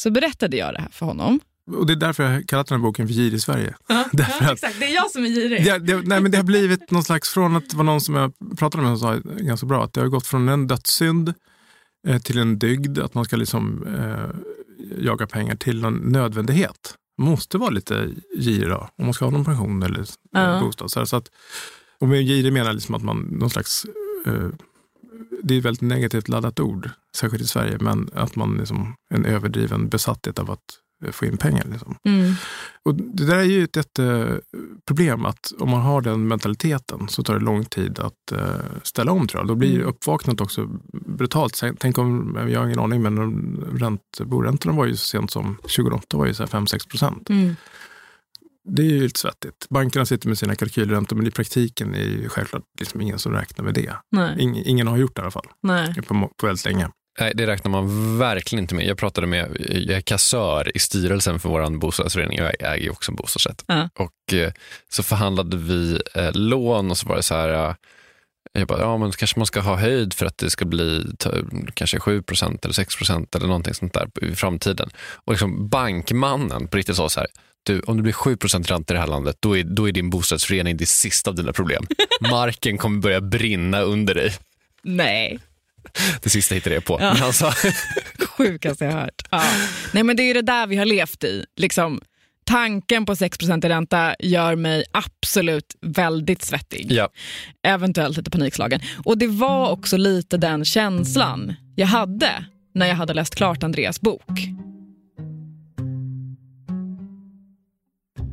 så 0.00 0.10
berättade 0.10 0.56
jag 0.56 0.74
det 0.74 0.80
här 0.80 0.88
för 0.92 1.06
honom. 1.06 1.40
Och 1.70 1.86
det 1.86 1.92
är 1.92 1.96
därför 1.96 2.22
jag 2.22 2.30
har 2.30 2.42
kallat 2.42 2.66
den 2.66 2.80
här 2.80 2.82
boken 2.82 3.06
för 3.08 3.14
Girig 3.14 3.42
Sverige. 3.42 3.74
Därför 4.12 4.44
att 4.44 4.52
exakt, 4.52 4.80
det 4.80 4.86
är 4.86 4.94
jag 4.94 5.10
som 5.10 5.24
är 5.24 5.28
girig. 5.28 5.64
det, 5.64 5.78
det, 5.78 6.02
nej, 6.02 6.20
men 6.20 6.30
det 6.30 6.36
har 6.36 6.44
blivit 6.44 6.90
någon 6.90 7.04
slags, 7.04 7.30
från 7.30 7.56
att 7.56 7.70
det 7.70 7.76
var 7.76 7.84
någon 7.84 8.00
som 8.00 8.14
jag 8.14 8.32
pratade 8.58 8.84
med 8.84 8.98
som 8.98 9.22
sa 9.22 9.30
ganska 9.36 9.66
bra, 9.66 9.84
att 9.84 9.92
det 9.92 10.00
har 10.00 10.08
gått 10.08 10.26
från 10.26 10.48
en 10.48 10.66
dödssynd 10.66 11.34
eh, 12.08 12.18
till 12.22 12.38
en 12.38 12.58
dygd, 12.58 12.98
att 12.98 13.14
man 13.14 13.24
ska 13.24 13.36
liksom 13.36 13.86
eh, 13.86 14.36
jaga 15.04 15.26
pengar 15.26 15.56
till 15.56 15.84
en 15.84 15.94
nödvändighet. 15.94 16.94
Man 17.18 17.28
måste 17.30 17.58
vara 17.58 17.70
lite 17.70 18.10
girig 18.38 18.68
då, 18.68 18.88
om 18.98 19.04
man 19.04 19.14
ska 19.14 19.24
ha 19.24 19.32
någon 19.32 19.44
pension 19.44 19.82
eller 19.82 20.04
Ja. 20.32 20.54
eh, 20.56 20.60
bostad. 20.60 20.90
Så, 20.90 20.98
här, 21.00 21.04
så 21.06 21.16
att, 21.16 21.28
och 22.00 22.08
med 22.08 22.26
girig 22.26 22.52
menar 22.52 22.66
jag 22.66 22.74
liksom 22.74 22.94
att 22.94 23.02
man, 23.02 23.18
någon 23.18 23.50
slags, 23.50 23.84
eh, 24.26 24.48
det 25.42 25.54
är 25.54 25.58
ett 25.58 25.64
väldigt 25.64 25.80
negativt 25.82 26.28
laddat 26.28 26.60
ord, 26.60 26.90
särskilt 27.16 27.44
i 27.44 27.46
Sverige, 27.46 27.76
men 27.80 28.10
att 28.14 28.36
man 28.36 28.56
liksom 28.56 28.94
en 29.14 29.24
överdriven 29.24 29.88
besatthet 29.88 30.38
av 30.38 30.50
att 30.50 30.60
få 31.10 31.26
in 31.26 31.36
pengar. 31.36 31.66
Liksom. 31.70 31.96
Mm. 32.04 32.34
Och 32.84 32.94
det 32.94 33.26
där 33.26 33.36
är 33.36 33.42
ju 33.42 33.64
ett 33.64 33.76
jätteproblem 33.76 35.26
att 35.26 35.52
om 35.58 35.70
man 35.70 35.80
har 35.80 36.00
den 36.00 36.28
mentaliteten 36.28 37.08
så 37.08 37.22
tar 37.22 37.34
det 37.34 37.44
lång 37.44 37.64
tid 37.64 37.98
att 37.98 38.32
eh, 38.32 38.40
ställa 38.82 39.12
om 39.12 39.26
tror 39.26 39.40
jag. 39.40 39.48
Då 39.48 39.54
blir 39.54 39.74
Mm. 39.74 39.86
uppvaknandet 39.86 40.40
också 40.40 40.68
brutalt. 41.06 41.62
Tänk 41.78 41.98
om, 41.98 42.38
jag 42.50 42.60
har 42.60 42.66
ingen 42.66 42.78
aning, 42.78 43.02
men 43.02 43.16
ränt, 43.78 44.20
boräntorna 44.24 44.74
var 44.76 44.86
ju 44.86 44.96
så 44.96 45.04
sent 45.06 45.30
som 45.30 45.56
2008 45.56 46.16
var 46.16 46.26
ju 46.26 46.34
så 46.34 46.42
här 46.42 46.50
5-6 46.50 46.88
procent. 46.88 47.30
Mm. 47.30 47.56
Det 48.64 48.82
är 48.82 48.86
ju 48.86 49.00
lite 49.02 49.20
svettigt. 49.20 49.66
Bankerna 49.70 50.06
sitter 50.06 50.28
med 50.28 50.38
sina 50.38 50.54
kalkylräntor 50.54 51.16
men 51.16 51.26
i 51.26 51.30
praktiken 51.30 51.94
är 51.94 51.98
det 51.98 52.04
ju 52.04 52.28
självklart 52.28 52.62
liksom 52.80 53.00
ingen 53.00 53.18
som 53.18 53.32
räknar 53.32 53.64
med 53.64 53.74
det. 53.74 53.92
Nej. 54.10 54.40
Ing, 54.40 54.56
ingen 54.64 54.86
har 54.86 54.96
gjort 54.96 55.16
det 55.16 55.20
i 55.20 55.22
alla 55.22 55.30
fall 55.30 55.48
på, 56.02 56.30
på 56.36 56.46
väldigt 56.46 56.64
länge. 56.64 56.88
Nej, 57.20 57.32
det 57.34 57.46
räknar 57.46 57.70
man 57.70 58.18
verkligen 58.18 58.64
inte 58.64 58.74
med. 58.74 58.86
Jag 58.86 58.98
pratade 58.98 59.26
med, 59.26 59.56
jag 59.70 59.96
är 59.96 60.00
kassör 60.00 60.76
i 60.76 60.78
styrelsen 60.78 61.40
för 61.40 61.48
vår 61.48 61.78
bostadsrättsförening. 61.78 62.38
Jag 62.38 62.52
äger 62.60 62.90
också 62.90 63.12
en 63.12 63.16
bostadsrätt. 63.16 63.64
Ja. 63.66 63.88
Och 63.94 64.34
eh, 64.34 64.52
så 64.88 65.02
förhandlade 65.02 65.56
vi 65.56 66.00
eh, 66.14 66.32
lån 66.32 66.90
och 66.90 66.98
så 66.98 67.08
var 67.08 67.16
det 67.16 67.22
så 67.22 67.34
här, 67.34 67.68
eh, 67.68 67.74
jag 68.52 68.68
bara, 68.68 68.80
ja 68.80 68.98
men 68.98 69.12
kanske 69.12 69.38
man 69.38 69.46
ska 69.46 69.60
ha 69.60 69.76
höjd 69.76 70.14
för 70.14 70.26
att 70.26 70.38
det 70.38 70.50
ska 70.50 70.64
bli 70.64 71.04
kanske 71.74 71.98
7% 71.98 72.58
eller 72.64 72.74
6% 72.74 73.36
eller 73.36 73.46
någonting 73.46 73.74
sånt 73.74 73.94
där 73.94 74.08
i 74.22 74.34
framtiden. 74.34 74.90
Och 75.24 75.32
liksom 75.32 75.68
bankmannen 75.68 76.68
på 76.68 76.76
riktigt 76.76 76.96
sa 76.96 77.08
så 77.08 77.20
här, 77.20 77.28
du, 77.62 77.80
om 77.80 77.96
det 77.96 78.02
blir 78.02 78.12
7% 78.12 78.66
ränta 78.66 78.92
i 78.92 78.96
det 78.96 79.00
här 79.00 79.06
landet, 79.06 79.36
då 79.40 79.56
är, 79.58 79.64
då 79.64 79.88
är 79.88 79.92
din 79.92 80.10
bostadsrättsförening 80.10 80.76
det 80.76 80.86
sista 80.86 81.30
av 81.30 81.36
dina 81.36 81.52
problem. 81.52 81.86
Marken 82.30 82.78
kommer 82.78 83.00
börja 83.00 83.20
brinna 83.20 83.80
under 83.80 84.14
dig. 84.14 84.32
Nej. 84.82 85.38
Det 86.22 86.30
sista 86.30 86.54
hittade 86.54 86.74
jag 86.74 86.84
på. 86.84 86.98
Ja. 87.00 87.32
Sa, 87.32 87.52
Sjukaste 88.36 88.84
jag 88.84 88.92
hört. 88.92 89.22
Ja. 89.30 89.42
Nej, 89.92 90.02
men 90.02 90.16
det 90.16 90.22
är 90.22 90.34
det 90.34 90.42
där 90.42 90.66
vi 90.66 90.76
har 90.76 90.84
levt 90.84 91.24
i. 91.24 91.44
Liksom, 91.56 92.00
tanken 92.44 93.06
på 93.06 93.16
6 93.16 93.42
i 93.42 93.46
ränta 93.46 94.14
gör 94.18 94.56
mig 94.56 94.84
absolut 94.92 95.76
väldigt 95.80 96.42
svettig. 96.44 96.86
ja. 96.92 97.08
Eventuellt 97.66 98.16
lite 98.16 98.30
panikslagen. 98.30 98.80
Och 99.04 99.18
det 99.18 99.26
var 99.26 99.70
också 99.70 99.96
lite 99.96 100.36
den 100.36 100.64
känslan 100.64 101.54
jag 101.76 101.86
hade 101.86 102.44
när 102.74 102.86
jag 102.86 102.94
hade 102.94 103.14
läst 103.14 103.34
klart 103.34 103.62
Andreas 103.62 104.00
bok. 104.00 104.48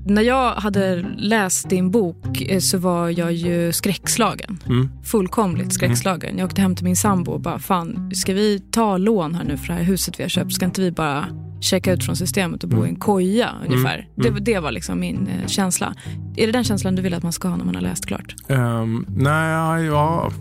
När 0.10 0.22
jag 0.22 0.56
hade 0.56 1.06
läst 1.18 1.70
din 1.70 1.92
bok 1.92 2.42
eh, 2.42 2.60
så 2.60 2.78
var 2.78 3.10
jag 3.10 3.34
ju 3.34 3.72
skräckslagen. 3.74 4.58
Mm. 4.66 4.90
Fullkomligt 5.04 5.74
skräckslagen. 5.74 6.38
Jag 6.38 6.46
åkte 6.46 6.62
hem 6.62 6.76
till 6.76 6.86
min 6.86 6.96
sambo 6.96 7.32
och 7.32 7.42
bara, 7.42 7.60
fan, 7.60 8.12
ska 8.16 8.34
vi 8.34 8.60
ta 8.72 8.98
lån 8.98 9.36
här 9.36 9.44
nu 9.44 9.58
för 9.58 9.68
det 9.68 9.74
här 9.74 9.84
huset 9.84 10.20
vi 10.20 10.24
har 10.24 10.30
köpt? 10.30 10.54
Ska 10.54 10.66
inte 10.66 10.82
vi 10.82 10.92
bara 10.92 11.26
checka 11.62 11.94
ut 11.94 12.04
från 12.06 12.16
systemet 12.16 12.64
och 12.64 12.70
bo 12.70 12.86
i 12.86 12.90
en 12.90 12.96
koja 12.96 13.50
ungefär? 13.68 14.08
Mm. 14.18 14.34
Det, 14.36 14.52
det 14.54 14.60
var 14.60 14.72
liksom 14.72 15.00
min 15.00 15.28
eh, 15.28 15.48
känsla. 15.48 15.94
Är 16.38 16.46
det 16.46 16.52
den 16.52 16.64
känslan 16.64 16.96
du 16.96 17.02
vill 17.02 17.14
att 17.14 17.24
man 17.24 17.34
ska 17.34 17.48
ha 17.48 17.58
när 17.58 17.66
man 17.66 17.76
har 17.76 17.82
läst 17.82 18.06
klart? 18.06 18.36
Um, 18.48 19.06
nej, 19.10 19.86
ja, 19.86 20.32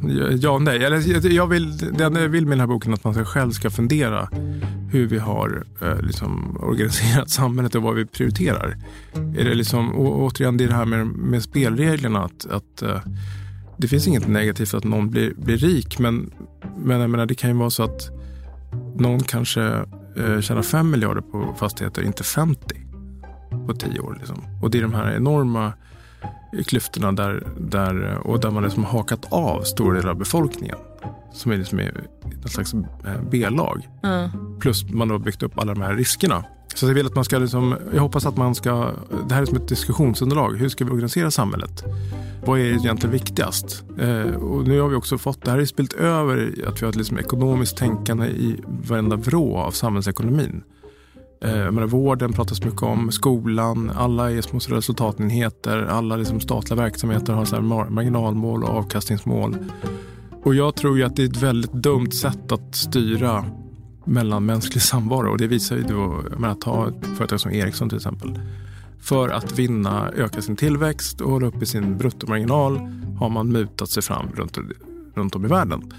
ja 0.40 0.58
nej. 0.58 0.84
Eller, 0.84 1.28
jag- 1.34 1.46
vill, 1.46 1.78
det 1.78 2.04
enda 2.04 2.20
jag 2.20 2.28
vill 2.28 2.46
med 2.46 2.52
den 2.52 2.60
här 2.60 2.66
boken 2.66 2.92
är 2.92 2.96
att 2.96 3.04
man 3.04 3.24
själv 3.24 3.50
ska 3.50 3.70
fundera 3.70 4.28
hur 4.90 5.06
vi 5.06 5.18
har 5.18 5.64
eh, 5.82 6.00
liksom, 6.00 6.56
organiserat 6.60 7.30
samhället 7.40 7.74
och 7.74 7.82
vad 7.82 7.94
vi 7.94 8.06
prioriterar. 8.06 8.76
Är 9.14 9.44
det 9.44 9.54
liksom, 9.54 9.94
och, 9.94 10.22
återigen, 10.22 10.56
det 10.56 10.64
är 10.64 10.68
det 10.68 10.74
här 10.74 10.84
med, 10.84 11.06
med 11.06 11.42
spelreglerna. 11.42 12.24
Att, 12.24 12.46
att, 12.46 12.82
eh, 12.82 13.00
det 13.76 13.88
finns 13.88 14.06
inget 14.08 14.28
negativt 14.28 14.74
att 14.74 14.84
någon 14.84 15.10
blir, 15.10 15.34
blir 15.34 15.56
rik, 15.56 15.98
men, 15.98 16.30
men 16.76 17.00
jag 17.00 17.10
menar, 17.10 17.26
det 17.26 17.34
kan 17.34 17.50
ju 17.50 17.56
vara 17.56 17.70
så 17.70 17.82
att 17.82 18.10
någon 18.96 19.20
kanske 19.20 19.62
eh, 20.16 20.40
tjänar 20.40 20.62
5 20.62 20.90
miljarder 20.90 21.20
på 21.20 21.54
fastigheter, 21.58 22.02
inte 22.02 22.24
50 22.24 22.74
på 23.66 23.74
10 23.74 24.00
år. 24.00 24.16
Liksom. 24.18 24.42
Och 24.62 24.70
det 24.70 24.78
är 24.78 24.82
de 24.82 24.94
här 24.94 25.16
enorma 25.16 25.72
klyftorna 26.66 27.12
där, 27.12 27.46
där, 27.58 28.14
och 28.14 28.40
där 28.40 28.50
man 28.50 28.62
liksom 28.62 28.84
har 28.84 28.92
hakat 28.92 29.32
av 29.32 29.62
stora 29.62 29.96
delar 29.96 30.10
av 30.10 30.18
befolkningen. 30.18 30.76
Som 31.32 31.52
är 31.52 31.56
liksom 31.56 31.80
något 32.42 32.52
slags 32.52 32.74
eh, 32.74 32.80
B-lag. 33.30 33.88
Plus 34.60 34.90
man 34.90 35.10
har 35.10 35.18
byggt 35.18 35.42
upp 35.42 35.58
alla 35.58 35.74
de 35.74 35.82
här 35.82 35.94
riskerna. 35.94 36.44
Så 36.74 36.86
jag 36.86 36.94
vill 36.94 37.06
att 37.06 37.14
man 37.14 37.24
ska 37.24 37.38
liksom, 37.38 37.76
jag 37.94 38.02
hoppas 38.02 38.26
att 38.26 38.36
man 38.36 38.54
ska, 38.54 38.90
det 39.28 39.34
här 39.34 39.42
är 39.42 39.46
som 39.46 39.56
ett 39.56 39.68
diskussionsunderlag. 39.68 40.56
Hur 40.56 40.68
ska 40.68 40.84
vi 40.84 40.90
organisera 40.90 41.30
samhället? 41.30 41.84
Vad 42.44 42.60
är 42.60 42.64
egentligen 42.64 43.12
viktigast? 43.12 43.84
Eh, 43.98 44.34
och 44.34 44.68
nu 44.68 44.80
har 44.80 44.88
vi 44.88 44.96
också 44.96 45.18
fått, 45.18 45.44
det 45.44 45.50
här 45.50 45.58
är 45.58 45.64
spilt 45.64 45.92
över 45.92 46.54
att 46.66 46.82
vi 46.82 46.84
har 46.84 46.90
ett 46.90 46.96
liksom 46.96 47.18
ekonomiskt 47.18 47.76
tänkande 47.76 48.26
i 48.26 48.60
varenda 48.66 49.16
vrå 49.16 49.56
av 49.56 49.70
samhällsekonomin. 49.70 50.62
Eh, 51.40 51.50
menar, 51.70 51.86
vården 51.86 52.32
pratas 52.32 52.64
mycket 52.64 52.82
om, 52.82 53.10
skolan, 53.10 53.90
alla 53.96 54.30
är 54.30 54.40
små 54.40 54.76
resultatenheter, 54.76 55.86
alla 55.86 56.16
liksom 56.16 56.40
statliga 56.40 56.82
verksamheter 56.82 57.32
har 57.32 57.44
så 57.44 57.60
marginalmål 57.90 58.64
och 58.64 58.70
avkastningsmål. 58.70 59.56
Och 60.42 60.54
jag 60.54 60.76
tror 60.76 60.98
ju 60.98 61.04
att 61.04 61.16
det 61.16 61.22
är 61.22 61.26
ett 61.26 61.42
väldigt 61.42 61.72
dumt 61.72 62.10
sätt 62.10 62.52
att 62.52 62.74
styra 62.74 63.44
mellanmänsklig 64.04 64.82
samvaro. 64.82 65.30
Och 65.30 65.38
det 65.38 65.46
visar 65.46 65.76
ju 65.76 65.82
då, 65.82 66.22
jag 66.30 66.40
menar, 66.40 66.54
ta 66.54 66.88
ett 66.88 67.16
företag 67.16 67.40
som 67.40 67.52
Ericsson 67.52 67.88
till 67.88 67.96
exempel. 67.96 68.40
För 69.00 69.28
att 69.28 69.58
vinna, 69.58 70.10
öka 70.16 70.42
sin 70.42 70.56
tillväxt 70.56 71.20
och 71.20 71.30
hålla 71.30 71.46
uppe 71.46 71.66
sin 71.66 71.98
bruttomarginal 71.98 72.78
har 73.18 73.28
man 73.28 73.52
mutat 73.52 73.90
sig 73.90 74.02
fram 74.02 74.28
runt, 74.34 74.58
runt 75.14 75.34
om 75.34 75.44
i 75.44 75.48
världen. 75.48 75.92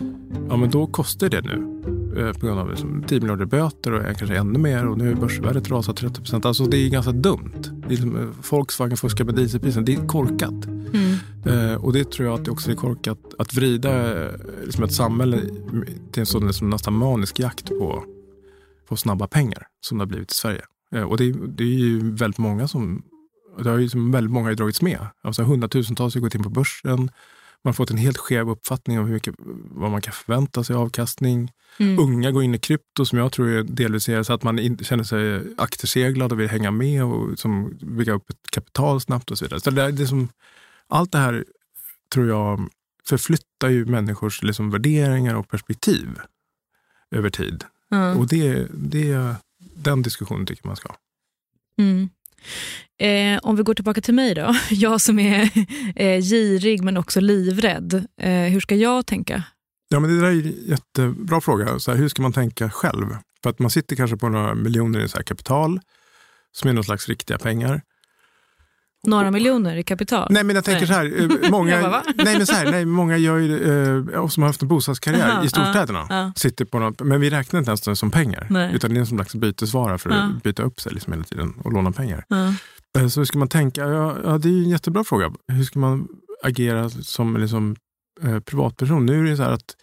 Ja, 0.50 0.58
men 0.58 0.70
då 0.70 0.88
kostar 0.88 1.30
det 1.30 1.42
nu 1.42 1.82
eh, 2.18 2.34
på 2.34 2.46
grund 2.46 2.60
av 2.60 2.70
liksom 2.70 3.04
10 3.08 3.20
miljarder 3.20 3.46
böter 3.46 3.92
och 3.92 4.18
kanske 4.18 4.38
ännu 4.38 4.60
mer 4.60 4.88
och 4.88 4.98
nu 4.98 5.12
är 5.12 5.16
börsvärdet 5.16 5.70
rasat 5.70 5.98
30 5.98 6.22
procent. 6.22 6.46
Alltså 6.46 6.66
det 6.66 6.78
är 6.78 6.90
ganska 6.90 7.12
dumt. 7.12 7.62
Det 7.64 7.86
är 7.86 7.90
liksom, 7.90 8.16
eh, 8.16 8.28
Volkswagen 8.50 8.98
fuskar 8.98 9.26
med 9.26 9.36
dieselpriserna. 9.36 9.86
Det 9.86 9.94
är 9.94 10.08
korkat. 10.08 10.66
Mm. 10.66 11.16
Eh, 11.46 11.74
och 11.86 11.94
det 11.94 12.12
tror 12.12 12.28
jag 12.28 12.40
att 12.40 12.46
det 12.46 12.52
också 12.52 12.72
är 12.72 12.76
korkat 12.76 13.20
att 13.40 13.54
vrida 13.54 14.24
eh, 14.26 14.32
liksom 14.64 14.84
ett 14.84 14.94
samhälle 14.94 15.42
till 16.12 16.20
en 16.20 16.26
sån 16.26 16.48
liksom 16.48 16.70
nästan 16.70 16.94
manisk 16.94 17.40
jakt 17.40 17.66
på, 17.66 18.04
på 18.88 18.96
snabba 18.98 19.28
pengar 19.28 19.68
som 19.82 19.98
det 19.98 20.02
har 20.02 20.08
blivit 20.08 20.32
i 20.32 20.36
Sverige. 20.36 20.62
Eh, 20.96 21.04
och 21.04 21.18
det, 21.18 21.24
är- 21.24 21.48
det 21.48 21.64
är 21.64 21.68
ju 21.68 22.12
väldigt 22.16 22.38
många 22.38 22.68
som 22.68 23.04
det 23.64 23.70
har 23.70 23.78
ju 23.78 23.84
liksom 23.84 24.12
väldigt 24.12 24.32
många 24.32 24.54
dragits 24.54 24.82
med. 24.82 25.08
Alltså 25.24 25.44
hundratusentals 25.44 26.14
har 26.14 26.22
gått 26.22 26.36
in 26.36 26.44
på 26.44 26.50
börsen. 26.50 27.00
Man 27.64 27.70
har 27.70 27.74
fått 27.74 27.92
en 27.92 27.98
helt 27.98 28.18
skev 28.18 28.50
uppfattning 28.50 29.00
om 29.00 29.06
hur 29.06 29.14
mycket, 29.14 29.36
vad 29.72 29.92
man 29.92 30.02
kan 30.02 30.14
förvänta 30.14 30.64
sig 30.64 30.76
i 30.76 30.80
avkastning. 30.80 31.52
Mm. 31.78 32.00
Unga 32.00 32.32
går 32.32 32.44
in 32.44 32.56
i 32.56 32.60
krypto 32.60 33.06
som 33.06 33.20
jag 33.20 33.32
tror 33.32 33.50
är 33.50 33.64
delvis 33.64 34.10
är 34.10 34.24
så 34.24 34.34
att 34.34 34.44
man 34.44 34.60
in, 34.60 34.78
känner 34.78 35.04
sig 35.04 35.44
akterseglad 35.58 36.32
och 36.32 36.40
vill 36.40 36.50
hänga 36.50 36.72
med 36.72 37.04
och 37.04 37.40
som 37.40 37.78
bygga 37.82 38.14
upp 38.14 38.30
ett 38.30 38.52
kapital 38.52 39.02
snabbt 39.02 39.32
och 39.32 39.38
så 39.38 39.46
vidare. 39.46 39.60
Så 39.60 39.72
det, 39.72 39.82
är- 39.84 39.92
det 39.92 40.04
är 40.04 40.08
som, 40.08 40.28
allt 40.90 41.12
det 41.12 41.18
här 41.18 41.46
tror 42.14 42.28
jag 42.28 42.70
förflyttar 43.06 43.70
ju 43.70 43.86
människors 43.86 44.44
liksom 44.44 44.72
värderingar 44.72 45.36
och 45.36 45.50
perspektiv 45.50 46.10
över 47.12 47.30
tid. 47.30 47.64
Ja. 47.90 48.16
Och 48.16 48.28
det, 48.28 48.68
det, 48.74 49.36
den 49.58 50.02
diskussionen 50.02 50.46
tycker 50.46 50.68
man 50.68 50.76
ska 50.76 50.90
ha. 50.90 50.98
Mm. 51.78 52.10
Eh, 53.00 53.40
om 53.44 53.56
vi 53.56 53.64
går 53.64 53.74
tillbaka 53.74 54.02
till 54.02 54.14
mig 54.14 54.36
då. 54.36 54.56
Jag 54.70 55.02
som 55.02 55.20
är 55.20 55.42
eh, 55.96 56.22
girig 56.22 56.84
men 56.84 56.98
också 56.98 57.20
livrädd. 57.20 58.06
Eh, 58.22 58.32
hur 58.32 58.60
ska 58.60 58.76
jag 58.76 59.06
tänka? 59.06 59.44
Ja, 59.90 60.00
men 60.00 60.10
det 60.10 60.22
där 60.22 60.28
är 60.28 60.32
en 60.32 60.54
jättebra 60.66 61.42
fråga. 61.42 61.80
Så 61.80 61.92
här, 61.92 61.98
hur 61.98 62.10
ska 62.10 62.22
man 62.22 62.34
tänka 62.34 62.70
själv? 62.70 63.18
För 63.44 63.50
att 63.50 63.60
man 63.60 63.72
sitter 63.72 63.96
kanske 63.96 64.18
på 64.18 64.30
några 64.30 64.56
miljoner 64.56 65.00
i 65.00 65.10
så 65.10 65.24
kapital 65.24 65.80
som 66.52 66.70
är 66.70 66.74
någon 66.74 66.84
slags 66.84 67.10
riktiga 67.10 67.38
pengar. 67.38 67.82
Några 69.08 69.32
miljoner 69.32 69.76
i 69.76 69.84
kapital? 69.84 70.28
Nej, 70.32 70.43
men 70.43 70.56
jag 70.56 70.66
tänker 70.66 70.86
så 70.86 70.93
här. 70.93 71.22
eh, 71.43 71.52
Många, 71.52 71.82
bara, 71.82 72.04
nej, 72.16 72.38
men 72.38 72.45
så 72.47 72.54
här, 72.54 72.72
nej, 72.72 72.86
många 72.86 73.18
gör 73.18 73.38
ju, 73.38 73.64
eh, 74.14 74.28
som 74.28 74.43
har 74.43 74.50
haft 74.50 74.62
en 74.62 74.68
bostadskarriär 74.68 75.30
Aha, 75.30 75.43
i 75.43 75.50
storstäderna. 75.50 76.06
ja, 76.10 76.16
ja. 76.16 76.34
Sitter 76.36 76.66
på 76.66 76.80
något, 76.80 77.02
men 77.02 77.22
vi 77.22 77.30
räknar 77.30 77.60
inte 77.60 77.70
ens 77.70 77.82
det 77.82 77.95
som 77.95 78.12
pengar. 78.12 78.47
Nej. 78.50 78.76
Utan 78.76 78.89
det 78.93 78.97
är 78.97 79.00
en 79.00 79.08
slags 79.08 79.36
bytesvara 79.36 79.97
för 79.97 80.10
att 80.10 80.16
Ja. 80.16 80.39
byta 80.43 80.64
upp 80.64 80.80
sig 80.82 80.93
liksom 80.93 81.14
hela 81.14 81.24
tiden 81.26 81.54
och 81.64 81.74
låna 81.74 81.91
pengar. 81.91 82.26
Eh, 82.97 83.08
Så 83.08 83.20
hur 83.20 83.26
ska 83.26 83.39
man 83.39 83.47
tänka? 83.47 83.82
Ja, 83.82 84.18
ja, 84.24 84.38
det 84.38 84.50
är 84.50 84.54
en 84.54 84.70
jättebra 84.70 85.04
fråga. 85.04 85.32
Hur 85.47 85.64
ska 85.64 85.80
man 85.80 86.08
agera 86.43 86.89
som 86.89 87.38
liksom, 87.38 87.76
eh, 88.24 88.39
privatperson? 88.39 89.06
Nu 89.06 89.26
är 89.28 89.30
det 89.32 89.38
så 89.38 89.43
här 89.43 89.52
att 89.52 89.76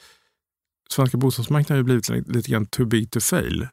svenska 0.91 1.17
bostadsmarknaden 1.19 1.75
har 1.75 1.79
ju 1.79 1.85
blivit 1.85 2.09
lite, 2.09 2.33
lite 2.33 2.51
grann 2.51 2.67
too 2.67 2.87
big 2.87 3.11
to 3.11 3.21
fail. 3.21 3.69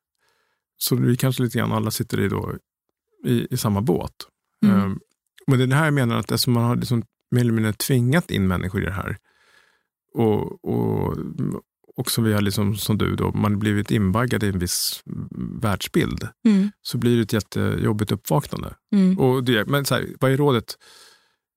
Så 0.78 0.96
vi 0.96 1.18
kanske 1.18 1.44
lite 1.44 1.58
grann 1.58 1.72
alla 1.72 1.92
sitter 1.92 2.20
i, 2.20 2.28
då, 2.28 2.54
i, 3.26 3.48
i 3.54 3.58
samma 3.58 3.82
båt. 3.82 4.12
Mm. 4.66 4.78
Eh, 4.92 4.96
men 5.48 5.58
det 5.58 5.66
är 5.66 5.68
det 5.68 5.76
här 5.76 5.86
jag 5.86 5.94
menar, 5.94 6.16
att 6.16 6.32
eftersom 6.32 6.54
man 6.54 6.64
har 6.64 6.76
liksom 6.76 7.04
mer 7.32 7.42
eller 7.42 7.54
mindre 7.54 7.74
tvingat 7.74 8.32
in 8.32 8.48
människor 8.48 8.82
i 8.82 8.86
det 8.86 8.92
här 8.92 9.18
och, 10.14 10.66
och, 11.98 12.12
som 12.12 12.24
vi 12.24 12.34
har 12.34 12.42
liksom, 12.42 12.76
som 12.76 12.98
du 12.98 13.16
då, 13.16 13.32
man 13.32 13.52
har 13.52 13.60
blivit 13.60 13.92
inbaggad 13.92 14.44
i 14.44 14.48
en 14.48 14.60
viss 14.60 15.04
världsbild 15.62 16.28
Mm. 16.46 16.72
så 16.82 16.98
blir 16.98 17.16
det 17.18 17.24
ett 17.24 17.34
jättejobbigt 17.34 18.12
uppvaknande. 18.12 18.76
Mm. 18.96 19.20
Och 19.20 19.44
det, 19.44 19.66
men 19.68 19.86
så 19.86 19.96
här, 19.96 20.08
vad 20.20 20.32
är 20.32 20.38
rådet? 20.38 20.78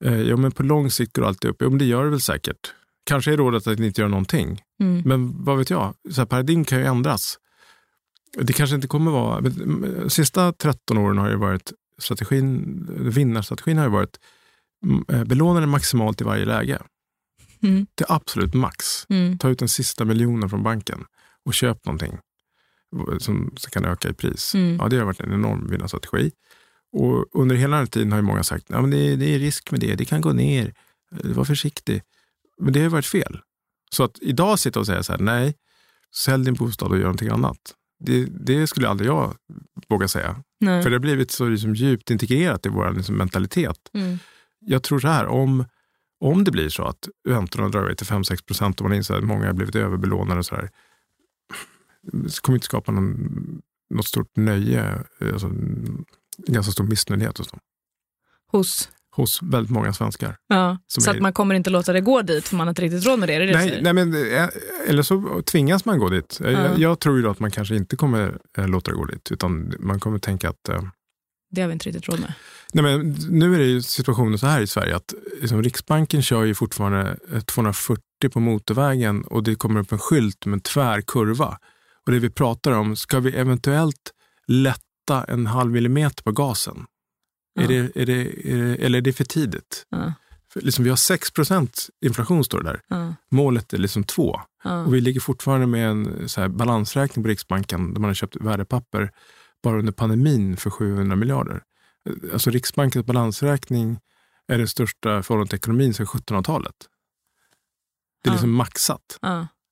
Eh, 0.05 0.21
ja, 0.21 0.37
men 0.37 0.53
på 0.53 0.63
lång 0.63 0.91
sikt 0.91 1.17
går 1.17 1.25
allt 1.25 1.45
upp. 1.45 1.57
Ja, 1.59 1.69
men 1.69 1.79
det 1.79 1.85
gör 1.85 2.05
det 2.05 2.11
väl 2.11 2.21
säkert. 2.21 2.75
Kanske 3.07 3.33
är 3.33 3.37
rådet 3.37 3.67
att 3.67 3.81
inte 3.81 4.01
göra 4.01 4.11
någonting. 4.11 4.61
Mm. 4.81 5.03
Men 5.07 5.45
vad 5.45 5.59
vet 5.59 5.71
jag? 5.71 5.95
Så 6.11 6.21
här, 6.21 6.27
paradigm 6.27 6.65
kan 6.65 6.79
ju 6.79 6.85
ändras. 6.85 7.39
Det 8.39 8.53
kanske 8.53 8.77
inte 8.77 8.89
kommer 8.89 9.11
vara... 9.11 9.41
Men, 9.41 9.81
de 10.01 10.11
sista 10.11 10.53
13 10.53 10.99
åren 10.99 11.19
har 11.19 11.31
ju 11.31 11.37
varit 11.37 11.73
strategin, 11.99 12.87
vinnarstrategin 13.11 13.79
har 13.79 13.85
ju 13.85 13.91
varit 13.91 14.21
mm, 14.85 15.05
eh, 15.09 15.25
belåna 15.25 15.61
det 15.61 15.67
maximalt 15.67 16.21
i 16.21 16.25
varje 16.25 16.45
läge. 16.45 16.83
Mm. 17.63 17.87
Till 17.95 18.07
absolut 18.09 18.55
max. 18.55 19.07
Mm. 19.09 19.39
Ta 19.39 19.49
ut 19.49 19.59
den 19.59 19.69
sista 19.69 20.05
miljonen 20.05 20.51
från 20.51 20.63
banken 20.63 21.05
och 21.45 21.55
köp 21.55 21.85
någonting 21.85 22.19
som, 23.19 23.53
som 23.57 23.71
kan 23.71 23.85
öka 23.85 24.09
i 24.09 24.13
pris. 24.13 24.55
Mm. 24.55 24.77
Ja, 24.77 24.89
det 24.89 24.97
har 24.97 25.05
varit 25.05 25.21
en 25.21 25.33
enorm 25.33 25.67
vinnarstrategi. 25.71 26.33
Och 26.93 27.27
under 27.33 27.57
hela 27.57 27.77
den 27.77 27.87
här 27.87 27.91
tiden 27.91 28.13
har 28.13 28.19
ju 28.19 28.23
många 28.23 28.43
sagt 28.43 28.71
att 28.71 28.91
det, 28.91 29.17
det 29.17 29.35
är 29.35 29.39
risk 29.39 29.71
med 29.71 29.81
det, 29.81 29.95
det 29.95 30.05
kan 30.05 30.21
gå 30.21 30.33
ner, 30.33 30.75
var 31.11 31.45
försiktig. 31.45 32.03
Men 32.61 32.73
det 32.73 32.83
har 32.83 32.89
varit 32.89 33.07
fel. 33.07 33.41
Så 33.91 34.05
att 34.05 34.19
idag 34.21 34.59
sitta 34.59 34.81
och 34.81 34.87
säga 34.87 35.03
så 35.03 35.13
här, 35.13 35.21
nej, 35.21 35.55
sälj 36.17 36.45
din 36.45 36.55
bostad 36.55 36.91
och 36.91 36.97
gör 36.97 37.05
någonting 37.05 37.29
annat. 37.29 37.75
Det, 37.99 38.25
det 38.25 38.67
skulle 38.67 38.89
aldrig 38.89 39.11
jag 39.11 39.35
våga 39.89 40.09
säga. 40.09 40.43
Nej. 40.61 40.83
För 40.83 40.91
det 40.91 40.97
har 40.97 41.01
blivit 41.01 41.31
så 41.31 41.49
liksom 41.49 41.75
djupt 41.75 42.11
integrerat 42.11 42.67
i 42.67 42.69
vår 42.69 42.93
liksom 42.93 43.15
mentalitet. 43.15 43.91
Mm. 43.93 44.19
Jag 44.61 44.83
tror 44.83 44.99
så 44.99 45.09
här, 45.09 45.27
om, 45.27 45.65
om 46.21 46.45
det 46.45 46.51
blir 46.51 46.69
så 46.69 46.85
att 46.85 47.09
räntorna 47.29 47.69
drar 47.69 47.85
iväg 47.85 47.99
till 47.99 48.07
5-6 48.07 48.45
procent 48.47 48.81
och 48.81 48.85
man 48.89 48.97
inser 48.97 49.15
att 49.15 49.25
många 49.25 49.47
har 49.47 49.53
blivit 49.53 49.75
överbelånade 49.75 50.39
och 50.39 50.47
så 50.47 50.55
här. 50.55 50.71
Det 52.13 52.41
kommer 52.41 52.57
inte 52.57 52.67
skapa 52.67 52.93
någon, 52.93 53.63
något 53.91 54.07
stort 54.07 54.37
nöje, 54.37 55.05
alltså, 55.33 55.51
ganska 56.47 56.73
stor 56.73 56.85
missnöjdhet 56.85 57.39
hos 57.39 57.49
dem. 57.49 57.61
Hos? 58.47 58.89
Hos 59.17 59.43
väldigt 59.43 59.71
många 59.71 59.93
svenskar. 59.93 60.37
Ja. 60.49 60.79
Så 60.87 61.11
att 61.11 61.21
man 61.21 61.33
kommer 61.33 61.55
inte 61.55 61.71
låta 61.71 61.93
det 61.93 62.01
gå 62.01 62.23
dit 62.23 62.49
för 62.49 62.57
man 62.57 62.67
har 62.67 62.71
inte 62.71 62.83
riktigt 62.83 63.07
råd 63.07 63.19
med 63.19 63.29
det? 63.29 63.39
Det 63.39 63.47
det 63.47 63.53
Nej, 63.53 63.69
säger? 63.69 63.83
nej, 63.83 63.93
men, 63.93 64.15
eh, 64.33 64.49
eller 64.89 65.03
så 65.03 65.43
tvingas 65.43 65.85
man 65.85 65.99
gå 65.99 66.09
dit. 66.09 66.39
Jag, 66.43 66.53
Ja. 66.53 66.77
jag 66.77 67.01
tror 67.01 67.19
ju 67.21 67.29
att 67.29 67.41
man 67.41 67.51
kanske 67.51 67.77
inte 67.77 67.97
kommer 67.97 68.39
eh, 68.59 68.69
låta 68.69 68.91
det 68.91 68.97
gå 68.97 69.05
dit, 69.05 69.33
utan 69.33 69.73
man 69.79 70.01
kommer 70.01 70.19
tänka 70.19 70.49
att 70.49 70.69
eh, 70.69 70.83
Det 71.51 71.61
har 71.61 71.69
vi 71.69 71.73
inte 71.73 71.89
riktigt 71.89 72.09
råd 72.09 72.21
med. 72.21 72.33
Nej, 72.73 72.83
men 72.85 73.17
nu 73.29 73.55
är 73.55 73.59
det 73.59 73.65
ju 73.65 73.83
situationen 73.83 74.39
så 74.39 74.47
här 74.47 74.61
i 74.61 74.67
Sverige 74.67 74.97
att 74.97 75.15
liksom, 75.41 75.63
Riksbanken 75.63 76.23
kör 76.23 76.45
ju 76.45 76.55
fortfarande 76.55 77.17
eh, 77.33 77.41
240 77.41 78.01
på 78.33 78.41
motorvägen 78.41 79.25
och 79.25 79.43
det 79.43 79.55
kommer 79.55 79.81
upp 79.81 79.93
en 79.93 79.99
skylt 79.99 80.47
med 80.47 80.55
en 80.55 80.61
tvär 80.61 81.01
kurva. 81.01 81.59
Och 82.07 82.13
det 82.13 82.19
vi 82.19 82.31
pratar 82.31 82.73
om, 82.73 82.97
ska 82.97 83.21
vi 83.21 83.31
eventuellt 83.37 84.13
lätta 84.49 85.25
en 85.29 85.47
halv 85.47 85.73
millimeter 85.73 86.23
på 86.23 86.33
gasen? 86.33 86.85
Är, 87.57 87.69
det, 87.69 87.77
är, 87.77 88.07
det, 88.07 88.53
är 88.53 88.57
det, 88.57 88.85
eller 88.85 88.99
är 88.99 89.03
det 89.03 89.13
för 89.13 89.25
tidigt? 89.25 89.87
Ja. 89.89 90.13
För 90.53 90.61
liksom, 90.61 90.85
vi 90.85 90.91
har 90.91 90.97
6% 90.97 91.91
inflation 92.01 92.45
står 92.45 92.63
det 92.63 92.69
där. 92.69 92.81
Ja. 92.89 93.15
Målet 93.31 93.73
är 93.73 93.79
liksom 93.79 94.05
2. 94.05 94.41
Ja. 94.65 94.85
Och 94.85 94.95
vi 94.95 95.01
ligger 95.01 95.21
fortfarande 95.21 95.67
med 95.67 95.89
en 95.89 96.29
så 96.29 96.41
här, 96.41 96.49
balansräkning 96.49 97.23
på 97.23 97.29
Riksbanken 97.29 97.95
där 97.95 98.01
man 98.01 98.11
har 98.11 98.15
köpt 98.15 98.37
värdepapper 98.37 99.11
bara 99.63 99.79
under 99.79 99.93
pandemin 99.93 100.57
för 100.57 100.71
700 100.71 101.17
miljarder. 101.17 101.63
Alltså 102.33 102.51
Riksbankens 102.51 103.07
balansräkning 103.07 103.99
är 104.49 104.59
det 104.59 104.69
största 104.69 105.23
förhållandet 105.23 105.51
till 105.51 105.57
ekonomin 105.57 105.95
sedan 105.95 106.07
1700-talet. 106.07 106.75
Det 108.23 108.29
är 108.29 108.33
liksom 108.33 108.53
maxat. 108.53 109.19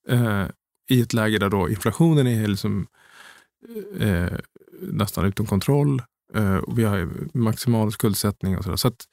Eh, 0.08 0.46
I 0.88 1.00
ett 1.00 1.12
läge 1.12 1.38
där 1.38 1.50
då 1.50 1.68
inflationen 1.68 2.26
är 2.26 2.46
liksom, 2.46 2.86
eh, 3.98 4.32
nästan 4.80 5.24
utom 5.24 5.46
kontroll 5.46 6.02
och 6.62 6.78
vi 6.78 6.84
har 6.84 7.10
maximal 7.38 7.92
skuldsättning 7.92 8.58
och 8.58 8.64
sådär. 8.64 8.76
Så 8.76 8.88
att 8.88 9.08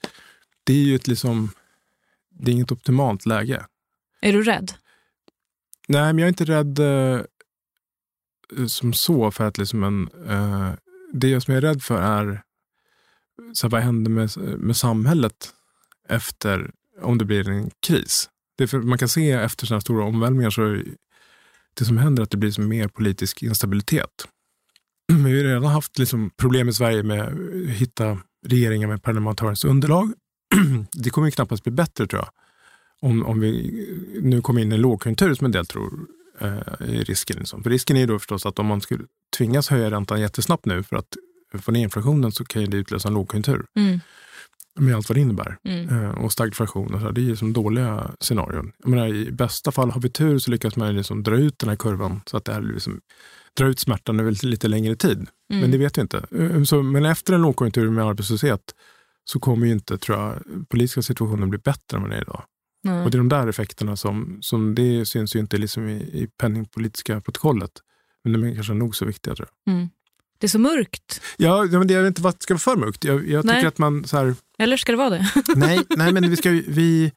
det 0.63 0.73
är 0.73 0.83
ju 0.83 0.95
ett 0.95 1.07
liksom, 1.07 1.49
det 2.29 2.51
är 2.51 2.53
inget 2.53 2.71
optimalt 2.71 3.25
läge. 3.25 3.65
Är 4.21 4.33
du 4.33 4.43
rädd? 4.43 4.73
Nej, 5.87 6.13
men 6.13 6.17
jag 6.17 6.25
är 6.25 6.29
inte 6.29 6.45
rädd 6.45 6.79
eh, 6.79 7.21
som 8.67 8.93
så 8.93 9.31
för 9.31 9.47
att 9.47 9.57
liksom 9.57 9.83
en, 9.83 10.09
eh, 10.29 10.73
det 11.13 11.41
som 11.41 11.53
jag 11.53 11.63
är 11.63 11.67
rädd 11.67 11.83
för 11.83 12.01
är 12.01 12.41
så 13.53 13.67
här, 13.67 13.71
vad 13.71 13.81
händer 13.81 14.11
med, 14.11 14.37
med 14.59 14.77
samhället 14.77 15.53
efter 16.09 16.71
om 17.01 17.17
det 17.17 17.25
blir 17.25 17.49
en 17.49 17.71
kris. 17.79 18.29
Det 18.55 18.67
för, 18.67 18.79
man 18.79 18.97
kan 18.97 19.09
se 19.09 19.31
efter 19.31 19.65
sådana 19.65 19.81
stora 19.81 20.05
omvälvningar 20.05 20.49
så 20.49 20.83
det 21.73 21.85
som 21.85 21.97
händer 21.97 22.21
är 22.21 22.23
att 22.23 22.31
det 22.31 22.37
blir 22.37 22.51
som 22.51 22.67
mer 22.67 22.87
politisk 22.87 23.43
instabilitet. 23.43 24.27
Vi 25.11 25.37
har 25.37 25.43
redan 25.43 25.65
haft 25.65 25.99
liksom 25.99 26.29
problem 26.37 26.69
i 26.69 26.73
Sverige 26.73 27.03
med 27.03 27.21
att 27.21 27.69
hitta 27.69 28.17
regeringar 28.47 28.87
med 28.87 29.03
parlamentariskt 29.03 29.65
underlag. 29.65 30.13
Det 30.91 31.09
kommer 31.09 31.27
ju 31.27 31.31
knappast 31.31 31.63
bli 31.63 31.71
bättre 31.71 32.07
tror 32.07 32.21
jag. 32.21 32.29
Om, 33.09 33.25
om 33.25 33.39
vi 33.39 33.71
nu 34.21 34.41
kommer 34.41 34.61
in 34.61 34.71
i 34.71 34.75
en 34.75 34.81
lågkonjunktur 34.81 35.33
som 35.33 35.45
en 35.45 35.51
del 35.51 35.65
tror 35.65 35.99
eh, 36.39 36.57
är 36.79 37.05
risken. 37.05 37.37
Liksom. 37.37 37.63
För 37.63 37.69
risken 37.69 37.95
är 37.95 38.01
ju 38.01 38.07
då 38.07 38.19
förstås 38.19 38.45
att 38.45 38.59
om 38.59 38.65
man 38.65 38.81
skulle 38.81 39.03
tvingas 39.37 39.69
höja 39.69 39.91
räntan 39.91 40.21
jättesnabbt 40.21 40.65
nu 40.65 40.83
för 40.83 40.95
att 40.95 41.17
få 41.61 41.71
ner 41.71 41.81
inflationen 41.81 42.31
så 42.31 42.45
kan 42.45 42.61
ju 42.61 42.67
det 42.67 42.77
utlösa 42.77 43.07
en 43.07 43.13
lågkonjunktur. 43.13 43.65
Mm. 43.75 43.99
Med 44.79 44.95
allt 44.95 45.09
vad 45.09 45.17
det 45.17 45.21
innebär. 45.21 45.57
Mm. 45.63 45.89
Eh, 45.89 46.09
och 46.09 46.31
stagflation. 46.31 46.93
Och 46.93 47.01
så 47.01 47.11
det 47.11 47.21
är 47.21 47.23
ju 47.23 47.35
som 47.35 47.53
dåliga 47.53 48.11
scenarion. 48.19 48.71
Jag 48.77 48.89
menar, 48.89 49.07
I 49.07 49.31
bästa 49.31 49.71
fall 49.71 49.91
har 49.91 50.01
vi 50.01 50.09
tur 50.09 50.39
så 50.39 50.51
lyckas 50.51 50.75
man 50.75 50.95
liksom 50.95 51.23
dra 51.23 51.35
ut 51.35 51.59
den 51.59 51.69
här 51.69 51.75
kurvan 51.75 52.21
så 52.25 52.37
att 52.37 52.45
det 52.45 52.53
här 52.53 52.61
liksom, 52.61 53.01
drar 53.57 53.67
ut 53.67 53.79
smärtan 53.79 54.19
över 54.19 54.45
lite 54.45 54.67
längre 54.67 54.95
tid. 54.95 55.17
Mm. 55.17 55.61
Men 55.61 55.71
det 55.71 55.77
vet 55.77 55.97
vi 55.97 56.01
inte. 56.01 56.25
Eh, 56.31 56.63
Så, 56.63 56.83
men 56.83 57.05
efter 57.05 57.33
en 57.33 57.41
lågkonjunktur 57.41 57.89
med 57.89 58.05
arbetslöshet 58.05 58.75
så 59.23 59.39
kommer 59.39 59.65
ju 59.67 59.71
inte, 59.71 59.97
tror 59.97 60.17
jag, 60.19 60.43
politiska 60.69 61.01
situationen 61.01 61.49
bli 61.49 61.59
bättre 61.59 61.97
än 61.97 62.01
vad 62.01 62.11
den 62.11 62.17
är 62.17 62.21
idag. 62.21 62.43
Nej. 62.83 63.03
Och 63.03 63.11
det 63.11 63.15
är 63.15 63.19
de 63.19 63.29
där 63.29 63.47
effekterna 63.47 63.95
som, 63.95 64.37
som 64.41 64.75
det 64.75 65.05
syns 65.05 65.35
ju 65.35 65.39
inte 65.39 65.57
liksom 65.57 65.89
i, 65.89 65.93
i 65.93 66.27
penningpolitiska 66.41 67.21
protokollet. 67.21 67.71
Men 68.23 68.33
de 68.33 68.43
är 68.43 68.55
kanske 68.55 68.73
nog 68.73 68.95
så 68.95 69.05
viktiga 69.05 69.35
tror 69.35 69.47
jag. 69.65 69.73
Mm. 69.73 69.89
Det 70.39 70.47
är 70.47 70.49
så 70.49 70.59
mörkt. 70.59 71.21
Ja, 71.37 71.63
men 71.63 71.87
det 71.87 71.93
är 71.93 72.07
inte 72.07 72.21
vad 72.21 72.41
ska 72.41 72.53
vara 72.53 72.59
för 72.59 72.75
mörkt. 72.75 73.03
Jag, 73.03 73.29
jag 73.29 73.43
tycker 73.43 73.67
att 73.67 73.77
man 73.77 74.05
så 74.05 74.17
här, 74.17 74.35
Eller 74.57 74.77
ska 74.77 74.91
det 74.91 74.97
vara 74.97 75.09
det? 75.09 75.31
nej, 75.55 75.79
nej, 75.89 76.13
men 76.13 76.29
vi 76.29 76.35
ska 76.35 76.49
vi, 76.49 77.11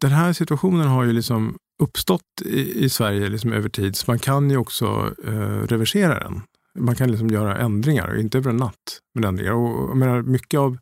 den 0.00 0.10
här 0.10 0.32
situationen 0.32 0.86
har 0.86 1.04
ju 1.04 1.12
liksom 1.12 1.58
uppstått 1.80 2.42
i, 2.44 2.84
i 2.84 2.88
Sverige 2.88 3.28
liksom 3.28 3.52
över 3.52 3.68
tid. 3.68 3.96
Så 3.96 4.04
man 4.10 4.18
kan 4.18 4.50
ju 4.50 4.56
också 4.56 5.14
eh, 5.24 5.66
reversera 5.66 6.18
den. 6.18 6.42
Man 6.78 6.96
kan 6.96 7.10
liksom 7.10 7.30
göra 7.30 7.58
ändringar, 7.58 8.18
inte 8.18 8.38
över 8.38 8.50
en 8.50 8.56
natt. 8.56 9.00
Men 9.14 9.24
ändringar. 9.24 9.52
Och, 9.52 9.90
jag 9.90 9.96
menar, 9.96 10.22
mycket 10.22 10.60
av 10.60 10.78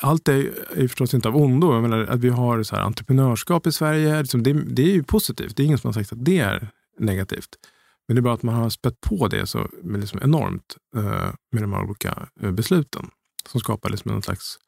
allt 0.00 0.28
är, 0.28 0.34
är 0.76 0.80
ju 0.80 0.88
förstås 0.88 1.14
inte 1.14 1.28
av 1.28 1.36
ondo. 1.36 1.72
Jag 1.72 1.82
menar, 1.82 1.98
att 1.98 2.20
vi 2.20 2.28
har 2.28 2.62
så 2.62 2.76
här 2.76 2.82
entreprenörskap 2.82 3.66
i 3.66 3.72
Sverige, 3.72 4.22
liksom 4.22 4.42
det, 4.42 4.52
det 4.52 4.82
är 4.82 4.92
ju 4.92 5.02
positivt. 5.02 5.56
Det 5.56 5.62
är 5.62 5.64
ingen 5.64 5.78
som 5.78 5.88
har 5.88 5.92
sagt 5.92 6.12
att 6.12 6.24
det 6.24 6.38
är 6.38 6.70
negativt. 6.98 7.48
Men 8.08 8.14
det 8.14 8.20
är 8.20 8.22
bara 8.22 8.34
att 8.34 8.42
man 8.42 8.54
har 8.54 8.70
spett 8.70 9.00
på 9.00 9.28
det 9.28 9.46
så 9.46 9.68
liksom 9.84 10.20
enormt 10.22 10.76
eh, 10.96 11.30
med 11.52 11.62
de 11.62 11.72
här 11.72 11.84
olika 11.84 12.28
eh, 12.40 12.50
besluten. 12.50 13.10
Som 13.48 13.60
skapar 13.60 13.90
liksom 13.90 14.10
en 14.10 14.22
slags 14.22 14.58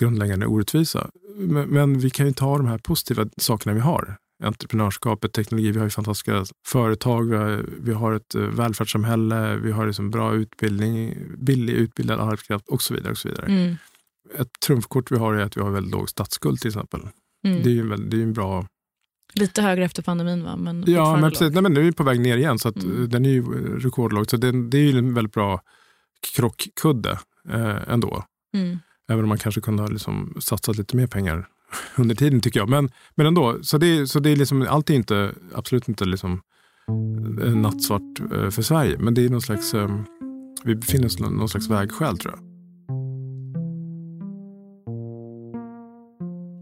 grundläggande 0.00 0.46
orättvisa. 0.46 1.10
Men, 1.36 1.68
men 1.68 1.98
vi 1.98 2.10
kan 2.10 2.26
ju 2.26 2.32
ta 2.32 2.56
de 2.56 2.66
här 2.66 2.78
positiva 2.78 3.26
sakerna 3.36 3.74
vi 3.74 3.80
har. 3.80 4.16
Entreprenörskapet, 4.42 5.32
teknologi, 5.32 5.70
vi 5.70 5.78
har 5.78 5.86
ju 5.86 5.90
fantastiska 5.90 6.44
företag, 6.66 7.30
vi 7.30 7.36
har, 7.36 7.64
vi 7.80 7.92
har 7.92 8.12
ett 8.12 8.34
eh, 8.34 8.42
välfärdssamhälle, 8.42 9.56
vi 9.56 9.72
har 9.72 9.86
liksom 9.86 10.10
bra 10.10 10.34
utbildning, 10.34 11.16
billig 11.38 11.72
utbildad 11.72 12.20
arbetskraft 12.20 12.68
och 12.68 12.82
så 12.82 12.94
vidare. 12.94 13.10
Och 13.10 13.18
så 13.18 13.28
vidare. 13.28 13.46
Mm. 13.46 13.76
Ett 14.38 14.48
trumfkort 14.66 15.10
vi 15.12 15.16
har 15.16 15.34
är 15.34 15.42
att 15.42 15.56
vi 15.56 15.60
har 15.60 15.70
väldigt 15.70 15.92
låg 15.92 16.08
statsskuld 16.10 16.60
till 16.60 16.68
exempel. 16.68 17.00
Mm. 17.44 17.62
Det 17.62 17.68
är 17.68 17.72
ju 17.72 17.92
en, 17.92 18.10
det 18.10 18.16
är 18.16 18.22
en 18.22 18.32
bra 18.32 18.66
Lite 19.34 19.62
högre 19.62 19.84
efter 19.84 20.02
pandemin 20.02 20.44
va? 20.44 20.56
Men 20.56 20.84
Ja, 20.86 21.16
men 21.16 21.30
precis. 21.30 21.52
Nej, 21.52 21.62
men 21.62 21.72
nu 21.72 21.80
är 21.80 21.84
vi 21.84 21.92
på 21.92 22.02
väg 22.04 22.20
ner 22.20 22.36
igen, 22.36 22.58
så 22.58 22.68
att 22.68 22.82
Mm. 22.82 23.02
eh, 23.02 23.08
den 23.08 23.24
är 23.26 23.30
ju 23.30 23.40
eh, 23.40 23.76
rekordlåg. 23.80 24.30
Så 24.30 24.36
den, 24.36 24.70
det 24.70 24.78
är 24.78 24.92
ju 24.92 24.98
en 24.98 25.14
väldigt 25.14 25.34
bra 25.34 25.60
krockkudde 26.34 27.18
eh, 27.48 27.92
ändå. 27.92 28.24
Mm. 28.54 28.78
Även 29.08 29.24
om 29.24 29.28
man 29.28 29.38
kanske 29.38 29.60
kunde 29.60 29.82
ha 29.82 29.88
liksom 29.90 30.36
satsat 30.40 30.76
lite 30.76 30.96
mer 30.96 31.06
pengar 31.06 31.48
under 31.96 32.14
tiden 32.14 32.40
tycker 32.40 32.60
jag. 32.60 32.68
Men, 32.68 32.90
men 33.14 33.26
ändå, 33.26 33.58
så 33.62 33.78
det, 33.78 34.06
så 34.06 34.20
det 34.20 34.30
är 34.30 34.36
liksom, 34.36 34.66
allt 34.68 34.90
är 34.90 34.94
inte, 34.94 35.32
absolut 35.54 35.88
inte 35.88 36.04
liksom 36.04 36.40
eh, 37.42 37.54
nattsvart 37.54 38.20
eh, 38.32 38.50
för 38.50 38.62
Sverige. 38.62 38.96
Men 38.98 39.14
det 39.14 39.24
är 39.24 39.28
någon 39.28 39.42
slags, 39.42 39.74
eh, 39.74 39.90
vi 40.64 40.74
befinner 40.74 41.06
oss 41.06 41.18
i 41.18 41.22
någon 41.22 41.48
slags 41.48 41.70
vägskäl 41.70 42.18
tror 42.18 42.34
jag. 42.34 42.46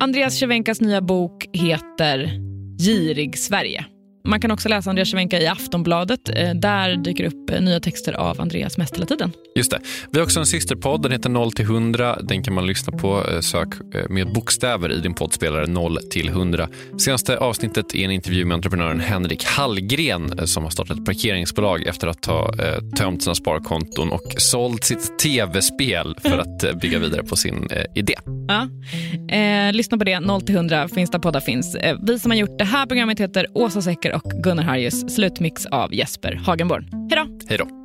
Andreas 0.02 0.38
Cervenkas 0.38 0.80
nya 0.80 1.00
bok 1.00 1.46
heter 1.52 2.40
Girig 2.78 3.38
Sverige. 3.38 3.86
Man 4.28 4.40
kan 4.40 4.50
också 4.50 4.68
läsa 4.68 4.90
Andreas 4.90 5.10
Cervenka 5.10 5.40
i 5.40 5.46
Aftonbladet. 5.46 6.28
Eh, 6.28 6.54
där 6.54 6.96
dyker 6.96 7.24
upp 7.24 7.50
eh, 7.50 7.60
nya 7.60 7.80
texter 7.80 8.12
av 8.12 8.40
Andreas 8.40 8.78
mest 8.78 8.96
hela 8.96 9.06
tiden. 9.06 9.32
Just 9.56 9.70
det. 9.70 9.80
Vi 10.10 10.18
har 10.18 10.24
också 10.24 10.40
en 10.40 10.46
systerpodd, 10.46 11.02
den 11.02 11.12
heter 11.12 11.30
0 11.30 11.52
till 11.52 11.64
100. 11.64 12.18
Den 12.22 12.42
kan 12.42 12.54
man 12.54 12.66
lyssna 12.66 12.98
på. 12.98 13.24
Eh, 13.30 13.40
sök 13.40 13.68
med 14.08 14.32
bokstäver 14.32 14.92
i 14.92 15.00
din 15.00 15.14
poddspelare 15.14 15.66
0 15.66 15.98
till 16.10 16.28
100. 16.28 16.68
Senaste 16.98 17.38
avsnittet 17.38 17.94
är 17.94 18.04
en 18.04 18.10
intervju 18.10 18.44
med 18.44 18.54
entreprenören 18.54 19.00
Henrik 19.00 19.44
Hallgren 19.44 20.46
som 20.46 20.62
har 20.62 20.70
startat 20.70 20.98
ett 20.98 21.04
parkeringsbolag 21.04 21.86
efter 21.86 22.06
att 22.06 22.26
ha 22.26 22.54
tömt 22.98 23.22
sina 23.22 23.34
sparkonton 23.34 24.12
och 24.12 24.34
sålt 24.38 24.84
sitt 24.84 25.18
tv-spel 25.18 26.16
för 26.22 26.38
att 26.38 26.80
bygga 26.80 26.98
vidare 26.98 27.22
på 27.22 27.36
sin 27.36 27.68
idé. 27.94 28.14
Ja. 28.48 28.68
Eh, 29.36 29.72
lyssna 29.72 29.98
på 29.98 30.04
det, 30.04 30.20
0 30.20 30.42
till 30.42 30.54
100 30.54 30.88
finns 30.88 31.10
där 31.10 31.18
poddar 31.18 31.40
finns. 31.40 31.76
Vi 32.06 32.18
som 32.18 32.30
har 32.30 32.38
gjort 32.38 32.58
det 32.58 32.64
här 32.64 32.86
programmet 32.86 33.20
heter 33.20 33.46
Åsa 33.54 33.82
Secker 33.82 34.13
och 34.14 34.22
Gunnar 34.22 34.62
Harjus. 34.62 35.14
Slutmix 35.14 35.66
av 35.66 35.94
Jesper 35.94 36.40
Hagenborn. 36.46 36.88
Hej 37.10 37.24
då! 37.24 37.38
Hej 37.48 37.58
då! 37.58 37.83